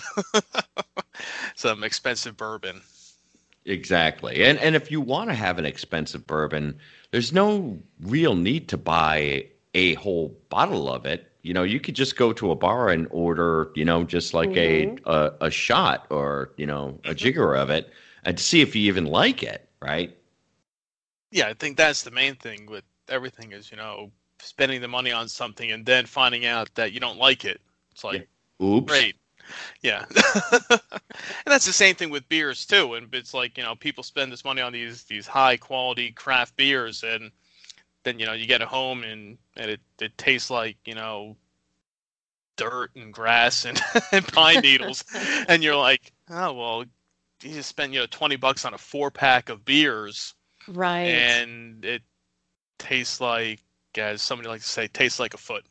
some 1.56 1.84
expensive 1.84 2.36
bourbon. 2.36 2.82
Exactly. 3.66 4.44
And 4.44 4.58
and 4.60 4.76
if 4.76 4.92
you 4.92 5.02
want 5.02 5.30
to 5.30 5.36
have 5.36 5.58
an 5.60 5.66
expensive 5.66 6.26
bourbon, 6.26 6.80
there's 7.12 7.34
no 7.34 7.78
real 8.02 8.36
need 8.36 8.70
to 8.70 8.78
buy 8.78 9.46
a 9.74 9.94
whole 9.96 10.38
bottle 10.50 10.92
of 10.92 11.06
it. 11.06 11.32
You 11.42 11.54
know, 11.54 11.64
you 11.64 11.80
could 11.80 11.96
just 11.96 12.16
go 12.18 12.34
to 12.34 12.52
a 12.52 12.56
bar 12.56 12.90
and 12.90 13.08
order, 13.12 13.72
you 13.76 13.86
know, 13.86 14.04
just 14.04 14.34
like 14.34 14.56
a, 14.56 14.88
mm-hmm. 14.88 15.10
a 15.10 15.48
a 15.48 15.52
shot 15.52 16.08
or, 16.10 16.52
you 16.58 16.66
know, 16.66 17.00
a 17.04 17.10
mm-hmm. 17.10 17.14
jigger 17.14 17.56
of 17.56 17.70
it 17.70 17.92
and 18.24 18.40
see 18.40 18.62
if 18.62 18.76
you 18.76 18.84
even 18.84 19.06
like 19.06 19.44
it, 19.44 19.68
right? 19.82 20.16
Yeah, 21.32 21.48
I 21.48 21.54
think 21.54 21.78
that's 21.78 22.04
the 22.04 22.12
main 22.12 22.36
thing 22.36 22.66
with 22.68 22.84
everything 23.10 23.52
is 23.52 23.72
you 23.72 23.78
know 23.78 24.12
spending 24.40 24.82
the 24.82 24.88
money 24.88 25.12
on 25.12 25.28
something 25.28 25.72
and 25.72 25.86
then 25.86 26.06
finding 26.06 26.46
out 26.46 26.74
that 26.76 26.92
you 26.92 27.00
don't 27.00 27.18
like 27.18 27.46
it. 27.46 27.62
It's 27.92 28.04
like 28.04 28.28
Oops. 28.62 28.92
Great. 28.92 29.16
Yeah. 29.82 30.06
and 30.70 30.82
that's 31.46 31.66
the 31.66 31.74
same 31.74 31.96
thing 31.96 32.10
with 32.10 32.28
beers 32.28 32.66
too. 32.66 32.96
And 32.96 33.14
it's 33.14 33.34
like, 33.34 33.58
you 33.58 33.64
know, 33.64 33.76
people 33.76 34.04
spend 34.04 34.32
this 34.32 34.44
money 34.44 34.62
on 34.62 34.74
these 34.74 35.04
these 35.04 35.28
high 35.28 35.58
quality 35.58 36.12
craft 36.12 36.56
beers 36.58 37.04
and 37.04 37.32
then, 38.04 38.20
you 38.20 38.26
know, 38.26 38.34
you 38.34 38.46
get 38.46 38.62
it 38.62 38.68
home 38.68 39.04
and, 39.04 39.38
and 39.56 39.72
it, 39.72 39.82
it 40.00 40.18
tastes 40.18 40.50
like, 40.50 40.78
you 40.86 40.96
know, 40.96 41.36
dirt 42.56 42.92
and 42.96 43.14
grass 43.14 43.66
and, 43.66 43.80
and 44.12 44.28
pine 44.28 44.62
needles. 44.62 45.04
and 45.48 45.64
you're 45.64 45.76
like, 45.76 46.12
oh 46.30 46.54
well, 46.54 46.84
you 47.44 47.54
just 47.54 47.70
spent, 47.70 47.94
you 47.94 48.00
know, 48.00 48.08
twenty 48.10 48.36
bucks 48.36 48.66
on 48.66 48.74
a 48.74 48.78
four 48.78 49.12
pack 49.12 49.50
of 49.50 49.64
beers 49.66 50.34
Right. 50.68 51.08
and 51.08 51.86
it 51.86 52.02
tastes 52.78 53.22
like 53.22 53.62
as 53.98 54.22
somebody 54.22 54.50
likes 54.50 54.64
to 54.64 54.70
say, 54.70 54.88
tastes 54.88 55.20
like 55.20 55.34
a 55.34 55.38
foot. 55.38 55.64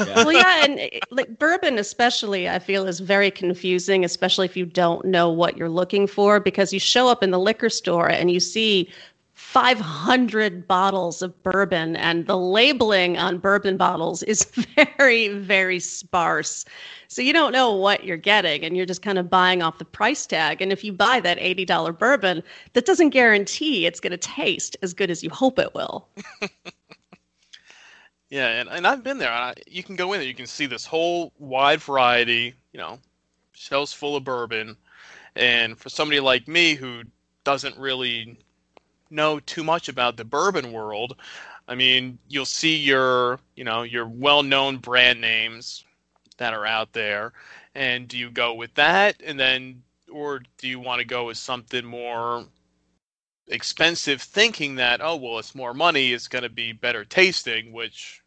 well, 0.00 0.32
yeah, 0.32 0.64
and 0.64 0.80
eh, 0.80 1.00
like 1.10 1.38
bourbon, 1.38 1.78
especially, 1.78 2.48
I 2.48 2.58
feel 2.58 2.86
is 2.86 3.00
very 3.00 3.30
confusing, 3.30 4.04
especially 4.04 4.46
if 4.46 4.56
you 4.56 4.66
don't 4.66 5.04
know 5.04 5.30
what 5.30 5.56
you're 5.56 5.68
looking 5.68 6.06
for, 6.06 6.40
because 6.40 6.72
you 6.72 6.80
show 6.80 7.08
up 7.08 7.22
in 7.22 7.30
the 7.30 7.38
liquor 7.38 7.70
store 7.70 8.08
and 8.10 8.30
you 8.30 8.40
see 8.40 8.90
500 9.40 10.68
bottles 10.68 11.22
of 11.22 11.42
bourbon, 11.42 11.96
and 11.96 12.26
the 12.26 12.36
labeling 12.36 13.18
on 13.18 13.38
bourbon 13.38 13.76
bottles 13.76 14.22
is 14.22 14.44
very, 14.98 15.28
very 15.28 15.80
sparse. 15.80 16.64
So 17.08 17.22
you 17.22 17.32
don't 17.32 17.50
know 17.50 17.74
what 17.74 18.04
you're 18.04 18.16
getting, 18.16 18.64
and 18.64 18.76
you're 18.76 18.86
just 18.86 19.02
kind 19.02 19.18
of 19.18 19.28
buying 19.30 19.62
off 19.62 19.78
the 19.78 19.84
price 19.84 20.26
tag. 20.26 20.62
And 20.62 20.70
if 20.70 20.84
you 20.84 20.92
buy 20.92 21.20
that 21.20 21.38
$80 21.38 21.98
bourbon, 21.98 22.42
that 22.74 22.86
doesn't 22.86 23.10
guarantee 23.10 23.86
it's 23.86 23.98
going 23.98 24.12
to 24.12 24.16
taste 24.16 24.76
as 24.82 24.94
good 24.94 25.10
as 25.10 25.24
you 25.24 25.30
hope 25.30 25.58
it 25.58 25.74
will. 25.74 26.06
Yeah, 28.30 28.48
and, 28.60 28.68
and 28.68 28.86
I've 28.86 29.02
been 29.02 29.18
there. 29.18 29.32
I, 29.32 29.54
you 29.66 29.82
can 29.82 29.96
go 29.96 30.12
in 30.12 30.20
there, 30.20 30.28
you 30.28 30.34
can 30.34 30.46
see 30.46 30.66
this 30.66 30.86
whole 30.86 31.32
wide 31.38 31.80
variety, 31.82 32.54
you 32.72 32.78
know, 32.78 32.98
shelves 33.52 33.92
full 33.92 34.16
of 34.16 34.24
bourbon. 34.24 34.76
And 35.34 35.76
for 35.76 35.88
somebody 35.88 36.20
like 36.20 36.46
me 36.46 36.74
who 36.74 37.02
doesn't 37.44 37.76
really 37.76 38.38
know 39.10 39.40
too 39.40 39.64
much 39.64 39.88
about 39.88 40.16
the 40.16 40.24
bourbon 40.24 40.72
world, 40.72 41.16
I 41.66 41.74
mean, 41.74 42.18
you'll 42.28 42.46
see 42.46 42.76
your, 42.76 43.40
you 43.56 43.64
know, 43.64 43.82
your 43.82 44.06
well-known 44.06 44.78
brand 44.78 45.20
names 45.20 45.84
that 46.38 46.54
are 46.54 46.66
out 46.66 46.92
there. 46.92 47.32
And 47.74 48.06
do 48.08 48.16
you 48.16 48.30
go 48.30 48.54
with 48.54 48.74
that 48.74 49.20
and 49.24 49.38
then 49.38 49.82
or 50.10 50.42
do 50.58 50.68
you 50.68 50.80
want 50.80 51.00
to 51.00 51.04
go 51.04 51.26
with 51.26 51.36
something 51.36 51.84
more 51.84 52.44
expensive 53.50 54.22
thinking 54.22 54.76
that 54.76 55.00
oh 55.02 55.16
well 55.16 55.38
it's 55.38 55.54
more 55.54 55.74
money 55.74 56.12
it's 56.12 56.28
going 56.28 56.44
to 56.44 56.48
be 56.48 56.72
better 56.72 57.04
tasting 57.04 57.72
which 57.72 58.22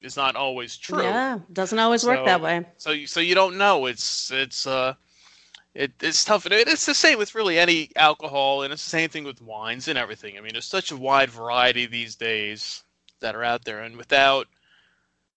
is 0.00 0.16
not 0.16 0.36
always 0.36 0.76
true. 0.76 1.02
Yeah, 1.02 1.40
doesn't 1.52 1.78
always 1.78 2.04
work 2.04 2.24
that 2.24 2.40
way. 2.40 2.64
so 2.76 2.90
you, 2.92 3.06
so 3.06 3.20
you 3.20 3.34
don't 3.34 3.58
know. 3.58 3.86
It's 3.86 4.30
it's 4.30 4.66
uh 4.66 4.94
it, 5.74 5.92
it's 6.00 6.24
tough. 6.24 6.46
And 6.46 6.54
it's 6.54 6.86
the 6.86 6.94
same 6.94 7.18
with 7.18 7.34
really 7.34 7.58
any 7.58 7.90
alcohol 7.96 8.62
and 8.62 8.72
it's 8.72 8.84
the 8.84 8.90
same 8.90 9.10
thing 9.10 9.24
with 9.24 9.42
wines 9.42 9.88
and 9.88 9.98
everything. 9.98 10.38
I 10.38 10.40
mean 10.40 10.52
there's 10.52 10.66
such 10.66 10.90
a 10.90 10.96
wide 10.96 11.30
variety 11.30 11.86
these 11.86 12.14
days 12.14 12.84
that 13.20 13.34
are 13.34 13.44
out 13.44 13.64
there 13.64 13.82
and 13.82 13.96
without 13.96 14.46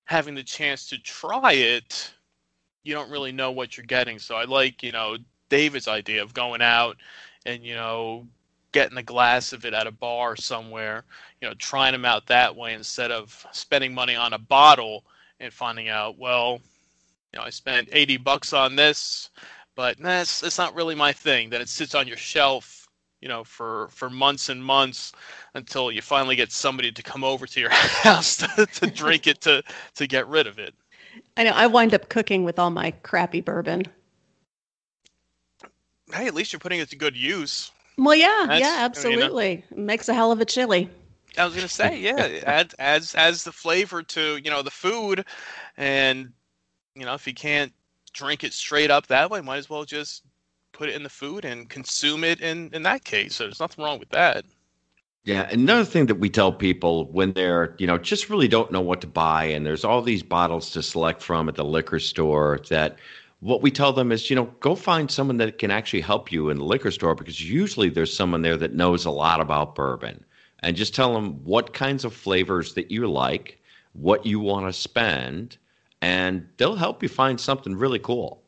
having 0.05 0.35
the 0.35 0.43
chance 0.43 0.87
to 0.89 0.97
try 0.97 1.53
it 1.53 2.11
you 2.83 2.93
don't 2.93 3.11
really 3.11 3.31
know 3.31 3.51
what 3.51 3.77
you're 3.77 3.85
getting. 3.85 4.19
So 4.19 4.35
i 4.35 4.45
like 4.45 4.83
you 4.83 4.91
know 4.91 5.17
david's 5.49 5.87
idea 5.87 6.21
of 6.21 6.33
going 6.33 6.61
out 6.61 6.97
and 7.45 7.63
you 7.63 7.73
know 7.73 8.27
getting 8.71 8.97
a 8.97 9.03
glass 9.03 9.53
of 9.53 9.65
it 9.65 9.73
at 9.73 9.87
a 9.87 9.91
bar 9.91 10.35
somewhere 10.35 11.03
you 11.41 11.47
know 11.47 11.53
trying 11.55 11.91
them 11.91 12.05
out 12.05 12.25
that 12.27 12.55
way 12.55 12.73
instead 12.73 13.11
of 13.11 13.45
spending 13.51 13.93
money 13.93 14.15
on 14.15 14.33
a 14.33 14.37
bottle 14.37 15.03
and 15.39 15.53
finding 15.53 15.89
out 15.89 16.17
well 16.17 16.59
you 17.33 17.39
know 17.39 17.45
i 17.45 17.49
spent 17.49 17.89
80 17.91 18.17
bucks 18.17 18.53
on 18.53 18.75
this 18.75 19.29
but 19.75 19.97
that's 19.97 20.41
that's 20.41 20.57
not 20.57 20.75
really 20.75 20.95
my 20.95 21.11
thing 21.11 21.49
then 21.49 21.61
it 21.61 21.69
sits 21.69 21.95
on 21.95 22.07
your 22.07 22.17
shelf 22.17 22.87
you 23.21 23.27
know 23.27 23.43
for 23.43 23.87
for 23.89 24.09
months 24.09 24.49
and 24.49 24.63
months 24.63 25.13
until 25.53 25.91
you 25.91 26.01
finally 26.01 26.35
get 26.35 26.51
somebody 26.51 26.91
to 26.91 27.03
come 27.03 27.23
over 27.23 27.45
to 27.45 27.59
your 27.59 27.69
house 27.71 28.37
to, 28.37 28.65
to 28.65 28.87
drink 28.87 29.27
it 29.27 29.41
to 29.41 29.63
to 29.95 30.07
get 30.07 30.27
rid 30.27 30.47
of 30.47 30.59
it 30.59 30.73
I 31.37 31.43
know. 31.43 31.51
I 31.51 31.67
wind 31.67 31.93
up 31.93 32.09
cooking 32.09 32.43
with 32.43 32.59
all 32.59 32.69
my 32.69 32.91
crappy 32.91 33.41
bourbon. 33.41 33.83
hey 36.13 36.27
at 36.27 36.33
least 36.33 36.53
you're 36.53 36.59
putting 36.59 36.79
it 36.79 36.89
to 36.89 36.95
good 36.95 37.15
use 37.15 37.71
Well, 37.99 38.15
yeah, 38.15 38.45
That's- 38.47 38.59
yeah, 38.59 38.67
I 38.67 38.71
mean, 38.71 38.81
uh, 38.81 38.85
absolutely. 38.85 39.65
Makes 39.75 40.09
a 40.09 40.13
hell 40.13 40.31
of 40.31 40.39
a 40.39 40.45
chili. 40.45 40.89
I 41.37 41.45
was 41.45 41.53
gonna 41.53 41.67
say, 41.67 41.99
yeah, 41.99 42.23
it 42.25 42.43
adds 42.45 42.75
adds 42.79 43.15
adds 43.15 43.43
the 43.43 43.51
flavor 43.51 44.01
to 44.03 44.37
you 44.37 44.49
know 44.49 44.61
the 44.61 44.71
food, 44.71 45.25
and 45.77 46.31
you 46.95 47.05
know 47.05 47.13
if 47.13 47.27
you 47.27 47.33
can't 47.33 47.73
drink 48.13 48.43
it 48.43 48.53
straight 48.53 48.89
up 48.89 49.07
that 49.07 49.29
way, 49.29 49.41
might 49.41 49.57
as 49.57 49.69
well 49.69 49.83
just 49.83 50.23
put 50.71 50.89
it 50.89 50.95
in 50.95 51.03
the 51.03 51.09
food 51.09 51.45
and 51.45 51.69
consume 51.69 52.23
it 52.23 52.41
in 52.41 52.69
in 52.73 52.83
that 52.83 53.03
case. 53.03 53.35
So 53.35 53.43
there's 53.43 53.59
nothing 53.59 53.83
wrong 53.83 53.99
with 53.99 54.09
that. 54.09 54.45
Yeah, 55.25 55.47
another 55.51 55.83
thing 55.83 56.05
that 56.07 56.15
we 56.15 56.29
tell 56.29 56.51
people 56.51 57.05
when 57.11 57.33
they're, 57.33 57.75
you 57.77 57.85
know, 57.85 57.97
just 57.97 58.29
really 58.29 58.47
don't 58.47 58.71
know 58.71 58.81
what 58.81 59.01
to 59.01 59.07
buy 59.07 59.43
and 59.43 59.65
there's 59.65 59.83
all 59.83 60.01
these 60.01 60.23
bottles 60.23 60.71
to 60.71 60.81
select 60.81 61.21
from 61.21 61.49
at 61.49 61.55
the 61.55 61.65
liquor 61.65 61.99
store 61.99 62.61
that 62.69 62.97
what 63.39 63.61
we 63.61 63.71
tell 63.71 63.93
them 63.93 64.11
is, 64.11 64.29
you 64.29 64.35
know, 64.35 64.45
go 64.59 64.75
find 64.75 65.09
someone 65.09 65.37
that 65.37 65.57
can 65.57 65.71
actually 65.71 66.01
help 66.01 66.31
you 66.31 66.49
in 66.49 66.57
the 66.57 66.63
liquor 66.65 66.91
store 66.91 67.15
because 67.15 67.41
usually 67.49 67.89
there's 67.89 68.15
someone 68.15 68.41
there 68.41 68.57
that 68.57 68.73
knows 68.73 69.05
a 69.05 69.11
lot 69.11 69.39
about 69.41 69.75
bourbon. 69.75 70.23
And 70.61 70.75
just 70.75 70.93
tell 70.93 71.13
them 71.13 71.43
what 71.45 71.73
kinds 71.73 72.03
of 72.03 72.13
flavors 72.13 72.73
that 72.73 72.91
you 72.91 73.07
like, 73.09 73.61
what 73.93 74.25
you 74.25 74.39
want 74.41 74.65
to 74.67 74.73
spend, 74.73 75.57
and 76.01 76.47
they'll 76.57 76.75
help 76.75 77.01
you 77.01 77.09
find 77.09 77.39
something 77.39 77.75
really 77.75 77.99
cool. 77.99 78.43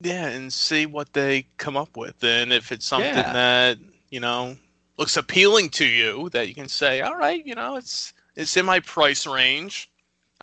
Yeah, 0.00 0.26
and 0.28 0.52
see 0.52 0.86
what 0.86 1.12
they 1.12 1.46
come 1.58 1.76
up 1.76 1.96
with, 1.96 2.22
and 2.24 2.52
if 2.52 2.72
it's 2.72 2.86
something 2.86 3.14
Yeah. 3.14 3.32
that 3.32 3.78
you 4.10 4.18
know 4.20 4.56
looks 4.98 5.16
appealing 5.16 5.70
to 5.70 5.86
you, 5.86 6.28
that 6.30 6.48
you 6.48 6.54
can 6.54 6.68
say, 6.68 7.00
all 7.02 7.16
right, 7.16 7.44
you 7.46 7.54
know, 7.54 7.76
it's 7.76 8.12
it's 8.36 8.56
in 8.56 8.66
my 8.66 8.80
price 8.80 9.26
range. 9.26 9.91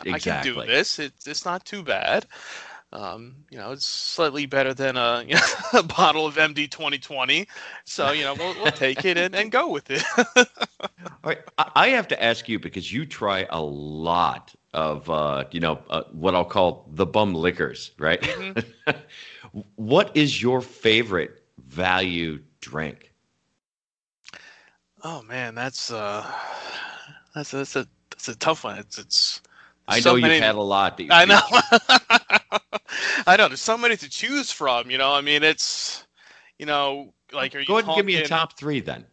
I 0.07 0.19
can 0.19 0.39
do 0.39 0.61
this. 0.61 0.99
It's 0.99 1.27
it's 1.27 1.45
not 1.45 1.65
too 1.65 1.83
bad. 1.83 2.25
Um, 2.91 3.45
you 3.51 3.57
know, 3.57 3.71
it's 3.71 3.85
slightly 3.85 4.45
better 4.45 4.73
than 4.73 4.97
a, 4.97 5.23
you 5.27 5.35
know, 5.35 5.41
a 5.73 5.83
bottle 5.83 6.25
of 6.25 6.35
MD 6.37 6.69
2020. 6.69 7.47
So, 7.85 8.11
you 8.11 8.23
know, 8.23 8.33
we'll, 8.33 8.55
we'll 8.55 8.71
take 8.71 9.05
it 9.05 9.17
and, 9.17 9.35
and 9.35 9.51
go 9.51 9.69
with 9.69 9.91
it. 9.91 10.03
All 10.37 10.45
right, 11.23 11.39
I 11.75 11.89
have 11.89 12.07
to 12.09 12.23
ask 12.23 12.47
you 12.49 12.59
because 12.59 12.91
you 12.91 13.05
try 13.05 13.45
a 13.49 13.61
lot 13.61 14.55
of, 14.73 15.09
uh, 15.09 15.45
you 15.51 15.59
know, 15.59 15.79
uh, 15.89 16.03
what 16.11 16.35
I'll 16.35 16.45
call 16.45 16.87
the 16.91 17.05
bum 17.05 17.33
liquors, 17.35 17.91
right? 17.99 18.25
what 19.75 20.15
is 20.15 20.41
your 20.41 20.61
favorite 20.61 21.43
value 21.57 22.39
drink? 22.61 23.13
oh 25.03 25.21
man, 25.23 25.55
that's 25.55 25.91
uh, 25.91 26.25
that's 27.35 27.51
that's 27.51 27.75
a 27.75 27.87
that's 28.09 28.27
a 28.29 28.35
tough 28.35 28.63
one. 28.63 28.77
It's 28.79 28.97
it's. 28.97 29.41
I 29.89 29.99
so 29.99 30.11
know 30.15 30.27
you've 30.27 30.41
had 30.41 30.55
a 30.55 30.61
lot. 30.61 30.97
That 30.97 31.07
I 31.11 31.25
know. 31.25 31.39
I 33.27 33.35
know. 33.37 33.47
There's 33.47 33.59
so 33.59 33.77
many 33.77 33.97
to 33.97 34.09
choose 34.09 34.51
from. 34.51 34.89
You 34.89 34.97
know, 34.97 35.13
I 35.13 35.21
mean, 35.21 35.43
it's 35.43 36.05
you 36.57 36.65
know, 36.65 37.13
like 37.33 37.55
are 37.55 37.59
you 37.59 37.65
Go 37.65 37.77
ahead 37.77 37.87
and 37.87 37.95
give 37.95 38.05
me 38.05 38.15
a 38.17 38.27
top 38.27 38.57
three 38.57 38.79
then. 38.81 39.05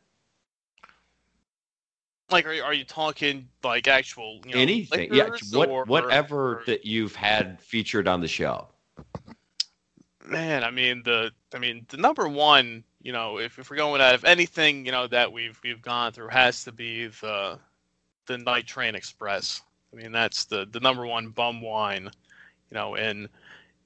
Like, 2.29 2.45
are 2.47 2.53
you, 2.53 2.63
are 2.63 2.75
you 2.75 2.85
talking 2.85 3.49
like 3.63 3.87
actual 3.87 4.41
you 4.45 4.55
know, 4.55 4.61
Anything, 4.61 5.15
yeah, 5.15 5.29
what, 5.53 5.69
or- 5.69 5.85
whatever 5.85 6.57
or- 6.59 6.63
that 6.67 6.85
you've 6.85 7.15
had 7.15 7.61
featured 7.61 8.09
on 8.09 8.21
the 8.21 8.29
show. 8.29 8.67
man 10.25 10.65
i 10.65 10.71
mean 10.73 11.03
the 11.05 11.31
i 11.55 11.59
mean 11.59 11.87
the 11.89 11.97
number 11.97 12.27
one 12.29 12.83
you 13.01 13.13
know 13.13 13.39
if, 13.39 13.61
if 13.61 13.71
we're 13.71 13.77
going 13.77 14.01
out 14.01 14.13
of 14.17 14.25
anything 14.25 14.85
you 14.85 14.91
know 14.91 15.07
that 15.07 15.33
we've 15.33 15.61
we've 15.63 15.81
gone 15.81 16.11
through 16.11 16.27
has 16.27 16.65
to 16.65 16.73
be 16.73 17.07
the 17.07 17.57
the 18.27 18.37
night 18.37 18.67
train 18.67 18.97
express 18.97 19.63
i 19.97 20.03
mean 20.03 20.13
that's 20.13 20.45
the 20.47 20.67
the 20.71 20.81
number 20.81 21.07
one 21.07 21.29
bum 21.29 21.63
wine 21.63 22.05
you 22.71 22.75
know 22.75 22.95
in 22.95 23.29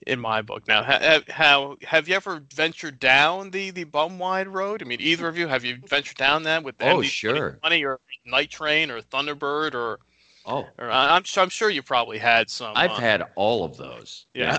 in 0.06 0.20
my 0.20 0.42
book 0.42 0.66
now 0.68 0.82
ha, 0.82 1.20
how 1.28 1.76
have 1.84 2.08
you 2.08 2.14
ever 2.14 2.42
ventured 2.54 2.98
down 3.00 3.50
the 3.50 3.70
the 3.70 3.84
bum 3.84 4.18
wine 4.18 4.48
road 4.48 4.82
i 4.82 4.86
mean 4.86 5.00
either 5.00 5.28
of 5.28 5.38
you 5.38 5.48
have 5.48 5.64
you 5.64 5.78
ventured 5.88 6.16
down 6.16 6.44
that 6.44 6.64
with 6.64 6.78
the 6.78 6.86
Oh, 6.86 7.00
MD 7.00 7.10
sure. 7.12 7.60
2020 7.60 7.84
or 7.84 8.00
night 8.26 8.50
train 8.50 8.90
or 8.90 9.00
thunderbird 9.02 9.74
or 9.74 9.98
Oh, 10.44 10.74
or 10.78 10.90
I- 10.90 11.16
i'm 11.16 11.24
sure 11.24 11.42
i'm 11.42 11.50
sure 11.50 11.70
you 11.70 11.82
probably 11.82 12.18
had 12.18 12.50
some 12.50 12.86
I've 12.86 12.90
uh, 12.90 13.00
had 13.00 13.22
all 13.36 13.64
of 13.64 13.76
those. 13.76 14.26
yeah 14.34 14.58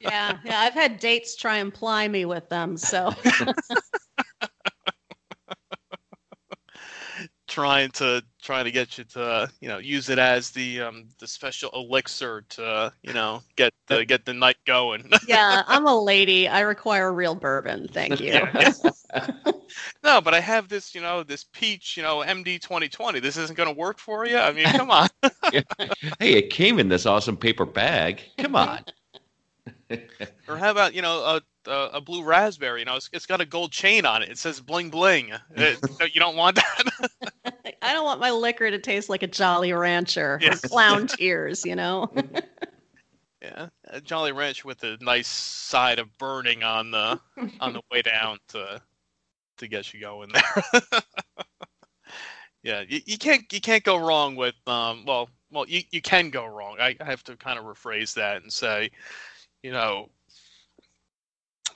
Yeah, 0.00 0.38
yeah. 0.44 0.60
I've 0.60 0.74
had 0.74 0.98
dates 0.98 1.36
try 1.36 1.56
and 1.58 1.72
ply 1.72 2.08
me 2.08 2.24
with 2.24 2.48
them. 2.48 2.76
So 2.76 3.12
trying 7.54 7.88
to 7.88 8.20
trying 8.42 8.64
to 8.64 8.72
get 8.72 8.98
you 8.98 9.04
to 9.04 9.48
you 9.60 9.68
know 9.68 9.78
use 9.78 10.08
it 10.08 10.18
as 10.18 10.50
the 10.50 10.80
um 10.80 11.06
the 11.20 11.26
special 11.26 11.70
elixir 11.72 12.44
to 12.48 12.92
you 13.04 13.12
know 13.12 13.40
get 13.54 13.72
the 13.86 14.04
get 14.04 14.24
the 14.24 14.34
night 14.34 14.56
going 14.66 15.08
yeah, 15.28 15.62
I'm 15.68 15.86
a 15.86 16.02
lady. 16.02 16.48
I 16.48 16.60
require 16.60 17.12
real 17.12 17.36
bourbon. 17.36 17.86
Thank 17.86 18.18
you. 18.18 18.32
Yeah, 18.32 18.70
no 20.02 20.20
but 20.20 20.34
i 20.34 20.40
have 20.40 20.68
this 20.68 20.94
you 20.94 21.00
know 21.00 21.22
this 21.22 21.44
peach 21.52 21.96
you 21.96 22.02
know 22.02 22.18
md 22.18 22.60
2020 22.60 23.20
this 23.20 23.36
isn't 23.36 23.56
going 23.56 23.68
to 23.68 23.74
work 23.74 23.98
for 23.98 24.26
you 24.26 24.36
i 24.36 24.52
mean 24.52 24.66
come 24.66 24.90
on 24.90 25.08
hey, 25.52 26.34
it 26.34 26.50
came 26.50 26.78
in 26.80 26.88
this 26.88 27.06
awesome 27.06 27.36
paper 27.36 27.64
bag. 27.64 28.20
Come 28.38 28.56
on. 28.56 28.84
or 30.48 30.56
how 30.56 30.70
about 30.70 30.94
you 30.94 31.02
know 31.02 31.18
a 31.66 31.70
a, 31.70 31.90
a 31.94 32.00
blue 32.00 32.22
raspberry 32.22 32.80
you 32.80 32.84
know 32.84 32.96
it's, 32.96 33.08
it's 33.12 33.26
got 33.26 33.40
a 33.40 33.46
gold 33.46 33.72
chain 33.72 34.04
on 34.04 34.22
it 34.22 34.28
it 34.30 34.38
says 34.38 34.60
bling 34.60 34.90
bling 34.90 35.32
It- 35.56 35.78
you 36.14 36.20
don't 36.20 36.36
want 36.36 36.56
that 36.56 36.84
I 37.82 37.92
don't 37.92 38.04
want 38.04 38.20
my 38.20 38.30
liquor 38.30 38.70
to 38.70 38.78
taste 38.78 39.08
like 39.08 39.22
a 39.22 39.26
Jolly 39.26 39.72
Rancher 39.72 40.38
Yeah. 40.42 40.54
or 40.54 40.56
clown 40.68 41.06
tears. 41.06 41.64
You 41.64 41.76
know. 41.76 42.10
yeah 43.42 43.68
a 43.88 44.00
jolly 44.00 44.32
ranch 44.32 44.64
with 44.64 44.82
a 44.84 44.96
nice 45.02 45.28
side 45.28 45.98
of 45.98 46.16
burning 46.18 46.62
on 46.62 46.90
the 46.90 47.18
on 47.60 47.72
the 47.74 47.82
way 47.90 48.00
down 48.02 48.38
to 48.48 48.80
to 49.58 49.68
get 49.68 49.92
you 49.94 50.00
going 50.00 50.30
there. 50.32 51.02
yeah, 52.62 52.82
you, 52.88 53.00
you 53.06 53.18
can't 53.18 53.44
you 53.52 53.60
can't 53.60 53.84
go 53.84 53.96
wrong 53.96 54.34
with 54.36 54.54
um 54.66 55.04
well 55.06 55.28
well 55.50 55.66
you, 55.68 55.82
you 55.90 56.00
can 56.02 56.30
go 56.30 56.46
wrong. 56.46 56.76
I, 56.80 56.96
I 57.00 57.04
have 57.04 57.22
to 57.24 57.36
kind 57.36 57.58
of 57.58 57.64
rephrase 57.66 58.14
that 58.14 58.42
and 58.42 58.52
say, 58.52 58.90
you 59.64 59.72
know, 59.72 60.10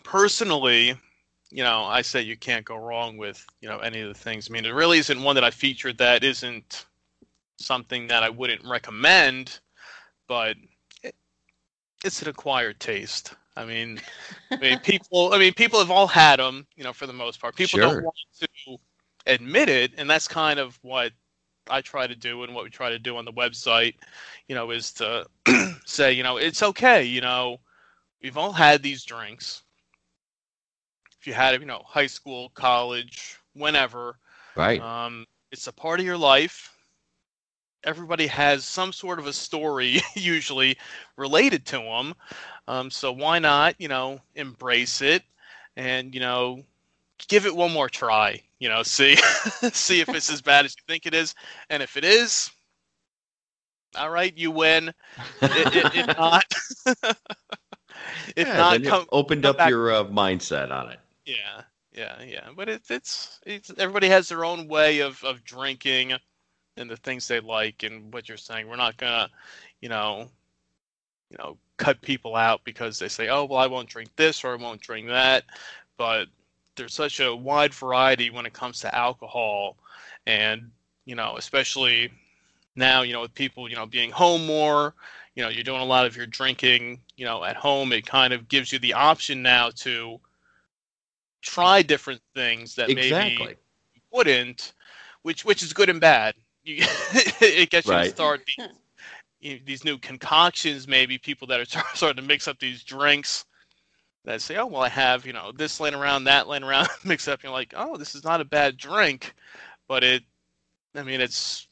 personally, 0.05 0.95
you 1.51 1.65
know, 1.65 1.85
I 1.85 2.03
say 2.03 2.21
you 2.21 2.37
can't 2.37 2.67
go 2.67 2.77
wrong 2.77 3.17
with, 3.17 3.47
you 3.63 3.69
know, 3.69 3.79
any 3.79 4.03
of 4.03 4.09
the 4.09 4.15
things. 4.15 4.49
I 4.49 4.53
mean, 4.53 4.67
it 4.67 4.75
really 4.75 4.99
isn't 4.99 5.23
one 5.23 5.35
that 5.37 5.45
I 5.45 5.51
featured 5.51 5.97
that 5.99 6.23
isn't 6.23 6.85
something 7.57 8.09
that 8.09 8.23
I 8.23 8.29
wouldn't 8.29 8.63
recommend, 8.65 9.61
but 10.29 10.57
it, 11.03 11.15
it's 12.05 12.23
an 12.23 12.29
acquired 12.29 12.79
taste. 12.79 13.35
I 13.57 13.65
mean, 13.65 14.01
I 14.61 14.65
mean, 14.65 14.79
people. 14.85 15.33
I 15.33 15.39
mean, 15.39 15.55
people 15.55 15.79
have 15.79 15.91
all 15.91 16.09
had 16.09 16.39
them. 16.39 16.67
You 16.77 16.85
know, 16.85 16.93
for 16.93 17.07
the 17.07 17.15
most 17.15 17.41
part, 17.41 17.57
people 17.57 17.79
Sure. 17.79 17.83
don't 17.89 18.03
want 18.03 18.17
to 18.41 18.77
admit 19.27 19.71
it, 19.71 19.93
and 19.97 20.11
that's 20.11 20.29
kind 20.29 20.61
of 20.61 20.79
what 20.83 21.13
I 21.71 21.81
try 21.81 22.07
to 22.07 22.15
do, 22.15 22.43
and 22.45 22.55
what 22.55 22.65
we 22.65 22.71
try 22.71 22.91
to 22.91 22.99
do 22.99 23.17
on 23.17 23.25
the 23.25 23.33
website. 23.33 23.95
You 24.47 24.55
know, 24.55 24.71
is 24.71 24.93
to 24.95 25.27
say, 25.87 26.13
you 26.13 26.23
know, 26.23 26.37
it's 26.37 26.63
okay. 26.63 27.05
You 27.05 27.23
know, 27.23 27.61
we've 28.23 28.37
all 28.37 28.53
had 28.53 28.83
these 28.83 29.05
drinks. 29.05 29.63
If 31.21 31.27
you 31.27 31.35
had 31.35 31.55
it, 31.55 31.61
you 31.61 31.67
know, 31.67 31.83
high 31.87 32.07
school, 32.07 32.51
college, 32.51 33.39
whenever, 33.55 34.19
Right. 34.55 34.83
um, 34.83 35.27
it's 35.51 35.67
a 35.67 35.73
part 35.73 36.01
of 36.01 36.07
your 36.07 36.17
life. 36.19 36.77
Everybody 37.85 38.27
has 38.27 38.65
some 38.65 38.93
sort 38.93 39.19
of 39.19 39.27
a 39.27 39.33
story, 39.33 40.01
usually 40.15 40.77
related 41.17 41.67
to 41.67 41.79
them. 41.79 42.15
Um, 42.67 42.91
so 42.91 43.13
why 43.13 43.39
not, 43.39 43.75
you 43.79 43.89
know, 43.89 44.21
embrace 44.35 45.01
it 45.01 45.23
and 45.77 46.15
you 46.15 46.21
know, 46.21 46.65
give 47.29 47.47
it 47.47 47.55
one 47.55 47.73
more 47.73 47.89
try. 47.89 48.43
You 48.59 48.69
know, 48.69 48.83
see 48.83 49.17
see 49.73 50.01
if 50.01 50.13
it's 50.15 50.31
as 50.31 50.43
bad 50.43 50.65
as 50.65 50.75
you 50.77 50.83
think 50.87 51.07
it 51.07 51.15
is, 51.15 51.35
and 51.71 51.83
if 51.83 51.97
it 51.97 52.05
is, 52.05 52.51
all 53.97 54.11
right, 54.11 54.37
you 54.37 54.51
win. 54.51 54.93
If 55.41 56.07
not, 56.19 56.45
if 58.37 58.49
Yeah, 58.49 58.57
not, 58.57 59.07
opened 59.13 59.45
up 59.47 59.59
back- 59.59 59.71
your 59.71 59.93
uh, 59.93 60.05
mindset 60.05 60.71
on 60.71 60.91
it. 60.91 61.01
yeah, 61.27 61.63
yeah, 61.93 62.23
yeah. 62.23 62.49
But 62.57 62.69
it's 62.69 62.91
it's 62.91 63.41
it's 63.47 63.71
everybody 63.79 64.09
has 64.09 64.29
their 64.29 64.45
own 64.45 64.69
way 64.69 65.01
of 65.01 65.23
of 65.25 65.45
drinking 65.45 66.15
and 66.77 66.91
the 66.91 66.97
things 66.97 67.27
they 67.29 67.41
like 67.41 67.83
and 67.83 68.13
what 68.13 68.29
you're 68.29 68.39
saying. 68.39 68.69
We're 68.69 68.77
not 68.77 68.97
gonna, 68.97 69.29
you 69.81 69.89
know, 69.89 70.29
you 71.31 71.37
know, 71.39 71.57
cut 71.77 72.01
people 72.01 72.37
out 72.37 72.61
because 72.65 72.99
they 72.99 73.09
say, 73.09 73.29
oh 73.29 73.45
well, 73.45 73.59
I 73.59 73.67
won't 73.67 73.89
drink 73.89 74.11
this 74.17 74.45
or 74.45 74.53
I 74.53 74.57
won't 74.57 74.81
drink 74.81 75.09
that. 75.09 75.45
But 75.97 76.29
there's 76.77 76.95
such 76.95 77.21
a 77.21 77.35
wide 77.35 77.75
variety 77.75 78.31
when 78.31 78.47
it 78.47 78.53
comes 78.53 78.81
to 78.81 78.95
alcohol, 78.95 79.77
and 80.27 80.71
you 81.05 81.15
know, 81.15 81.37
especially 81.37 82.11
now, 82.77 83.03
you 83.03 83.13
know, 83.13 83.23
with 83.23 83.35
people, 83.35 83.69
you 83.69 83.77
know, 83.77 83.87
being 83.87 84.11
home 84.11 84.47
more. 84.47 84.95
You 85.39 85.45
know, 85.45 85.51
you're 85.51 85.63
doing 85.63 85.81
a 85.81 85.85
lot 85.85 86.05
of 86.05 86.17
your 86.17 86.27
drinking, 86.27 87.01
you 87.17 87.25
know, 87.25 87.45
at 87.45 87.55
home. 87.55 87.93
It 87.93 88.05
kind 88.05 88.33
of 88.33 88.49
gives 88.49 88.73
you 88.73 88.81
the 88.81 88.95
option 88.95 89.41
now 89.41 89.71
to 89.77 90.19
try 91.43 91.81
different 91.81 92.21
things 92.35 92.75
that 92.75 92.91
maybe 92.91 93.57
you 93.95 94.01
wouldn't, 94.13 94.75
which 95.23 95.45
which 95.45 95.63
is 95.63 95.73
good 95.73 95.91
and 95.91 96.01
bad. 96.01 96.35
You, 96.65 96.79
it 97.41 97.71
gets 97.71 97.89
you 97.89 97.99
to 97.99 98.05
start 98.05 98.43
these, 98.47 98.67
you- 99.39 99.61
these 99.65 99.85
new 99.85 99.97
concoctions. 99.99 100.89
Maybe 100.89 101.19
people 101.19 101.47
that 101.47 101.61
are 101.61 101.67
tar- 101.67 101.85
starting 101.95 102.21
to 102.21 102.27
mix 102.29 102.49
up 102.49 102.59
these 102.59 102.83
drinks 102.83 103.45
that 104.25 104.43
say, 104.43 104.57
"Oh, 104.57 104.67
well, 104.67 104.83
I 104.83 104.89
have 104.89 105.25
you 105.25 105.33
know 105.33 105.53
this 105.53 105.79
laying 105.79 105.95
around, 105.95 106.25
that 106.25 106.49
laying 106.49 106.65
around, 106.65 106.89
mix 107.05 107.29
up." 107.29 107.45
You're 107.45 107.53
like, 107.53 107.75
"Oh, 107.77 107.97
this 107.97 108.17
is 108.17 108.25
not 108.25 108.41
a 108.41 108.45
bad 108.45 108.77
drink," 108.77 109.35
but 109.87 110.03
it, 110.03 110.25
I 110.97 111.05
mean, 111.05 111.21
it's 111.21 111.69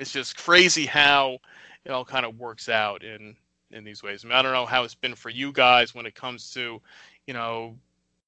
it's 0.00 0.12
just 0.12 0.36
crazy 0.36 0.86
how 0.86 1.38
it 1.84 1.90
all 1.90 2.04
kind 2.04 2.26
of 2.26 2.38
works 2.38 2.68
out 2.68 3.02
in 3.02 3.36
in 3.70 3.84
these 3.84 4.02
ways. 4.02 4.24
I 4.24 4.28
mean, 4.28 4.36
I 4.36 4.42
don't 4.42 4.52
know 4.52 4.66
how 4.66 4.82
it's 4.82 4.94
been 4.94 5.14
for 5.14 5.30
you 5.30 5.52
guys 5.52 5.94
when 5.94 6.04
it 6.06 6.14
comes 6.14 6.50
to, 6.52 6.80
you 7.26 7.34
know, 7.34 7.76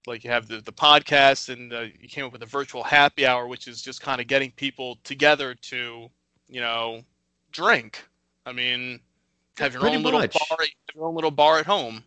like 0.07 0.25
you 0.25 0.31
have 0.31 0.47
the, 0.49 0.61
the 0.61 0.73
podcast 0.73 1.49
and 1.53 1.73
uh, 1.73 1.81
you 2.01 2.09
came 2.09 2.25
up 2.25 2.33
with 2.33 2.43
a 2.43 2.47
virtual 2.47 2.83
happy 2.85 3.27
hour, 3.27 3.47
which 3.49 3.67
is 3.69 3.83
just 3.83 4.01
kind 4.01 4.21
of 4.21 4.27
getting 4.29 4.51
people 4.53 4.99
together 5.05 5.55
to, 5.55 6.09
you 6.49 6.61
know, 6.61 7.03
drink. 7.51 8.05
I 8.47 8.53
mean, 8.53 9.01
have 9.59 9.73
your 9.73 9.83
Pretty 9.83 9.97
own 9.97 10.03
little 10.03 10.21
much. 10.21 10.33
bar, 10.33 10.59
have 10.59 10.69
your 10.95 11.07
own 11.07 11.15
little 11.15 11.31
bar 11.31 11.59
at 11.59 11.67
home. 11.67 12.05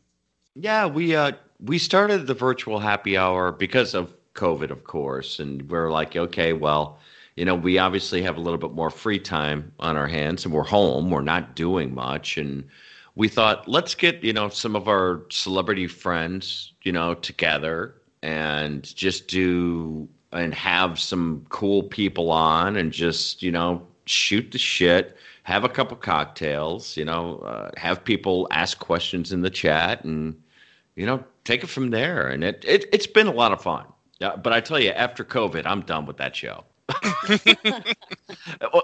Yeah, 0.56 0.86
we 0.88 1.16
uh 1.16 1.34
we 1.60 1.78
started 1.78 2.28
the 2.28 2.34
virtual 2.34 2.80
happy 2.80 3.18
hour 3.18 3.52
because 3.52 3.94
of 3.94 4.14
COVID, 4.34 4.70
of 4.72 4.84
course, 4.84 5.40
and 5.40 5.70
we're 5.70 5.92
like, 5.92 6.16
okay, 6.16 6.54
well, 6.54 7.00
you 7.36 7.44
know, 7.46 7.56
we 7.56 7.78
obviously 7.78 8.22
have 8.22 8.38
a 8.38 8.42
little 8.42 8.58
bit 8.58 8.72
more 8.72 8.90
free 8.90 9.20
time 9.20 9.72
on 9.80 9.98
our 9.98 10.08
hands, 10.08 10.46
and 10.46 10.54
we're 10.54 10.64
home, 10.64 11.10
we're 11.12 11.22
not 11.22 11.56
doing 11.56 11.94
much, 11.94 12.38
and 12.38 12.64
we 13.16 13.28
thought, 13.28 13.68
let's 13.68 13.96
get 13.96 14.24
you 14.24 14.34
know 14.34 14.50
some 14.50 14.76
of 14.76 14.88
our 14.88 15.22
celebrity 15.30 15.88
friends, 15.88 16.74
you 16.84 16.92
know, 16.92 17.14
together 17.16 17.96
and 18.24 18.96
just 18.96 19.28
do 19.28 20.08
and 20.32 20.54
have 20.54 21.00
some 21.00 21.46
cool 21.50 21.84
people 21.84 22.32
on 22.32 22.76
and 22.76 22.92
just 22.92 23.44
you 23.44 23.52
know 23.52 23.86
shoot 24.06 24.52
the 24.52 24.58
shit, 24.58 25.18
have 25.44 25.64
a 25.64 25.70
couple 25.70 25.98
cocktails, 25.98 26.96
you 26.98 27.06
know, 27.06 27.40
uh, 27.40 27.72
have 27.78 28.04
people 28.04 28.48
ask 28.52 28.80
questions 28.80 29.32
in 29.32 29.42
the 29.42 29.50
chat, 29.50 30.04
and 30.04 30.42
you 30.96 31.06
know, 31.06 31.24
take 31.44 31.64
it 31.64 31.68
from 31.68 31.90
there. 31.92 32.28
And 32.28 32.44
it, 32.44 32.64
it 32.68 32.86
it's 32.94 33.08
been 33.08 33.28
a 33.28 33.34
lot 33.34 33.52
of 33.52 33.62
fun. 33.62 33.86
Yeah, 34.20 34.36
but 34.38 34.54
I 34.54 34.62
tell 34.62 34.80
you, 34.80 34.92
after 34.92 35.26
COVID, 35.26 35.64
I'm 35.66 35.82
done 35.82 36.06
with 36.06 36.18
that 36.18 36.36
show. 36.36 36.64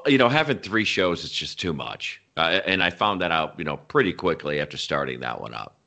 you 0.08 0.18
know, 0.18 0.30
having 0.30 0.60
three 0.60 0.86
shows 0.86 1.24
is 1.24 1.32
just 1.32 1.60
too 1.60 1.74
much, 1.74 2.22
uh, 2.38 2.62
and 2.66 2.84
I 2.84 2.90
found 2.90 3.22
that 3.22 3.32
out, 3.32 3.56
you 3.58 3.64
know, 3.64 3.78
pretty 3.78 4.14
quickly 4.14 4.60
after 4.60 4.78
starting 4.78 5.20
that 5.20 5.40
one 5.40 5.54
up. 5.54 5.78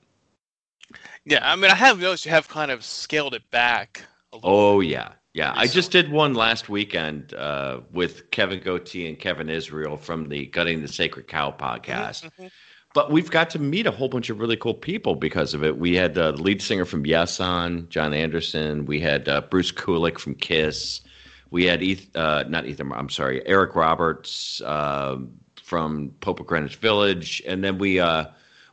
Yeah, 1.25 1.41
I 1.43 1.57
mean, 1.57 1.71
I 1.71 1.75
have 1.75 2.01
noticed 2.01 2.25
you 2.25 2.31
have 2.31 2.49
kind 2.49 2.71
of 2.71 2.85
scaled 2.85 3.35
it 3.35 3.49
back. 3.51 4.03
A 4.33 4.37
little 4.37 4.51
Oh 4.51 4.81
yeah, 4.81 5.13
yeah. 5.33 5.53
I 5.57 5.67
just 5.67 5.91
did 5.91 6.11
one 6.11 6.35
last 6.35 6.69
weekend 6.69 7.35
uh, 7.35 7.81
with 7.93 8.31
Kevin 8.31 8.61
Goatee 8.61 9.09
and 9.09 9.19
Kevin 9.19 9.49
Israel 9.49 9.97
from 9.97 10.29
the 10.29 10.47
Gutting 10.47 10.83
the 10.83 10.89
Sacred 10.89 11.27
Cow 11.27 11.51
podcast. 11.51 12.31
Mhm. 12.39 12.51
But 12.95 13.11
we've 13.11 13.31
got 13.31 13.51
to 13.51 13.59
meet 13.59 13.89
a 13.89 13.91
whole 13.91 14.09
bunch 14.09 14.31
of 14.31 14.39
really 14.39 14.57
cool 14.57 14.75
people 14.75 15.17
because 15.17 15.53
of 15.53 15.65
it. 15.65 15.79
We 15.79 15.97
had 15.97 16.17
uh, 16.17 16.31
the 16.31 16.43
lead 16.43 16.63
singer 16.63 16.85
from 16.85 17.05
Yes 17.05 17.41
on, 17.41 17.89
Jon 17.89 18.15
Anderson. 18.15 18.87
We 18.87 19.01
had 19.01 19.29
uh, 19.29 19.41
Bruce 19.41 19.73
Kulick 19.73 20.21
from 20.21 20.37
Kiss. 20.37 21.01
We 21.51 21.65
had 21.65 21.83
Eth- 21.83 22.15
uh, 22.17 22.45
not 22.49 22.67
Ethan. 22.67 22.93
I'm 22.93 23.09
sorry, 23.11 23.47
Eric 23.47 23.75
Roberts 23.77 24.61
uh, 24.63 25.19
from 25.63 26.13
Pope 26.21 26.41
of 26.41 26.47
Greenwich 26.47 26.77
Village, 26.77 27.43
and 27.47 27.63
then 27.63 27.79
we 27.79 28.01
uh, 28.01 28.27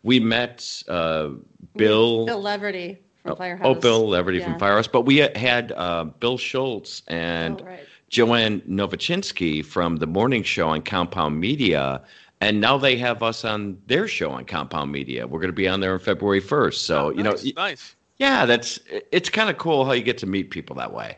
we 0.04 0.20
met 0.20 0.84
uh, 0.88 1.30
Bill. 1.76 2.26
Bill 2.26 2.42
Leverty 2.44 2.98
from 3.22 3.32
Oh, 3.34 3.36
Firehouse. 3.36 3.68
Oh, 3.68 3.76
Bill 3.76 4.08
Leverty 4.08 4.40
Yeah. 4.40 4.46
from 4.52 4.60
Firehouse. 4.60 4.88
But 4.88 5.02
we 5.02 5.18
had 5.18 5.72
uh, 5.74 6.06
Bill 6.06 6.38
Schulz 6.38 7.04
and 7.08 7.62
Oh, 7.62 7.66
right. 7.66 7.80
Joanne 8.10 8.62
Nosuchinsky 8.62 9.64
from 9.64 9.98
the 9.98 10.08
morning 10.08 10.44
show 10.44 10.70
on 10.70 10.82
Compound 10.82 11.40
Media. 11.40 12.02
And 12.42 12.60
now 12.60 12.76
they 12.80 12.98
have 12.98 13.22
us 13.22 13.46
on 13.46 13.78
their 13.86 14.08
show 14.08 14.32
on 14.32 14.46
Compound 14.46 14.92
Media. 14.92 15.28
We're 15.28 15.40
going 15.40 15.50
to 15.52 15.56
be 15.56 15.68
on 15.68 15.80
there 15.80 15.94
on 15.94 16.00
February 16.00 16.42
1st. 16.42 16.74
So, 16.74 17.12
you 17.12 17.22
know, 17.22 17.36
nice. 17.56 17.96
yeah, 18.18 18.48
that's 18.48 18.80
it's 19.12 19.30
kind 19.30 19.48
of 19.52 19.60
cool 19.60 19.86
how 19.86 19.92
you 19.92 20.02
get 20.02 20.18
to 20.18 20.26
meet 20.26 20.50
people 20.50 20.76
that 20.78 20.92
way. 20.92 21.18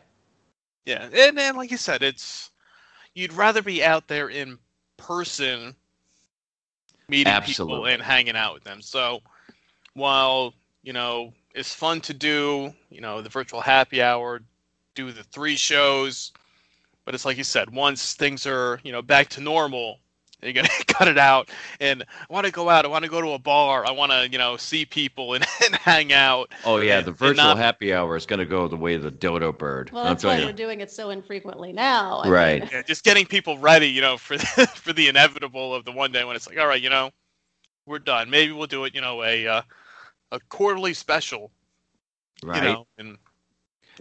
Yeah, 0.84 1.08
and 1.12 1.38
and 1.38 1.56
like 1.56 1.70
you 1.70 1.76
said, 1.76 2.02
it's 2.02 2.50
you'd 3.14 3.32
rather 3.32 3.62
be 3.62 3.82
out 3.82 4.06
there 4.08 4.28
in 4.28 4.58
person, 4.96 5.74
meeting 7.08 7.40
people 7.42 7.86
and 7.86 8.02
hanging 8.02 8.36
out 8.36 8.54
with 8.54 8.64
them. 8.64 8.82
So 8.82 9.20
while 9.94 10.54
you 10.82 10.92
know 10.92 11.32
it's 11.54 11.74
fun 11.74 12.00
to 12.02 12.14
do, 12.14 12.74
you 12.90 13.00
know, 13.00 13.22
the 13.22 13.30
virtual 13.30 13.60
happy 13.60 14.02
hour, 14.02 14.42
do 14.94 15.10
the 15.12 15.24
three 15.24 15.56
shows, 15.56 16.32
but 17.04 17.14
it's 17.14 17.24
like 17.24 17.38
you 17.38 17.44
said, 17.44 17.70
once 17.70 18.14
things 18.14 18.46
are 18.46 18.80
you 18.84 18.92
know 18.92 19.02
back 19.02 19.28
to 19.30 19.40
normal. 19.40 20.00
You're 20.44 20.52
gonna 20.52 20.68
cut 20.86 21.08
it 21.08 21.16
out, 21.18 21.50
and 21.80 22.02
I 22.02 22.32
want 22.32 22.44
to 22.46 22.52
go 22.52 22.68
out. 22.68 22.84
I 22.84 22.88
want 22.88 23.04
to 23.04 23.10
go 23.10 23.20
to 23.22 23.30
a 23.30 23.38
bar. 23.38 23.86
I 23.86 23.90
want 23.90 24.12
to, 24.12 24.28
you 24.30 24.36
know, 24.38 24.56
see 24.56 24.84
people 24.84 25.34
and, 25.34 25.44
and 25.64 25.74
hang 25.76 26.12
out. 26.12 26.52
Oh, 26.64 26.76
yeah, 26.78 26.98
And- 26.98 27.06
the 27.06 27.10
and 27.10 27.18
virtual 27.18 27.44
not- 27.44 27.56
happy 27.58 27.94
hour 27.94 28.14
is 28.16 28.26
going 28.26 28.38
to 28.40 28.44
go 28.44 28.68
the 28.68 28.76
way 28.76 28.94
of 28.94 29.02
the 29.02 29.10
dodo 29.10 29.52
bird. 29.52 29.90
Well, 29.90 30.02
I'm 30.04 30.10
that's 30.10 30.24
why 30.24 30.34
telling 30.36 30.46
we're 30.48 30.52
doing 30.52 30.80
it 30.80 30.90
so 30.90 31.10
infrequently 31.10 31.72
now. 31.72 32.18
I 32.18 32.28
Right. 32.28 32.60
mean, 32.62 32.70
Yeah, 32.72 32.82
just 32.82 33.04
getting 33.04 33.26
people 33.26 33.58
ready, 33.58 33.88
you 33.88 34.00
know, 34.02 34.16
for 34.18 34.36
the, 34.38 34.70
for 34.74 34.92
the 34.92 35.08
inevitable 35.08 35.74
of 35.74 35.84
the 35.84 35.92
one 35.92 36.12
day 36.12 36.24
when 36.24 36.36
it's 36.36 36.46
like, 36.46 36.58
all 36.58 36.66
right, 36.66 36.82
you 36.82 36.90
know, 36.90 37.10
we're 37.86 37.98
done. 37.98 38.28
Maybe 38.30 38.52
we'll 38.52 38.66
do 38.66 38.84
it, 38.84 38.94
you 38.94 39.00
know, 39.00 39.22
a 39.22 39.46
uh, 39.46 39.62
a 40.32 40.40
quarterly 40.48 40.94
special, 40.94 41.50
Right. 42.42 42.62
you 42.62 42.68
know, 42.68 42.86
and 42.98 43.16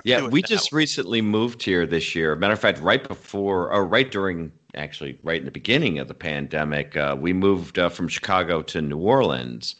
Yeah, 0.03 0.25
we 0.27 0.41
just 0.41 0.71
way. 0.71 0.77
recently 0.77 1.21
moved 1.21 1.61
here 1.61 1.85
this 1.85 2.15
year. 2.15 2.35
Matter 2.35 2.53
of 2.53 2.59
fact, 2.59 2.79
right 2.79 3.05
before, 3.07 3.71
or 3.71 3.85
right 3.85 4.09
during, 4.09 4.51
actually, 4.75 5.17
right 5.23 5.39
in 5.39 5.45
the 5.45 5.51
beginning 5.51 5.99
of 5.99 6.07
the 6.07 6.13
pandemic, 6.13 6.95
uh, 6.95 7.15
we 7.19 7.33
moved 7.33 7.77
uh, 7.79 7.89
from 7.89 8.07
Chicago 8.07 8.61
to 8.63 8.81
New 8.81 8.97
Orleans, 8.97 9.75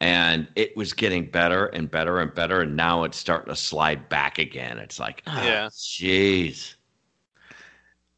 and 0.00 0.48
it 0.56 0.76
was 0.76 0.92
getting 0.92 1.30
better 1.30 1.66
and 1.66 1.90
better 1.90 2.18
and 2.20 2.34
better, 2.34 2.60
and 2.62 2.76
now 2.76 3.04
it's 3.04 3.16
starting 3.18 3.52
to 3.52 3.56
slide 3.56 4.08
back 4.08 4.38
again. 4.38 4.78
It's 4.78 4.98
like, 4.98 5.22
oh, 5.26 5.42
Yeah. 5.44 5.68
jeez, 5.70 6.74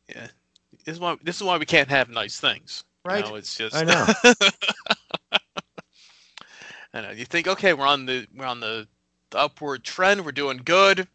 yeah. 0.09 0.29
this 0.85 0.95
is 0.95 1.01
why 1.01 1.17
this 1.23 1.37
is 1.37 1.43
why 1.43 1.57
we 1.59 1.67
can't 1.67 1.89
have 1.89 2.09
nice 2.09 2.41
things. 2.41 2.85
you 3.09 3.15
Right. 3.15 3.25
know, 3.25 3.35
it's 3.37 3.57
just 3.57 3.77
I 3.77 3.85
know. 3.85 4.07
I 6.93 7.01
know. 7.03 7.11
You 7.11 7.25
think, 7.25 7.47
okay, 7.49 7.73
we're 7.73 7.87
on 7.87 8.07
the 8.07 8.27
we're 8.35 8.47
on 8.47 8.61
the, 8.61 8.89
the 9.31 9.39
upward 9.39 9.85
trend, 9.85 10.25
we're 10.25 10.33
doing 10.33 10.59
good, 10.65 11.09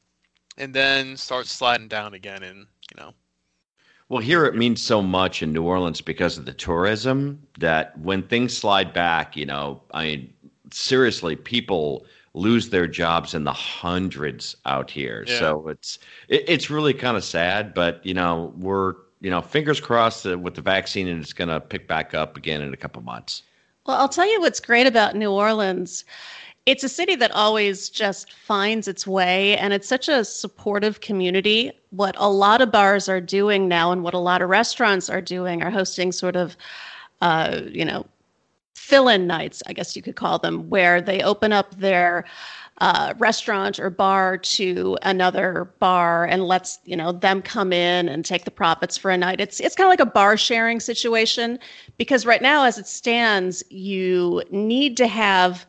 and 0.58 0.74
then 0.74 1.18
start 1.18 1.48
sliding 1.48 1.88
down 1.88 2.14
again, 2.14 2.44
and 2.44 2.60
you 2.92 2.98
know, 2.98 3.14
Well, 4.10 4.22
here 4.22 4.46
it 4.46 4.56
means 4.56 4.82
so 4.82 5.02
much 5.02 5.42
in 5.42 5.52
New 5.52 5.64
Orleans 5.64 6.00
because 6.00 6.38
of 6.38 6.46
the 6.46 6.54
tourism 6.54 7.42
that 7.60 7.98
when 8.00 8.22
things 8.24 8.56
slide 8.56 8.94
back, 8.94 9.36
you 9.36 9.46
know, 9.46 9.82
I 9.92 10.04
mean, 10.04 10.34
seriously, 10.72 11.36
people 11.36 12.06
lose 12.34 12.70
their 12.70 12.86
jobs 12.86 13.34
in 13.34 13.46
the 13.46 13.54
hundreds 13.54 14.56
out 14.66 14.92
here. 14.92 15.24
Yeah. 15.28 15.40
So 15.40 15.68
it's 15.70 15.98
it, 16.28 16.44
it's 16.48 16.70
really 16.70 16.94
kind 16.94 17.18
of 17.18 17.24
sad, 17.24 17.74
but 17.74 18.06
you 18.06 18.14
know, 18.14 18.54
we're 18.58 18.96
you 19.22 19.32
know, 19.32 19.42
fingers 19.42 19.80
crossed 19.80 20.24
that 20.24 20.40
with 20.40 20.54
the 20.54 20.62
vaccine 20.62 21.08
and 21.08 21.20
it's 21.20 21.34
going 21.34 21.48
to 21.48 21.60
pick 21.60 21.88
back 21.88 22.14
up 22.14 22.38
again 22.38 22.62
in 22.62 22.74
a 22.74 22.78
couple 22.78 23.02
months. 23.02 23.42
Well, 23.88 23.98
I'll 23.98 24.10
tell 24.10 24.32
you 24.32 24.40
what's 24.40 24.60
great 24.60 24.86
about 24.86 25.16
New 25.16 25.32
Orleans. 25.32 26.06
It's 26.66 26.84
a 26.84 26.90
city 26.90 27.16
that 27.18 27.32
always 27.32 27.90
just 27.90 28.34
finds 28.34 28.88
its 28.88 29.06
way, 29.06 29.56
and 29.58 29.72
it's 29.72 29.88
such 29.88 30.10
a 30.10 30.26
supportive 30.26 31.00
community. 31.00 31.72
What 31.92 32.16
a 32.18 32.30
lot 32.30 32.60
of 32.60 32.72
bars 32.72 33.08
are 33.08 33.22
doing 33.22 33.68
now, 33.68 33.92
and 33.92 34.04
what 34.04 34.16
a 34.16 34.20
lot 34.20 34.42
of 34.42 34.50
restaurants 34.50 35.08
are 35.08 35.22
doing, 35.22 35.62
are 35.62 35.70
hosting 35.70 36.12
sort 36.12 36.36
of, 36.36 36.58
uh, 37.22 37.62
you 37.70 37.86
know, 37.86 38.08
fill 38.74 39.08
in 39.08 39.28
nights, 39.28 39.62
I 39.68 39.74
guess 39.74 39.96
you 39.96 40.02
could 40.02 40.16
call 40.16 40.40
them, 40.40 40.68
where 40.70 41.02
they 41.02 41.22
open 41.22 41.52
up 41.52 41.76
their 41.78 42.26
uh, 42.80 43.14
restaurant 43.20 43.80
or 43.80 43.90
bar 43.90 44.38
to 44.38 44.98
another 45.04 45.72
bar 45.80 46.26
and 46.26 46.46
lets 46.46 46.80
you 46.84 46.96
know 46.96 47.12
them 47.12 47.42
come 47.42 47.72
in 47.72 48.10
and 48.10 48.26
take 48.26 48.44
the 48.44 48.52
profits 48.52 48.98
for 48.98 49.12
a 49.12 49.18
night. 49.18 49.40
It's 49.40 49.60
it's 49.60 49.76
kind 49.76 49.86
of 49.86 49.92
like 49.92 50.08
a 50.08 50.12
bar 50.12 50.36
sharing 50.36 50.80
situation 50.80 51.60
because 51.98 52.26
right 52.26 52.42
now, 52.42 52.66
as 52.66 52.78
it 52.78 52.88
stands, 52.88 53.64
you 53.70 54.44
need 54.52 54.98
to 54.98 55.08
have 55.08 55.66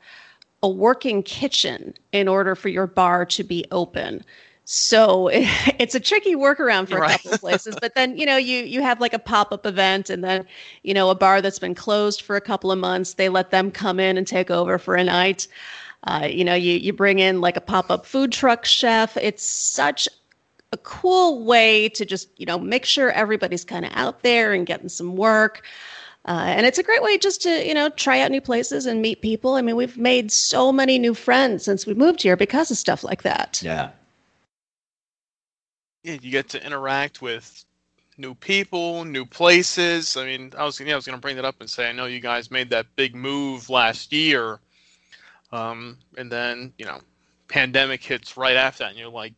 a 0.62 0.68
working 0.68 1.22
kitchen 1.22 1.94
in 2.12 2.28
order 2.28 2.54
for 2.54 2.68
your 2.68 2.86
bar 2.86 3.24
to 3.26 3.44
be 3.44 3.64
open. 3.70 4.24
So 4.64 5.28
it's 5.32 5.94
a 5.94 6.00
tricky 6.00 6.34
workaround 6.34 6.88
for 6.88 6.98
a 6.98 7.02
Right. 7.02 7.02
couple 7.02 7.30
of 7.30 7.38
places, 7.38 7.76
but 7.76 7.94
then 7.94 8.16
you 8.16 8.26
know 8.26 8.36
you 8.36 8.64
you 8.64 8.82
have 8.82 9.00
like 9.00 9.14
a 9.14 9.18
pop 9.18 9.52
up 9.52 9.66
event, 9.66 10.10
and 10.10 10.24
then 10.24 10.46
you 10.82 10.94
know 10.94 11.10
a 11.10 11.14
bar 11.14 11.40
that's 11.40 11.58
been 11.58 11.74
closed 11.74 12.22
for 12.22 12.36
a 12.36 12.40
couple 12.40 12.70
of 12.72 12.78
months, 12.78 13.14
they 13.14 13.28
let 13.28 13.50
them 13.50 13.70
come 13.70 14.00
in 14.00 14.16
and 14.18 14.26
take 14.26 14.50
over 14.50 14.78
for 14.78 14.94
a 14.96 15.04
night. 15.04 15.46
Uh, 16.04 16.26
you 16.30 16.44
know, 16.44 16.54
you 16.54 16.74
you 16.74 16.92
bring 16.92 17.18
in 17.18 17.40
like 17.40 17.56
a 17.56 17.60
pop 17.60 17.90
up 17.90 18.06
food 18.06 18.32
truck 18.32 18.64
chef. 18.64 19.16
It's 19.16 19.44
such 19.44 20.08
a 20.72 20.76
cool 20.78 21.44
way 21.44 21.88
to 21.90 22.04
just 22.04 22.28
you 22.38 22.46
know 22.46 22.58
make 22.58 22.84
sure 22.84 23.10
everybody's 23.10 23.64
kind 23.64 23.84
of 23.84 23.92
out 23.94 24.22
there 24.22 24.52
and 24.52 24.66
getting 24.66 24.88
some 24.88 25.16
work. 25.16 25.62
Uh, 26.26 26.44
and 26.48 26.66
it's 26.66 26.78
a 26.78 26.82
great 26.82 27.02
way 27.02 27.16
just 27.16 27.42
to 27.42 27.66
you 27.66 27.72
know 27.72 27.88
try 27.90 28.20
out 28.20 28.30
new 28.30 28.40
places 28.40 28.84
and 28.86 29.00
meet 29.00 29.22
people. 29.22 29.54
I 29.54 29.62
mean, 29.62 29.76
we've 29.76 29.96
made 29.96 30.32
so 30.32 30.72
many 30.72 30.98
new 30.98 31.14
friends 31.14 31.64
since 31.64 31.86
we 31.86 31.94
moved 31.94 32.22
here 32.22 32.36
because 32.36 32.70
of 32.70 32.76
stuff 32.78 33.04
like 33.04 33.22
that. 33.22 33.60
Yeah. 33.62 33.90
yeah, 36.02 36.18
you 36.20 36.30
get 36.30 36.48
to 36.50 36.64
interact 36.64 37.22
with 37.22 37.64
new 38.18 38.34
people, 38.34 39.04
new 39.04 39.24
places. 39.24 40.16
I 40.16 40.24
mean, 40.24 40.52
I 40.58 40.64
was 40.64 40.80
yeah, 40.80 40.92
I 40.92 40.96
was 40.96 41.06
going 41.06 41.16
to 41.16 41.20
bring 41.20 41.36
that 41.36 41.44
up 41.44 41.56
and 41.60 41.70
say 41.70 41.88
I 41.88 41.92
know 41.92 42.06
you 42.06 42.20
guys 42.20 42.50
made 42.50 42.70
that 42.70 42.86
big 42.96 43.14
move 43.14 43.70
last 43.70 44.12
year, 44.12 44.58
um, 45.52 45.98
and 46.16 46.30
then 46.30 46.72
you 46.76 46.86
know, 46.86 47.00
pandemic 47.48 48.02
hits 48.02 48.36
right 48.36 48.56
after 48.56 48.82
that, 48.82 48.90
and 48.90 48.98
you're 48.98 49.08
like, 49.10 49.34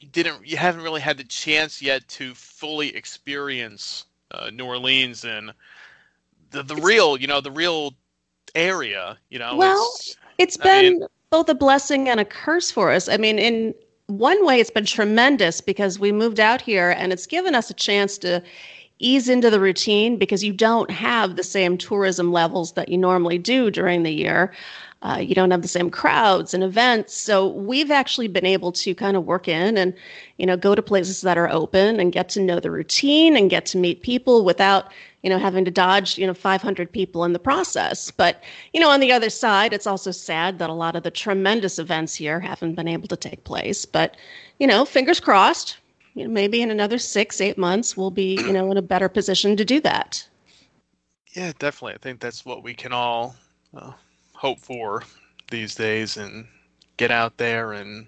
you 0.00 0.08
didn't, 0.08 0.44
you 0.44 0.56
haven't 0.56 0.82
really 0.82 1.00
had 1.00 1.18
the 1.18 1.24
chance 1.24 1.80
yet 1.80 2.06
to 2.08 2.34
fully 2.34 2.96
experience 2.96 4.06
uh, 4.32 4.50
New 4.50 4.64
Orleans 4.64 5.24
and 5.24 5.52
the 6.52 6.62
the 6.62 6.76
real, 6.76 7.16
you 7.16 7.26
know, 7.26 7.40
the 7.40 7.50
real 7.50 7.94
area. 8.54 9.18
You 9.30 9.38
know, 9.38 9.56
Well, 9.56 9.90
it's, 9.96 10.16
It's 10.38 10.60
I 10.60 10.62
been 10.62 10.98
mean- 10.98 11.06
both 11.30 11.48
a 11.48 11.54
blessing 11.54 12.08
and 12.08 12.20
a 12.20 12.24
curse 12.24 12.70
for 12.70 12.90
us. 12.92 13.08
I 13.08 13.16
mean, 13.16 13.38
in 13.38 13.74
one 14.06 14.44
way, 14.44 14.60
it's 14.60 14.70
been 14.70 14.84
tremendous 14.84 15.60
because 15.62 15.98
we 15.98 16.12
moved 16.12 16.38
out 16.38 16.60
here 16.60 16.90
and 16.90 17.12
it's 17.12 17.26
given 17.26 17.54
us 17.54 17.70
a 17.70 17.74
chance 17.74 18.18
to 18.18 18.42
ease 18.98 19.28
into 19.28 19.50
the 19.50 19.58
routine 19.58 20.16
because 20.18 20.44
you 20.44 20.52
don't 20.52 20.90
have 20.90 21.36
the 21.36 21.42
same 21.42 21.78
tourism 21.78 22.30
levels 22.32 22.72
that 22.72 22.88
you 22.88 22.98
normally 22.98 23.38
do 23.38 23.70
during 23.70 24.02
the 24.02 24.12
year. 24.12 24.52
Uh, 25.02 25.16
you 25.18 25.34
don't 25.34 25.50
have 25.50 25.62
the 25.62 25.68
same 25.68 25.90
crowds 25.90 26.54
and 26.54 26.62
events. 26.62 27.12
So 27.14 27.48
we've 27.48 27.90
actually 27.90 28.28
been 28.28 28.46
able 28.46 28.70
to 28.72 28.94
kind 28.94 29.16
of 29.16 29.24
work 29.24 29.48
in 29.48 29.76
and, 29.76 29.92
you 30.36 30.46
know, 30.46 30.56
go 30.56 30.76
to 30.76 30.82
places 30.82 31.22
that 31.22 31.36
are 31.36 31.48
open 31.48 31.98
and 31.98 32.12
get 32.12 32.28
to 32.30 32.40
know 32.40 32.60
the 32.60 32.70
routine 32.70 33.36
and 33.36 33.50
get 33.50 33.66
to 33.66 33.78
meet 33.78 34.02
people 34.02 34.44
without, 34.44 34.92
you 35.22 35.30
know, 35.30 35.38
having 35.38 35.64
to 35.64 35.70
dodge, 35.70 36.18
you 36.18 36.26
know, 36.26 36.34
500 36.34 36.90
people 36.90 37.24
in 37.24 37.32
the 37.32 37.38
process. 37.38 38.10
But, 38.10 38.42
you 38.72 38.80
know, 38.80 38.90
on 38.90 39.00
the 39.00 39.12
other 39.12 39.30
side, 39.30 39.72
it's 39.72 39.86
also 39.86 40.10
sad 40.10 40.58
that 40.58 40.70
a 40.70 40.74
lot 40.74 40.96
of 40.96 41.04
the 41.04 41.10
tremendous 41.10 41.78
events 41.78 42.14
here 42.14 42.40
haven't 42.40 42.74
been 42.74 42.88
able 42.88 43.08
to 43.08 43.16
take 43.16 43.44
place. 43.44 43.84
But, 43.84 44.16
you 44.58 44.66
know, 44.66 44.84
fingers 44.84 45.20
crossed. 45.20 45.76
you 46.14 46.24
know, 46.24 46.30
maybe 46.30 46.60
in 46.60 46.70
another 46.70 46.98
six, 46.98 47.40
eight 47.40 47.56
months, 47.56 47.96
we'll 47.96 48.10
be, 48.10 48.34
you 48.34 48.52
know, 48.52 48.70
in 48.70 48.76
a 48.76 48.82
better 48.82 49.08
position 49.08 49.56
to 49.56 49.64
do 49.64 49.80
that. 49.80 50.28
Yeah, 51.32 51.52
definitely. 51.58 51.94
I 51.94 51.98
think 51.98 52.20
that's 52.20 52.44
what 52.44 52.62
we 52.62 52.74
can 52.74 52.92
all 52.92 53.34
uh, 53.74 53.92
hope 54.34 54.58
for 54.58 55.02
these 55.50 55.74
days, 55.74 56.16
and 56.16 56.46
get 56.98 57.10
out 57.10 57.38
there 57.38 57.72
and 57.72 58.06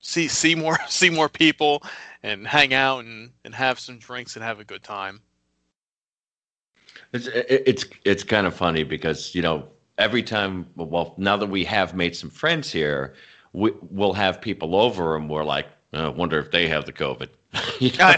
see 0.00 0.28
see 0.28 0.54
more 0.54 0.78
see 0.88 1.10
more 1.10 1.28
people, 1.28 1.82
and 2.22 2.46
hang 2.46 2.72
out 2.72 3.04
and, 3.04 3.30
and 3.44 3.54
have 3.54 3.78
some 3.78 3.98
drinks 3.98 4.36
and 4.36 4.44
have 4.44 4.60
a 4.60 4.64
good 4.64 4.82
time. 4.82 5.20
It's 7.12 7.28
it's 7.32 7.84
it's 8.04 8.24
kind 8.24 8.46
of 8.46 8.54
funny 8.54 8.84
because 8.84 9.34
you 9.34 9.42
know 9.42 9.66
every 9.98 10.22
time 10.22 10.66
well 10.76 11.14
now 11.16 11.36
that 11.36 11.46
we 11.46 11.64
have 11.64 11.94
made 11.94 12.16
some 12.16 12.30
friends 12.30 12.72
here, 12.72 13.14
we 13.52 13.72
we'll 13.90 14.12
have 14.14 14.40
people 14.40 14.74
over 14.74 15.16
and 15.16 15.28
we're 15.28 15.44
like, 15.44 15.66
I 15.92 16.08
wonder 16.08 16.38
if 16.38 16.50
they 16.50 16.68
have 16.68 16.84
the 16.84 16.92
COVID. 16.92 17.28
You 17.80 17.90
know? 17.92 18.14
I 18.14 18.16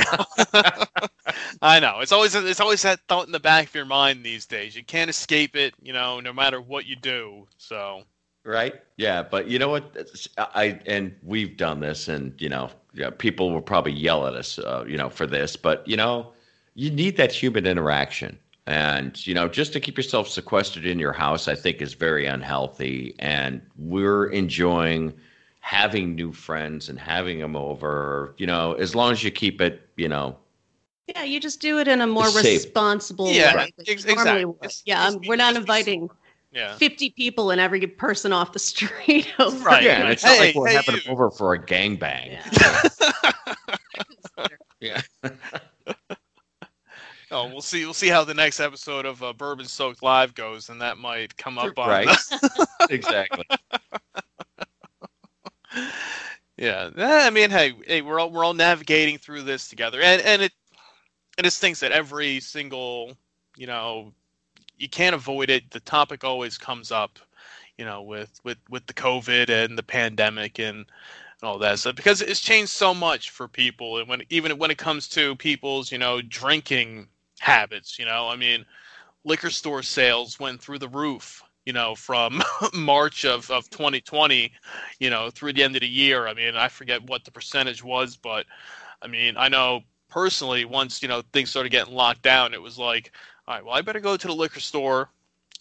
know. 0.55 1.09
I 1.63 1.81
know. 1.81 2.01
It's 2.01 2.13
always 2.13 2.35
it's 2.35 2.61
always 2.61 2.83
that 2.83 3.01
thought 3.09 3.27
in 3.27 3.33
the 3.33 3.41
back 3.41 3.69
of 3.69 3.75
your 3.75 3.85
mind 3.85 4.25
these 4.25 4.47
days. 4.47 4.75
You 4.75 4.85
can't 4.85 5.11
escape 5.11 5.57
it, 5.57 5.75
you 5.83 5.93
know, 5.93 6.21
no 6.21 6.33
matter 6.33 6.61
what 6.61 6.87
you 6.87 6.97
do. 6.97 7.47
So 7.59 8.03
right? 8.47 8.75
Yeah, 8.97 9.23
but 9.23 9.49
you 9.49 9.59
know 9.59 9.69
what? 9.69 9.97
I 10.39 10.81
and 10.87 11.15
we've 11.23 11.57
done 11.57 11.81
this, 11.81 12.09
and 12.09 12.33
you 12.41 12.49
know, 12.49 12.71
people 13.19 13.51
will 13.51 13.61
probably 13.61 13.93
yell 13.93 14.27
at 14.27 14.35
us, 14.35 14.59
uh, 14.59 14.85
you 14.87 14.97
know, 14.97 15.11
for 15.11 15.27
this. 15.27 15.57
But 15.57 15.87
you 15.87 15.97
know, 15.97 16.33
you 16.75 16.91
need 16.91 17.17
that 17.19 17.33
human 17.33 17.67
interaction, 17.67 18.39
and 18.67 19.25
you 19.27 19.35
know, 19.35 19.49
just 19.49 19.73
to 19.75 19.81
keep 19.81 19.97
yourself 19.97 20.29
sequestered 20.29 20.87
in 20.87 20.99
your 20.99 21.13
house, 21.13 21.49
I 21.49 21.55
think 21.55 21.81
is 21.81 21.95
very 21.95 22.27
unhealthy. 22.27 23.15
And 23.19 23.61
we're 23.77 24.27
enjoying 24.27 25.13
having 25.61 26.15
new 26.15 26.33
friends 26.33 26.89
and 26.89 26.99
having 26.99 27.39
them 27.41 27.57
over. 27.57 28.35
You 28.39 28.47
know, 28.47 28.73
as 28.75 28.95
long 28.95 29.13
as 29.13 29.23
you 29.25 29.31
keep 29.31 29.61
it, 29.61 29.89
you 29.97 30.09
know, 30.09 30.37
Yeah, 31.09 31.23
you 31.25 31.39
just 31.41 31.61
do 31.61 31.79
it 31.79 31.89
in 31.89 32.01
a 32.01 32.07
more 32.07 32.27
Safe. 32.29 32.45
responsible 32.65 33.31
Yeah, 33.31 33.57
way. 33.57 33.73
than 33.77 33.87
ex- 33.89 34.05
you 34.05 34.15
normally 34.15 34.43
exactly. 34.43 34.45
would. 34.47 34.73
Yeah, 34.85 35.05
just 35.05 35.17
um, 35.17 35.23
we're 35.27 35.37
not 35.37 35.55
inviting 35.57 36.11
yeah. 36.53 36.77
50 36.77 37.11
people 37.11 37.51
and 37.51 37.61
every 37.61 37.87
person 37.87 38.33
off 38.33 38.53
the 38.53 38.59
street. 38.73 39.33
Over. 39.39 39.59
Right. 39.65 39.83
yeah, 39.85 40.01
and 40.01 40.09
it's 40.11 40.25
not 40.25 40.39
like 40.39 40.55
we're 40.55 40.69
hey, 40.69 40.75
having 40.75 40.97
you. 41.05 41.13
over 41.13 41.31
for 41.31 41.55
a 41.55 41.59
gangbang. 41.65 42.39
Yeah. 42.53 42.83
Yeah. 44.79 45.01
Oh, 47.31 47.49
we'll 47.49 47.61
see. 47.61 47.85
We'll 47.85 47.95
see 47.95 48.09
how 48.09 48.23
the 48.23 48.35
next 48.35 48.61
episode 48.61 49.05
of 49.05 49.23
uh, 49.23 49.33
Bourbon 49.33 49.67
Soaked 49.67 50.03
Live 50.03 50.35
goes, 50.35 50.69
and 50.69 50.81
that 50.81 50.97
might 50.97 51.37
come 51.37 51.59
up 51.59 51.77
on. 51.79 51.89
right. 51.89 52.17
exactly. 52.91 53.45
yeah, 56.57 56.91
I 56.97 57.31
mean, 57.31 57.51
hey, 57.51 57.75
hey, 57.87 58.03
we're 58.03 58.21
all 58.21 58.31
we're 58.31 58.45
all 58.45 58.55
navigating 58.55 59.19
through 59.19 59.43
this 59.43 59.69
together, 59.69 60.01
and 60.01 60.23
and 60.23 60.43
it 60.43 60.53
and 61.37 61.47
it's 61.47 61.59
things 61.59 61.81
that 61.81 61.91
every 61.91 62.39
single, 62.39 63.17
you 63.57 63.67
know, 63.67 64.13
you 64.79 64.89
can't 64.89 65.15
avoid 65.15 65.51
it. 65.51 65.71
The 65.71 65.81
topic 65.81 66.23
always 66.23 66.57
comes 66.57 66.93
up, 66.93 67.19
you 67.77 67.85
know, 67.85 68.03
with 68.03 68.39
with 68.45 68.59
with 68.71 68.87
the 68.87 68.95
COVID 68.95 69.51
and 69.51 69.77
the 69.77 69.83
pandemic 69.83 70.59
and. 70.59 70.79
and 70.79 70.87
all 71.43 71.59
that 71.59 71.79
stuff 71.79 71.95
because 71.95 72.23
it's 72.23 72.41
changed 72.41 72.71
so 72.71 72.95
much 72.95 73.29
for 73.29 73.47
people 73.47 73.99
and 73.99 74.09
when 74.09 74.23
even 74.31 74.57
when 74.57 74.71
it 74.71 74.79
comes 74.79 75.07
to 75.07 75.37
people's 75.37 75.93
you 75.93 75.99
know 75.99 76.23
drinking 76.23 77.07
habits 77.41 77.99
you 77.99 78.05
know? 78.05 78.29
I 78.29 78.37
mean 78.37 78.65
liquor 79.25 79.51
store 79.51 79.83
sales 79.83 80.39
went 80.39 80.61
through 80.61 80.79
the 80.79 80.89
roof 80.89 81.43
you 81.65 81.73
know 81.73 81.95
from 81.95 82.43
march 82.75 83.25
of, 83.25 83.51
of 83.51 83.69
2020 83.71 84.53
you 85.01 85.11
know 85.11 85.31
through 85.31 85.53
the 85.53 85.63
end 85.63 85.77
of 85.77 85.81
the 85.81 85.89
year. 85.89 86.27
I 86.27 86.35
mean 86.35 86.57
i 86.57 86.69
forget 86.69 87.03
what 87.09 87.25
the 87.25 87.31
percentage 87.31 87.83
was 87.83 88.17
but 88.17 88.47
i 89.03 89.07
mean 89.07 89.37
i 89.37 89.49
know 89.49 89.83
personally 90.09 90.65
once 90.65 91.03
you 91.03 91.09
know 91.09 91.23
things 91.33 91.51
started 91.51 91.71
getting 91.71 91.95
locked 91.95 92.23
down 92.23 92.55
it 92.55 92.63
was 92.63 92.79
like 92.79 93.13
all 93.47 93.55
right 93.55 93.65
well 93.65 93.75
i 93.75 93.83
better 93.83 94.01
go 94.01 94.17
to 94.17 94.27
the 94.29 94.33
liquor 94.35 94.61
store 94.61 95.11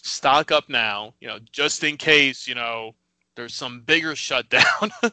stock 0.03 0.51
up 0.51 0.69
now 0.69 1.13
you 1.19 1.27
know 1.27 1.39
just 1.51 1.83
in 1.83 1.97
case 1.97 2.47
you 2.47 2.53
know 2.55 2.93
there's 3.35 3.53
some 3.53 3.81
bigger 3.81 4.15
shutdown. 4.15 4.63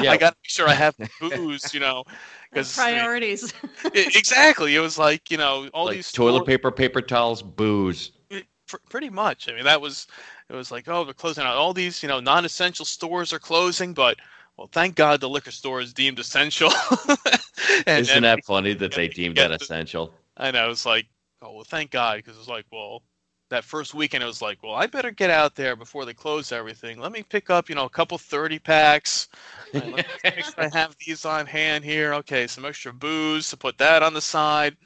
Yeah. 0.00 0.12
i 0.12 0.16
gotta 0.16 0.36
make 0.42 0.48
sure 0.50 0.68
i 0.68 0.74
have 0.74 0.96
booze 1.20 1.72
you 1.74 1.80
know 1.80 2.04
because 2.52 2.74
Priorities. 2.76 3.52
exactly 3.94 4.76
it 4.76 4.80
was 4.80 4.98
like 4.98 5.30
you 5.30 5.36
know 5.38 5.68
all 5.72 5.86
like 5.86 5.96
these 5.96 6.12
toilet 6.12 6.38
store- 6.38 6.46
paper, 6.46 6.70
paper 6.70 7.00
towels, 7.00 7.42
booze. 7.42 8.12
pr- 8.66 8.76
pretty 8.88 9.10
much. 9.10 9.48
I 9.48 9.52
mean, 9.54 9.64
that 9.64 9.80
was 9.80 10.06
it 10.48 10.54
was 10.54 10.70
like, 10.70 10.88
oh, 10.88 11.04
they're 11.04 11.14
closing 11.14 11.44
out 11.44 11.56
all 11.56 11.72
these, 11.72 12.02
you 12.02 12.08
know, 12.08 12.20
non-essential 12.20 12.84
stores 12.84 13.32
are 13.32 13.38
closing, 13.38 13.94
but 13.94 14.18
well, 14.58 14.68
thank 14.70 14.96
God 14.96 15.20
the 15.20 15.28
liquor 15.28 15.50
store 15.50 15.80
is 15.80 15.94
deemed 15.94 16.18
essential. 16.18 16.70
and, 17.86 18.00
Isn't 18.02 18.16
and 18.16 18.24
that 18.24 18.44
funny 18.44 18.74
that 18.74 18.92
they 18.92 19.08
deemed 19.08 19.36
that 19.36 19.48
the- 19.48 19.54
essential? 19.56 20.12
I 20.36 20.50
know 20.50 20.70
it's 20.70 20.84
like, 20.86 21.06
oh 21.40 21.52
well, 21.52 21.64
thank 21.64 21.90
God 21.90 22.16
because 22.18 22.38
it's 22.38 22.48
like, 22.48 22.66
well, 22.70 23.02
that 23.52 23.64
first 23.64 23.94
weekend 23.94 24.22
it 24.22 24.26
was 24.26 24.42
like, 24.42 24.62
well, 24.62 24.74
I 24.74 24.86
better 24.86 25.10
get 25.10 25.30
out 25.30 25.54
there 25.54 25.76
before 25.76 26.04
they 26.04 26.14
close 26.14 26.52
everything. 26.52 26.98
Let 26.98 27.12
me 27.12 27.22
pick 27.22 27.50
up, 27.50 27.68
you 27.68 27.74
know, 27.74 27.84
a 27.84 27.90
couple 27.90 28.18
thirty 28.18 28.58
packs. 28.58 29.28
Right, 29.74 30.06
make 30.24 30.44
sure 30.44 30.54
I 30.58 30.70
have 30.72 30.96
these 31.06 31.24
on 31.24 31.46
hand 31.46 31.84
here. 31.84 32.14
Okay, 32.14 32.46
some 32.46 32.64
extra 32.64 32.92
booze 32.92 33.50
to 33.50 33.56
put 33.56 33.78
that 33.78 34.02
on 34.02 34.14
the 34.14 34.20
side. 34.20 34.76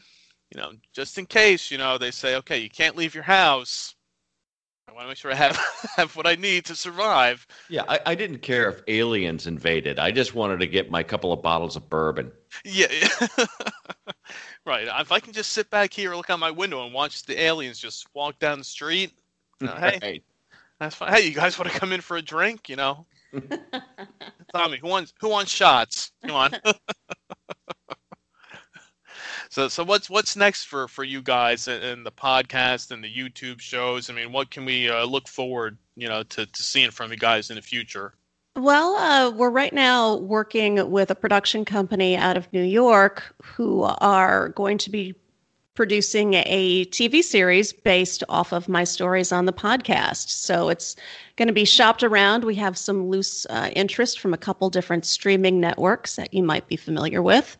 You 0.55 0.61
know, 0.61 0.73
just 0.93 1.19
in 1.19 1.27
case, 1.27 1.71
you 1.71 1.79
know, 1.79 1.99
they 1.99 2.11
say, 2.11 2.37
okay, 2.37 2.59
you 2.59 2.71
can't 2.71 2.97
leave 2.97 3.15
your 3.15 3.25
house. 3.25 3.95
I 4.89 4.93
want 4.93 5.05
to 5.05 5.09
make 5.09 5.17
sure 5.17 5.33
I 5.33 5.37
have 5.37 5.57
have 5.97 6.17
what 6.17 6.27
I 6.27 6.35
need 6.37 6.65
to 6.67 6.75
survive. 6.75 7.47
Yeah, 7.69 7.83
I, 7.89 8.01
I 8.07 8.15
didn't 8.15 8.39
care 8.39 8.69
if 8.69 8.83
aliens 8.89 9.47
invaded. 9.47 9.99
I 9.99 10.11
just 10.11 10.35
wanted 10.35 10.61
to 10.61 10.67
get 10.67 10.91
my 10.91 11.03
couple 11.03 11.33
of 11.33 11.43
bottles 11.43 11.77
of 11.77 11.89
bourbon. 11.89 12.33
Yeah. 12.65 12.87
right. 14.67 14.89
If 15.01 15.13
I 15.13 15.21
can 15.21 15.33
just 15.33 15.53
sit 15.53 15.71
back 15.71 15.93
here, 15.93 16.15
look 16.15 16.31
out 16.31 16.39
my 16.39 16.51
window, 16.51 16.85
and 16.85 16.95
watch 16.95 17.25
the 17.25 17.41
aliens 17.41 17.79
just 17.79 18.07
walk 18.15 18.39
down 18.39 18.59
the 18.59 18.65
street, 18.65 19.13
you 19.61 19.67
know, 19.71 19.77
hey, 19.77 19.99
Right. 20.03 20.23
that's 20.79 20.95
fine. 20.95 21.13
Hey, 21.13 21.27
you 21.27 21.35
guys 21.35 21.59
want 21.59 21.71
to 21.73 21.79
come 21.79 21.93
in 21.93 22.01
for 22.01 22.17
a 22.17 22.23
drink? 22.23 22.69
You 22.69 22.77
know, 22.77 23.07
Tommy, 24.55 24.79
who 24.79 24.89
wants 24.89 25.13
who 25.21 25.29
wants 25.29 25.53
shots? 25.53 26.13
Come 26.27 26.37
on. 26.37 26.53
so, 29.51 29.69
so 29.69 29.85
what's 29.85 30.11
what's 30.11 30.37
next 30.37 30.65
for 30.65 30.89
for 30.89 31.05
you 31.05 31.23
guys 31.23 31.69
in, 31.69 31.83
in 31.83 32.05
the 32.05 32.13
podcast 32.13 32.91
and 32.91 33.03
the 33.03 33.13
YouTube 33.13 33.61
shows? 33.61 34.11
I 34.11 34.15
mean, 34.15 34.33
what 34.33 34.51
can 34.51 34.65
we 34.65 34.89
uh, 34.89 35.05
look 35.05 35.29
forward, 35.29 35.79
you 35.97 36.09
know, 36.09 36.23
to 36.25 36.47
to 36.47 36.63
seeing 36.63 36.91
from 36.91 37.11
you 37.11 37.19
guys 37.19 37.51
in 37.51 37.57
the 37.57 37.63
future? 37.63 38.15
Well, 38.57 38.97
uh, 38.97 39.31
we're 39.33 39.51
right 39.51 39.73
now 39.73 40.17
working 40.17 40.91
with 40.91 41.11
a 41.11 41.15
production 41.15 41.67
company 41.67 42.17
out 42.17 42.39
of 42.39 42.51
New 42.55 42.63
York 42.63 43.23
who 43.43 43.83
are 43.83 44.49
going 44.49 44.79
to 44.79 44.89
be 44.89 45.15
producing 45.75 46.33
a 46.33 46.87
TV 46.87 47.23
series 47.23 47.75
based 47.75 48.25
off 48.31 48.53
of 48.53 48.67
my 48.67 48.83
stories 48.83 49.31
on 49.31 49.45
the 49.45 49.53
podcast. 49.53 50.31
So 50.31 50.71
it's 50.71 50.97
going 51.37 51.49
to 51.49 51.53
be 51.53 51.67
shopped 51.67 52.03
around. 52.03 52.45
We 52.45 52.55
have 52.55 52.79
some 52.79 53.11
loose 53.11 53.45
uh, 53.51 53.69
interest 53.77 54.21
from 54.21 54.33
a 54.33 54.39
couple 54.39 54.71
different 54.71 55.05
streaming 55.05 55.61
networks 55.61 56.17
that 56.17 56.33
you 56.33 56.43
might 56.43 56.67
be 56.67 56.77
familiar 56.77 57.21
with. 57.21 57.59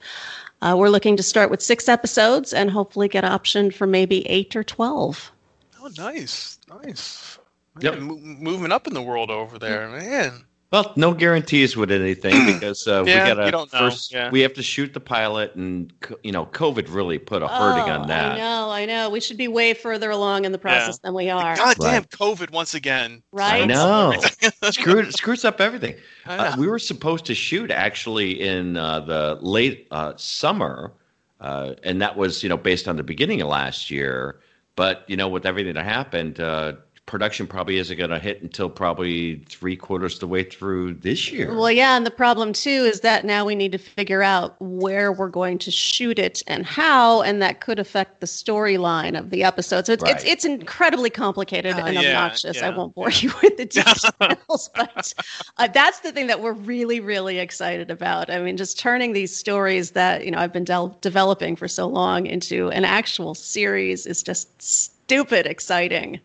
Uh, 0.63 0.77
we're 0.79 0.89
looking 0.89 1.19
to 1.19 1.23
start 1.23 1.51
with 1.51 1.61
six 1.61 1.91
episodes 1.91 2.55
and 2.55 2.71
hopefully 2.71 3.09
get 3.09 3.23
option 3.23 3.71
for 3.71 3.87
maybe 3.87 4.27
eight 4.31 4.57
or 4.57 4.65
12. 4.65 5.31
Oh, 5.79 5.91
nice, 5.99 6.59
nice. 6.71 7.39
Yep. 7.81 7.99
Man, 7.99 8.03
mo- 8.05 8.17
moving 8.17 8.73
up 8.73 8.87
in 8.87 8.95
the 8.95 9.03
world 9.03 9.31
over 9.31 9.59
there, 9.59 9.91
man. 9.91 10.47
Well, 10.73 10.93
no 10.97 11.15
guarantees 11.15 11.77
with 11.77 11.93
anything 11.93 12.45
because 12.55 12.89
uh, 12.89 13.05
Yeah, 13.07 13.35
we 13.35 13.51
got 13.51 13.69
to 13.71 13.79
first 13.79 14.13
yeah. 14.13 14.31
we 14.31 14.41
have 14.41 14.53
to 14.55 14.63
shoot 14.63 14.93
the 14.93 15.01
pilot, 15.01 15.55
and 15.55 15.93
you 16.25 16.33
know, 16.33 16.47
COVID 16.47 16.93
really 16.93 17.19
put 17.19 17.43
a 17.43 17.49
hurting 17.49 17.85
Oh, 17.91 18.01
on 18.01 18.09
that. 18.09 18.33
I 18.33 18.37
know, 18.39 18.71
I 18.71 18.85
know. 18.85 19.09
We 19.11 19.21
should 19.21 19.37
be 19.37 19.47
way 19.49 19.75
further 19.75 20.11
along 20.11 20.45
in 20.45 20.53
the 20.53 20.59
process 20.59 20.99
than 20.99 21.15
we 21.15 21.31
are. 21.31 21.57
God 21.57 21.77
damn 21.79 22.03
Right. 22.03 22.11
COVID 22.11 22.51
once 22.51 22.75
again. 22.75 23.23
Right? 23.33 23.63
I 23.63 23.67
know. 23.67 24.15
Screw 24.71 25.11
screws 25.13 25.45
up 25.45 25.61
everything. 25.61 25.95
Uh, 26.27 26.57
we 26.59 26.67
were 26.67 26.81
supposed 26.81 27.25
to 27.27 27.35
shoot 27.35 27.71
actually 27.71 28.41
in 28.41 28.77
uh, 28.77 29.01
the 29.01 29.39
late 29.41 29.87
uh, 29.93 30.15
summer, 30.17 30.93
uh, 31.41 31.75
and 31.85 32.03
that 32.03 32.17
was 32.17 32.43
you 32.43 32.49
know 32.49 32.57
based 32.57 32.89
on 32.89 32.97
the 32.97 33.05
beginning 33.05 33.41
of 33.41 33.49
last 33.49 33.91
year. 33.91 34.41
But 34.75 35.05
you 35.07 35.17
know, 35.17 35.29
with 35.29 35.47
everything 35.47 35.75
that 35.75 35.85
happened, 35.85 36.41
uh, 36.41 36.75
production 37.07 37.47
probably 37.47 37.79
isn't 37.79 37.97
going 37.97 38.11
to 38.11 38.19
hit 38.19 38.43
until 38.43 38.69
probably 38.69 39.37
three 39.49 39.77
quarters 39.77 40.19
the 40.19 40.27
way 40.27 40.43
through 40.43 40.93
this 40.95 41.31
year. 41.31 41.55
Well, 41.55 41.71
yeah, 41.71 41.97
and 41.97 42.05
the 42.05 42.11
problem 42.11 42.53
too 42.53 42.69
is 42.69 43.01
that 43.01 43.25
now 43.25 43.45
we 43.45 43.55
need 43.55 43.71
to 43.73 43.79
figure 43.79 44.23
out 44.23 44.57
where 44.61 45.13
we're 45.13 45.29
going 45.29 45.59
to 45.59 45.71
shoot 45.71 46.19
it 46.19 46.43
and 46.49 46.67
how, 46.67 47.23
and 47.23 47.41
that 47.43 47.61
could 47.61 47.79
affect 47.79 48.21
the 48.21 48.27
storyline 48.27 49.17
of 49.17 49.31
the 49.31 49.45
episode. 49.45 49.87
So 49.87 49.93
it's 49.93 50.03
it's, 50.03 50.13
Right. 50.25 50.27
it's 50.27 50.45
incredibly 50.45 51.09
complicated 51.11 51.77
Uh, 51.77 51.85
and 51.87 51.95
yeah, 51.95 52.01
obnoxious. 52.25 52.61
I 52.61 52.71
won't 52.71 52.93
bore 52.95 53.11
you 53.11 53.33
with 53.41 53.57
the 53.57 53.65
details, 53.67 54.69
but 54.75 55.15
uh, 55.59 55.69
that's 55.69 56.01
the 56.01 56.11
thing 56.11 56.27
that 56.27 56.41
we're 56.43 56.53
really, 56.53 56.99
really 56.99 57.39
excited 57.39 57.91
about. 57.91 58.31
I 58.31 58.41
mean, 58.41 58.57
just 58.57 58.79
turning 58.81 59.13
these 59.13 59.35
stories 59.35 59.93
that 59.93 60.25
you 60.25 60.33
know 60.33 60.39
I've 60.39 60.53
been 60.53 60.65
del- 60.65 60.99
developing 61.01 61.55
for 61.55 61.69
so 61.69 61.87
long 61.87 62.27
into 62.27 62.69
an 62.71 62.85
actual 62.85 63.35
series 63.37 64.07
is 64.07 64.25
just 64.25 64.61
stupid 64.61 65.47
exciting. 65.47 66.19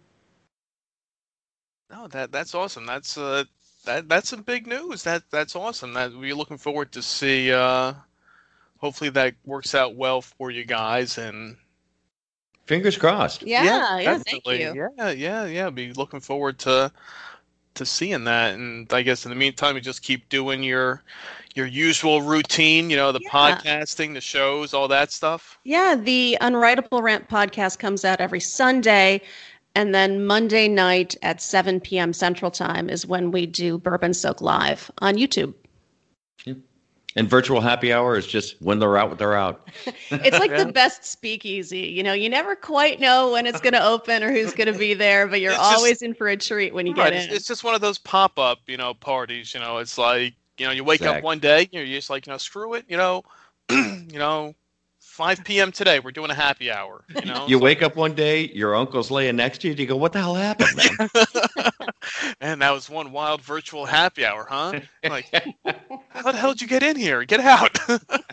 No, 1.92 2.08
that 2.08 2.32
that's 2.32 2.56
awesome. 2.56 2.86
That's 2.86 3.18
uh 3.18 3.44
that 3.86 4.08
that's 4.10 4.30
some 4.30 4.44
big 4.44 4.68
news. 4.68 5.04
That 5.04 5.24
that's 5.32 5.56
awesome. 5.56 5.94
That 5.94 6.14
we're 6.14 6.36
looking 6.36 6.58
forward 6.58 6.92
to 6.94 7.02
see 7.02 7.52
uh 7.52 7.94
hopefully 8.78 9.10
that 9.12 9.36
works 9.46 9.76
out 9.76 9.96
well 9.96 10.22
for 10.22 10.52
you 10.52 10.66
guys. 10.66 11.18
And 11.18 11.58
Fingers 12.66 12.98
crossed. 12.98 13.44
Yeah, 13.44 13.98
yeah, 14.00 14.18
thank 14.20 14.48
you. 14.48 14.90
Yeah, 14.98 15.12
yeah, 15.12 15.46
yeah. 15.46 15.70
Be 15.70 15.92
looking 15.94 16.22
forward 16.22 16.60
to 16.60 16.92
to 17.74 17.86
seeing 17.86 18.24
that. 18.26 18.56
And 18.56 18.92
I 18.94 19.02
guess 19.02 19.26
in 19.26 19.30
the 19.30 19.36
meantime, 19.36 19.76
you 19.76 19.82
just 19.82 20.02
keep 20.04 20.30
doing 20.30 20.64
your 20.64 21.04
your 21.54 21.66
usual 21.66 22.22
routine. 22.22 22.90
You 22.90 22.96
know, 22.98 23.12
the 23.12 23.20
Yeah. 23.24 23.30
podcasting, 23.32 24.14
the 24.14 24.22
shows, 24.22 24.74
all 24.74 24.88
that 24.88 25.12
stuff. 25.12 25.60
Yeah, 25.64 25.96
the 25.96 26.38
Unwritable 26.40 27.02
Rant 27.02 27.28
podcast 27.28 27.80
comes 27.80 28.06
out 28.06 28.22
every 28.22 28.40
Sunday. 28.40 29.22
And 29.76 29.96
then 29.96 30.26
Monday 30.26 30.68
night 30.68 31.16
at 31.22 31.42
7 31.42 31.80
p.m. 31.80 32.12
Central 32.14 32.52
Time 32.52 32.90
is 32.90 33.06
when 33.06 33.32
we 33.32 33.46
do 33.46 33.78
Bourbon 33.78 34.14
Soaked 34.14 34.42
Live 34.42 34.92
on 35.00 35.16
YouTube. 35.16 35.54
And 37.18 37.30
virtual 37.30 37.60
happy 37.60 37.92
hour 37.92 38.16
is 38.16 38.26
just 38.26 38.56
when 38.62 38.80
they're 38.80 38.98
out, 38.98 39.18
they're 39.18 39.36
out. 39.36 39.68
It's 40.12 40.40
like 40.40 40.52
Yeah. 40.52 40.64
the 40.64 40.72
best 40.72 41.04
speakeasy. 41.04 41.80
You 41.88 42.04
know, 42.04 42.14
you 42.14 42.30
never 42.30 42.56
quite 42.56 43.02
know 43.02 43.32
when 43.34 43.46
it's 43.46 43.60
going 43.60 43.74
to 43.74 43.86
open 43.86 44.24
or 44.24 44.32
who's 44.32 44.54
going 44.54 44.72
to 44.72 44.78
be 44.80 44.94
there, 44.94 45.28
but 45.28 45.42
you're 45.42 45.52
It's 45.52 45.60
just- 45.60 45.76
always 45.76 46.02
in 46.02 46.14
for 46.14 46.30
a 46.30 46.38
treat 46.38 46.74
when 46.74 46.86
you 46.88 46.94
right. 46.94 47.12
get 47.12 47.14
It's, 47.24 47.28
in. 47.28 47.36
it's 47.36 47.48
just 47.48 47.66
one 47.66 47.76
of 47.76 47.82
those 47.82 47.98
pop 47.98 48.40
up, 48.40 48.60
you 48.68 48.78
know, 48.78 48.94
parties. 48.94 49.54
You 49.54 49.60
know, 49.60 49.80
it's 49.80 49.98
like 49.98 50.36
you 50.58 50.66
know, 50.68 50.72
you 50.72 50.84
wake 50.86 51.02
up 51.02 51.22
one 51.24 51.40
day, 51.40 51.68
you're 51.72 51.86
just 51.86 52.10
like, 52.10 52.28
you 52.28 52.32
know, 52.32 52.38
screw 52.38 52.76
it. 52.76 52.86
You 52.88 52.96
know, 52.96 53.24
you 53.70 54.06
know, 54.20 54.54
5 55.12 55.44
p.m. 55.44 55.74
today, 55.74 56.00
we're 56.00 56.12
doing 56.12 56.32
a 56.32 56.34
happy 56.34 56.72
hour. 56.72 57.04
You 57.14 57.26
know, 57.26 57.46
You 57.46 57.60
wake 57.60 57.82
up 57.82 57.98
one 57.98 58.16
day, 58.16 58.50
your 58.54 58.74
uncle's 58.74 59.12
laying 59.12 59.36
next 59.36 59.60
to 59.60 59.68
you, 59.68 59.72
and 59.72 59.80
you 59.80 59.86
go, 59.86 59.98
"What 59.98 60.14
the 60.14 60.20
hell 60.20 60.36
happened, 60.36 60.70
man?" 60.74 61.10
Man, 62.42 62.60
that 62.60 62.72
was 62.72 62.90
one 62.90 63.12
wild 63.12 63.42
virtual 63.42 63.86
happy 63.86 64.26
hour, 64.26 64.48
huh? 64.50 64.76
Like, 65.04 65.30
how 66.10 66.32
the 66.32 66.38
hell 66.38 66.54
did 66.54 66.62
you 66.62 66.68
get 66.68 66.82
in 66.82 66.96
here? 66.96 67.26
Get 67.26 67.42
out! 67.42 67.78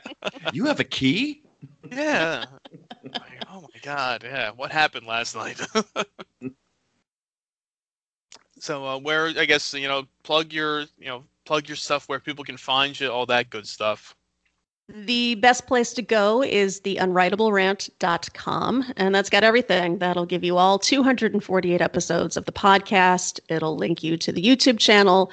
you 0.53 0.67
have 0.67 0.79
a 0.79 0.85
key? 0.85 1.43
yeah. 1.91 2.45
Like, 3.05 3.43
oh 3.51 3.63
my 3.63 3.81
god, 3.83 4.23
yeah. 4.23 4.53
What 4.53 4.71
happened 4.71 5.07
last 5.07 5.35
night? 5.35 5.61
so, 8.61 8.87
uh, 8.87 8.99
where 8.99 9.27
I 9.37 9.47
guess 9.47 9.75
you 9.75 9.89
know, 9.89 10.05
plug 10.23 10.53
your 10.53 10.83
you 10.97 11.09
know, 11.09 11.25
plug 11.45 11.69
your 11.69 11.77
stuff 11.77 12.09
where 12.09 12.21
people 12.21 12.45
can 12.45 12.57
find 12.57 12.99
you, 12.99 13.11
all 13.11 13.27
that 13.27 13.51
good 13.51 13.67
stuff. 13.67 14.15
The 14.89 15.35
best 15.35 15.67
place 15.67 15.93
to 15.95 16.03
go 16.03 16.43
is 16.43 16.81
the 16.81 16.97
unwritablerant.com, 16.97 18.93
and 18.97 19.15
that's 19.15 19.29
got 19.29 19.45
everything. 19.45 19.99
That'll 19.99 20.25
give 20.25 20.43
you 20.43 20.57
all 20.57 20.79
248 20.79 21.83
episodes 21.83 22.39
of 22.39 22.47
the 22.47 22.53
podcast. 22.53 23.39
It'll 23.49 23.77
link 23.77 24.03
you 24.03 24.17
to 24.17 24.33
the 24.33 24.43
YouTube 24.43 24.79
channel. 24.79 25.31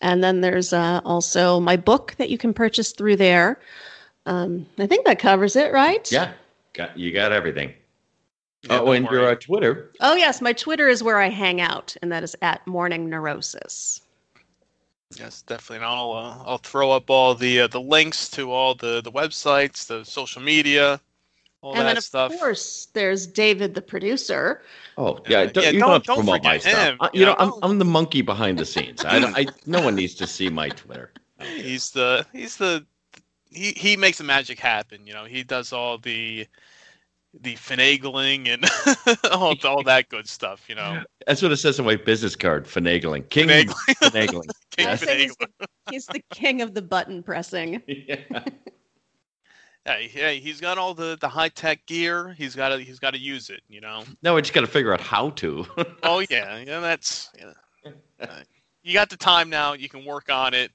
And 0.00 0.24
then 0.24 0.40
there's 0.40 0.72
uh, 0.72 1.02
also 1.04 1.60
my 1.60 1.76
book 1.76 2.14
that 2.16 2.30
you 2.30 2.38
can 2.38 2.54
purchase 2.54 2.92
through 2.92 3.16
there. 3.16 3.60
Um, 4.24 4.66
I 4.78 4.86
think 4.86 5.04
that 5.04 5.18
covers 5.18 5.54
it, 5.54 5.72
right? 5.72 6.10
Yeah, 6.10 6.32
got 6.72 6.98
you 6.98 7.12
got 7.12 7.32
everything. 7.32 7.74
Yeah, 8.62 8.80
oh, 8.80 8.92
and 8.92 9.06
your 9.10 9.22
worry. 9.22 9.36
Twitter. 9.36 9.92
Oh, 10.00 10.14
yes. 10.14 10.40
My 10.40 10.54
Twitter 10.54 10.88
is 10.88 11.02
where 11.02 11.18
I 11.18 11.28
hang 11.28 11.60
out, 11.60 11.94
and 12.00 12.10
that 12.10 12.22
is 12.22 12.34
at 12.40 12.66
Morning 12.66 13.10
Neurosis. 13.10 14.00
Yes, 15.18 15.42
definitely. 15.42 15.76
And 15.76 15.84
I'll 15.86 16.12
uh, 16.12 16.42
I'll 16.44 16.58
throw 16.58 16.90
up 16.90 17.10
all 17.10 17.34
the 17.34 17.60
uh, 17.62 17.66
the 17.68 17.80
links 17.80 18.28
to 18.30 18.50
all 18.50 18.74
the 18.74 19.00
the 19.00 19.12
websites, 19.12 19.86
the 19.86 20.04
social 20.04 20.42
media, 20.42 21.00
all 21.62 21.72
and 21.72 21.80
that 21.82 21.86
then, 21.86 21.96
of 21.98 22.04
stuff. 22.04 22.38
course, 22.38 22.88
there's 22.94 23.26
David, 23.26 23.74
the 23.74 23.82
producer. 23.82 24.62
Oh 24.98 25.20
yeah, 25.28 25.46
don't, 25.46 25.64
yeah, 25.64 25.70
you 25.70 25.78
don't- 25.80 25.88
don't, 25.88 25.92
have 25.92 26.02
to 26.04 26.14
promote 26.14 26.42
my 26.44 26.58
forget 26.58 26.72
stuff. 26.72 26.88
him, 26.88 26.96
Uh, 27.00 27.08
you 27.12 27.20
you 27.20 27.26
know, 27.26 27.32
know, 27.38 27.58
I'm, 27.62 27.70
I'm 27.72 27.78
the 27.78 27.84
monkey 27.84 28.22
behind 28.22 28.58
the 28.58 28.64
scenes. 28.66 29.04
I, 29.04 29.18
don't, 29.18 29.36
I 29.36 29.46
no 29.66 29.80
one 29.82 29.94
needs 29.94 30.14
to 30.16 30.26
see 30.26 30.48
my 30.50 30.68
Twitter. 30.68 31.12
He's 31.56 31.90
the 31.90 32.26
he's 32.32 32.56
the 32.56 32.84
he 33.50 33.72
he 33.72 33.96
makes 33.96 34.18
the 34.18 34.24
magic 34.24 34.58
happen. 34.58 35.06
You 35.06 35.12
know, 35.14 35.24
he 35.24 35.42
does 35.42 35.72
all 35.72 35.98
the 35.98 36.46
the 37.40 37.54
finagling 37.54 38.48
and 38.48 38.64
all, 39.32 39.54
all 39.64 39.82
that 39.82 40.08
good 40.08 40.28
stuff. 40.28 40.64
You 40.68 40.76
know, 40.76 41.02
That's 41.26 41.42
what 41.42 41.52
it 41.52 41.56
says 41.56 41.78
on 41.80 41.86
my 41.86 41.96
business 41.96 42.36
card. 42.36 42.66
Finagling, 42.66 43.28
king 43.28 43.48
Finagling. 43.48 43.94
finagling. 43.96 44.50
King 44.76 44.88
I 44.88 44.96
say 44.96 45.22
he's 45.22 45.36
finagling. 45.36 45.48
the, 45.60 45.66
he's 45.90 46.06
the 46.06 46.22
king 46.32 46.60
of 46.60 46.74
the 46.74 46.82
button 46.82 47.22
pressing. 47.22 47.80
yeah. 47.86 48.16
Yeah, 49.86 49.98
yeah, 49.98 50.30
he's 50.30 50.60
got 50.60 50.78
all 50.78 50.94
the 50.94 51.16
the 51.20 51.28
high 51.28 51.50
tech 51.50 51.84
gear. 51.86 52.34
He's 52.38 52.56
got 52.56 52.70
to 52.70 52.78
he's 52.78 52.98
got 52.98 53.12
to 53.12 53.18
use 53.18 53.50
it. 53.50 53.60
You 53.68 53.82
know. 53.82 54.02
No, 54.22 54.34
we 54.34 54.40
just 54.40 54.54
got 54.54 54.62
to 54.62 54.66
figure 54.66 54.92
out 54.92 55.00
how 55.00 55.30
to. 55.30 55.66
Oh 56.02 56.24
yeah, 56.30 56.58
yeah. 56.58 56.80
That's 56.80 57.30
yeah. 57.38 57.92
Uh, 58.18 58.40
you 58.82 58.94
got 58.94 59.10
the 59.10 59.16
time 59.16 59.50
now. 59.50 59.74
You 59.74 59.88
can 59.88 60.04
work 60.04 60.30
on 60.30 60.54
it. 60.54 60.72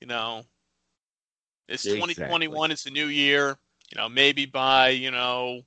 You 0.00 0.08
know, 0.08 0.42
it's 1.68 1.86
Exactly. 1.86 2.14
2021. 2.14 2.70
It's 2.72 2.86
a 2.86 2.90
new 2.90 3.06
year. 3.06 3.56
You 3.94 4.00
know, 4.00 4.08
maybe 4.08 4.46
by 4.46 4.88
you 4.90 5.12
know 5.12 5.62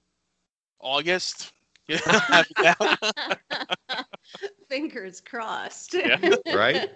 August. 0.84 1.52
You 1.90 1.96
know, 2.08 2.20
have 2.20 2.48
it 2.58 2.78
down. 2.80 4.06
Fingers 4.70 5.20
crossed. 5.20 5.94
Yeah. 5.96 6.36
right? 6.56 6.90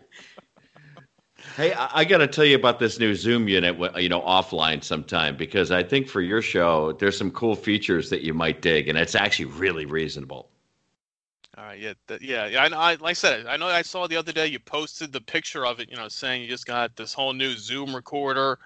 Hey, 1.58 1.74
I, 1.74 1.90
I 2.00 2.06
got 2.06 2.20
to 2.20 2.28
tell 2.28 2.46
you 2.46 2.56
about 2.56 2.80
this 2.80 2.98
new 2.98 3.14
Zoom 3.14 3.50
unit, 3.50 3.78
you 4.02 4.08
know, 4.08 4.22
offline 4.22 4.82
sometime 4.82 5.36
because 5.36 5.72
I 5.72 5.84
think 5.84 6.08
for 6.08 6.22
your 6.22 6.42
show, 6.42 6.94
there's 6.94 7.18
some 7.18 7.32
cool 7.32 7.54
features 7.54 8.10
that 8.12 8.22
you 8.22 8.34
might 8.34 8.62
dig, 8.62 8.88
and 8.88 8.98
it's 8.98 9.14
actually 9.14 9.46
really 9.46 9.86
reasonable. 9.86 10.50
All 11.58 11.66
right, 11.66 11.80
yeah, 11.80 11.94
th- 12.08 12.22
yeah, 12.22 12.46
yeah. 12.48 12.64
I, 12.64 12.68
know- 12.70 12.78
I, 12.78 12.92
like 12.96 13.10
I 13.10 13.14
said, 13.14 13.46
I 13.46 13.58
know 13.58 13.68
I 13.68 13.82
saw 13.82 14.08
the 14.08 14.16
other 14.16 14.32
day 14.32 14.48
you 14.48 14.60
posted 14.60 15.12
the 15.12 15.20
picture 15.22 15.66
of 15.66 15.82
it. 15.82 15.90
You 15.90 15.98
know, 15.98 16.08
saying 16.08 16.44
you 16.44 16.48
just 16.48 16.66
got 16.66 16.96
this 16.96 17.14
whole 17.14 17.34
new 17.34 17.56
Zoom 17.58 17.94
recorder, 17.94 18.58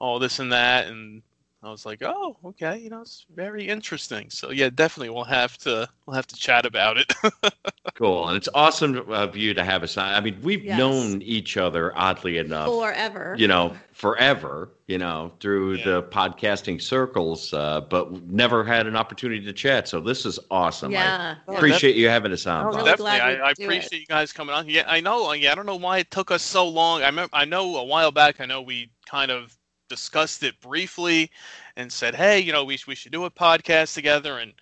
all 0.00 0.18
this 0.18 0.38
and 0.38 0.52
that, 0.52 0.86
and 0.88 1.22
I 1.64 1.70
was 1.70 1.86
like, 1.86 2.02
oh, 2.02 2.36
okay, 2.44 2.76
you 2.78 2.90
know, 2.90 3.02
it's 3.02 3.24
very 3.34 3.68
interesting. 3.68 4.30
So 4.30 4.50
yeah, 4.50 4.68
definitely 4.68 5.10
we'll 5.10 5.24
have 5.24 5.56
to 5.58 5.88
we'll 6.06 6.16
have 6.16 6.26
to 6.28 6.36
chat 6.36 6.66
about 6.66 6.98
it. 6.98 7.12
Cool, 7.94 8.26
and 8.28 8.36
it's 8.36 8.48
awesome 8.54 8.96
of 9.12 9.36
you 9.36 9.52
to 9.54 9.62
have 9.62 9.82
us. 9.82 9.96
on. 9.98 10.14
I 10.14 10.20
mean, 10.20 10.38
we've 10.42 10.64
Yes. 10.64 10.78
known 10.78 11.20
each 11.22 11.56
other 11.56 11.92
oddly 11.96 12.38
enough, 12.38 12.66
Forever. 12.68 13.34
you 13.38 13.46
know, 13.46 13.76
forever, 13.92 14.70
you 14.86 14.98
know, 14.98 15.32
through 15.40 15.74
Yeah. 15.74 15.84
the 15.84 16.02
podcasting 16.04 16.80
circles, 16.80 17.52
uh, 17.52 17.82
but 17.82 18.10
never 18.28 18.64
had 18.64 18.86
an 18.86 18.96
opportunity 18.96 19.44
to 19.44 19.52
chat. 19.52 19.88
So 19.88 20.00
this 20.00 20.24
is 20.24 20.38
awesome. 20.50 20.90
yeah. 20.92 21.36
I 21.46 21.52
yeah. 21.52 21.56
appreciate 21.58 21.96
you 21.96 22.08
having 22.08 22.32
us 22.32 22.46
on. 22.46 22.64
Oh, 22.64 22.70
really 22.70 22.84
definitely, 22.84 23.20
I, 23.20 23.48
I 23.50 23.54
could 23.54 23.56
do 23.56 23.62
it. 23.62 23.66
appreciate 23.66 24.00
you 24.00 24.06
guys 24.06 24.32
coming 24.32 24.54
on. 24.54 24.68
Yeah, 24.68 24.84
I 24.86 25.00
know. 25.00 25.30
Yeah, 25.32 25.52
I 25.52 25.54
don't 25.54 25.66
know 25.66 25.76
why 25.76 25.98
it 25.98 26.10
took 26.10 26.30
us 26.30 26.42
so 26.42 26.66
long. 26.66 27.02
I 27.02 27.06
remember, 27.06 27.30
I 27.34 27.44
know 27.44 27.76
a 27.76 27.84
while 27.84 28.10
back. 28.10 28.40
I 28.40 28.46
know 28.46 28.62
we 28.62 28.90
kind 29.06 29.30
of 29.30 29.56
discussed 29.92 30.42
it 30.42 30.58
briefly 30.60 31.30
and 31.76 31.92
said, 31.92 32.14
hey, 32.14 32.40
you 32.40 32.50
know, 32.50 32.64
we 32.64 32.78
we 32.86 32.94
should 32.94 33.12
do 33.12 33.26
a 33.26 33.30
podcast 33.30 33.94
together. 33.94 34.38
And 34.38 34.54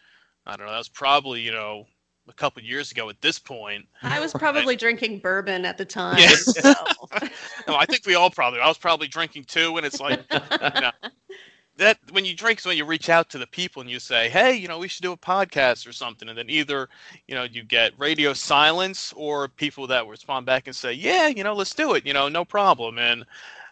I 0.44 0.56
don't 0.56 0.66
know. 0.66 0.72
That 0.72 0.78
was 0.78 0.88
probably 0.88 1.40
you 1.40 1.52
know 1.52 1.86
a 2.28 2.32
couple 2.32 2.62
years 2.62 2.90
ago 2.90 3.08
at 3.08 3.20
this 3.20 3.38
point. 3.38 3.86
I 4.02 4.18
was 4.20 4.32
probably 4.44 4.74
drinking 4.76 5.20
bourbon 5.20 5.64
at 5.64 5.78
the 5.78 5.84
time. 5.84 6.18
Yeah. 6.18 6.34
so. 6.34 6.74
No, 7.68 7.76
I 7.76 7.84
think 7.86 8.06
we 8.06 8.14
all 8.14 8.30
probably. 8.30 8.60
I 8.60 8.66
was 8.66 8.78
probably 8.78 9.06
drinking 9.06 9.44
too, 9.44 9.76
and 9.76 9.86
it's 9.86 10.00
like 10.00 10.26
that 11.76 11.98
when 12.12 12.24
you 12.24 12.34
drink 12.34 12.58
is 12.58 12.66
when 12.66 12.76
you 12.76 12.84
reach 12.84 13.08
out 13.08 13.30
to 13.30 13.38
the 13.38 13.46
people 13.46 13.80
and 13.82 13.90
you 13.90 14.00
say, 14.00 14.28
"Hey, 14.28 14.54
you 14.54 14.66
know, 14.68 14.78
we 14.78 14.88
should 14.88 15.02
do 15.02 15.12
a 15.12 15.16
podcast 15.16 15.86
or 15.86 15.92
something," 15.92 16.28
and 16.28 16.36
then 16.36 16.50
either 16.50 16.88
you 17.28 17.34
know 17.34 17.44
you 17.44 17.62
get 17.62 17.92
radio 17.98 18.32
silence 18.32 19.12
or 19.16 19.48
people 19.48 19.86
that 19.88 20.06
respond 20.06 20.46
back 20.46 20.66
and 20.66 20.74
say, 20.74 20.92
"Yeah, 20.92 21.28
you 21.28 21.44
know, 21.44 21.54
let's 21.54 21.74
do 21.74 21.94
it," 21.94 22.06
you 22.06 22.12
know, 22.12 22.28
no 22.28 22.44
problem. 22.44 22.98
And 22.98 23.24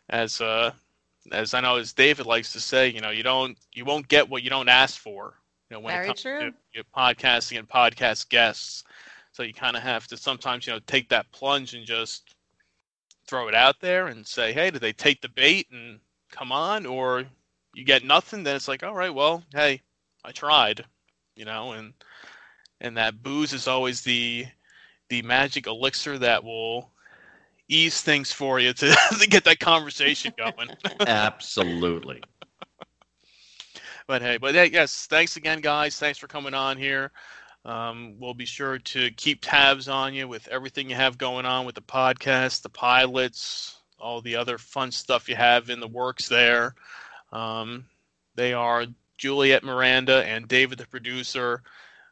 as 0.08 0.40
uh, 0.40 0.72
as 1.32 1.54
I 1.54 1.60
know, 1.60 1.76
as 1.76 1.92
David 1.92 2.26
likes 2.26 2.52
to 2.52 2.60
say, 2.60 2.88
you 2.88 3.00
know, 3.00 3.10
you 3.10 3.22
don't 3.22 3.58
you 3.74 3.84
won't 3.84 4.08
get 4.08 4.28
what 4.28 4.42
you 4.42 4.50
don't 4.50 4.68
ask 4.68 4.98
for. 4.98 5.34
You 5.70 5.76
know, 5.76 5.80
when 5.80 5.94
Very 5.94 6.04
it 6.04 6.06
comes 6.06 6.22
true. 6.22 6.38
to 6.38 6.52
your 6.74 6.84
podcasting 6.96 7.58
and 7.58 7.68
podcast 7.68 8.28
guests. 8.28 8.84
So 9.32 9.42
you 9.42 9.54
kind 9.54 9.76
of 9.76 9.82
have 9.82 10.06
to 10.08 10.16
sometimes, 10.16 10.66
you 10.66 10.72
know, 10.72 10.80
take 10.86 11.08
that 11.10 11.30
plunge 11.32 11.74
and 11.74 11.86
just 11.86 12.34
throw 13.26 13.48
it 13.48 13.54
out 13.54 13.80
there 13.80 14.06
and 14.06 14.26
say, 14.26 14.52
hey, 14.52 14.70
did 14.70 14.80
they 14.80 14.92
take 14.92 15.20
the 15.20 15.28
bait 15.28 15.66
and 15.70 16.00
come 16.30 16.52
on? 16.52 16.86
Or 16.86 17.24
you 17.74 17.84
get 17.84 18.04
nothing, 18.04 18.42
then 18.44 18.56
it's 18.56 18.68
like, 18.68 18.82
all 18.82 18.94
right, 18.94 19.14
well, 19.14 19.44
hey, 19.52 19.82
I 20.24 20.32
tried, 20.32 20.84
you 21.36 21.44
know, 21.44 21.72
and 21.72 21.94
and 22.80 22.96
that 22.96 23.22
booze 23.22 23.52
is 23.52 23.68
always 23.68 24.02
the 24.02 24.46
the 25.08 25.22
magic 25.22 25.66
elixir 25.66 26.18
that 26.18 26.44
will 26.44 26.90
ease 27.68 28.00
things 28.00 28.32
for 28.32 28.58
you 28.58 28.72
to, 28.72 28.96
to 29.20 29.28
get 29.28 29.44
that 29.44 29.60
conversation 29.60 30.32
going. 30.36 30.70
Absolutely. 31.06 32.22
But 34.06 34.22
hey, 34.22 34.38
but 34.38 34.54
hey, 34.54 34.70
yes, 34.72 35.06
thanks 35.06 35.36
again, 35.36 35.60
guys. 35.60 35.98
Thanks 35.98 36.18
for 36.18 36.28
coming 36.28 36.54
on 36.54 36.78
here. 36.78 37.12
Um, 37.64 38.14
we'll 38.18 38.34
be 38.34 38.46
sure 38.46 38.78
to 38.78 39.10
keep 39.12 39.40
tabs 39.42 39.88
on 39.88 40.14
you 40.14 40.26
with 40.26 40.48
everything 40.48 40.88
you 40.88 40.96
have 40.96 41.18
going 41.18 41.44
on 41.44 41.66
with 41.66 41.74
the 41.74 41.82
podcast, 41.82 42.62
the 42.62 42.70
pilots, 42.70 43.80
all 43.98 44.22
the 44.22 44.34
other 44.34 44.56
fun 44.56 44.90
stuff 44.90 45.28
you 45.28 45.36
have 45.36 45.68
in 45.68 45.80
the 45.80 45.88
works 45.88 46.28
there. 46.28 46.74
Um, 47.32 47.84
they 48.34 48.54
are 48.54 48.86
Juliet 49.18 49.64
Miranda 49.64 50.24
and 50.24 50.48
David, 50.48 50.78
the 50.78 50.86
producer, 50.86 51.62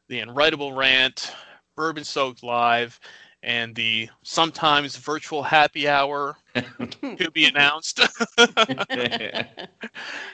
the 0.09 0.21
Unwritable 0.21 0.77
Rant, 0.77 1.33
Bourbon 1.77 2.05
Soaked 2.05 2.43
Live, 2.43 3.01
and 3.47 3.75
the 3.77 4.11
sometimes 4.25 4.97
virtual 4.97 5.43
happy 5.45 5.89
hour 5.89 6.37
to 7.17 7.31
be 7.31 7.47
announced. 7.47 8.01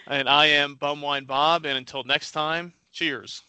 and 0.07 0.29
I 0.29 0.47
am 0.47 0.77
Bumwine 0.77 1.27
Bob, 1.27 1.67
and 1.67 1.77
until 1.77 2.03
next 2.05 2.33
time, 2.33 2.73
cheers. 2.91 3.43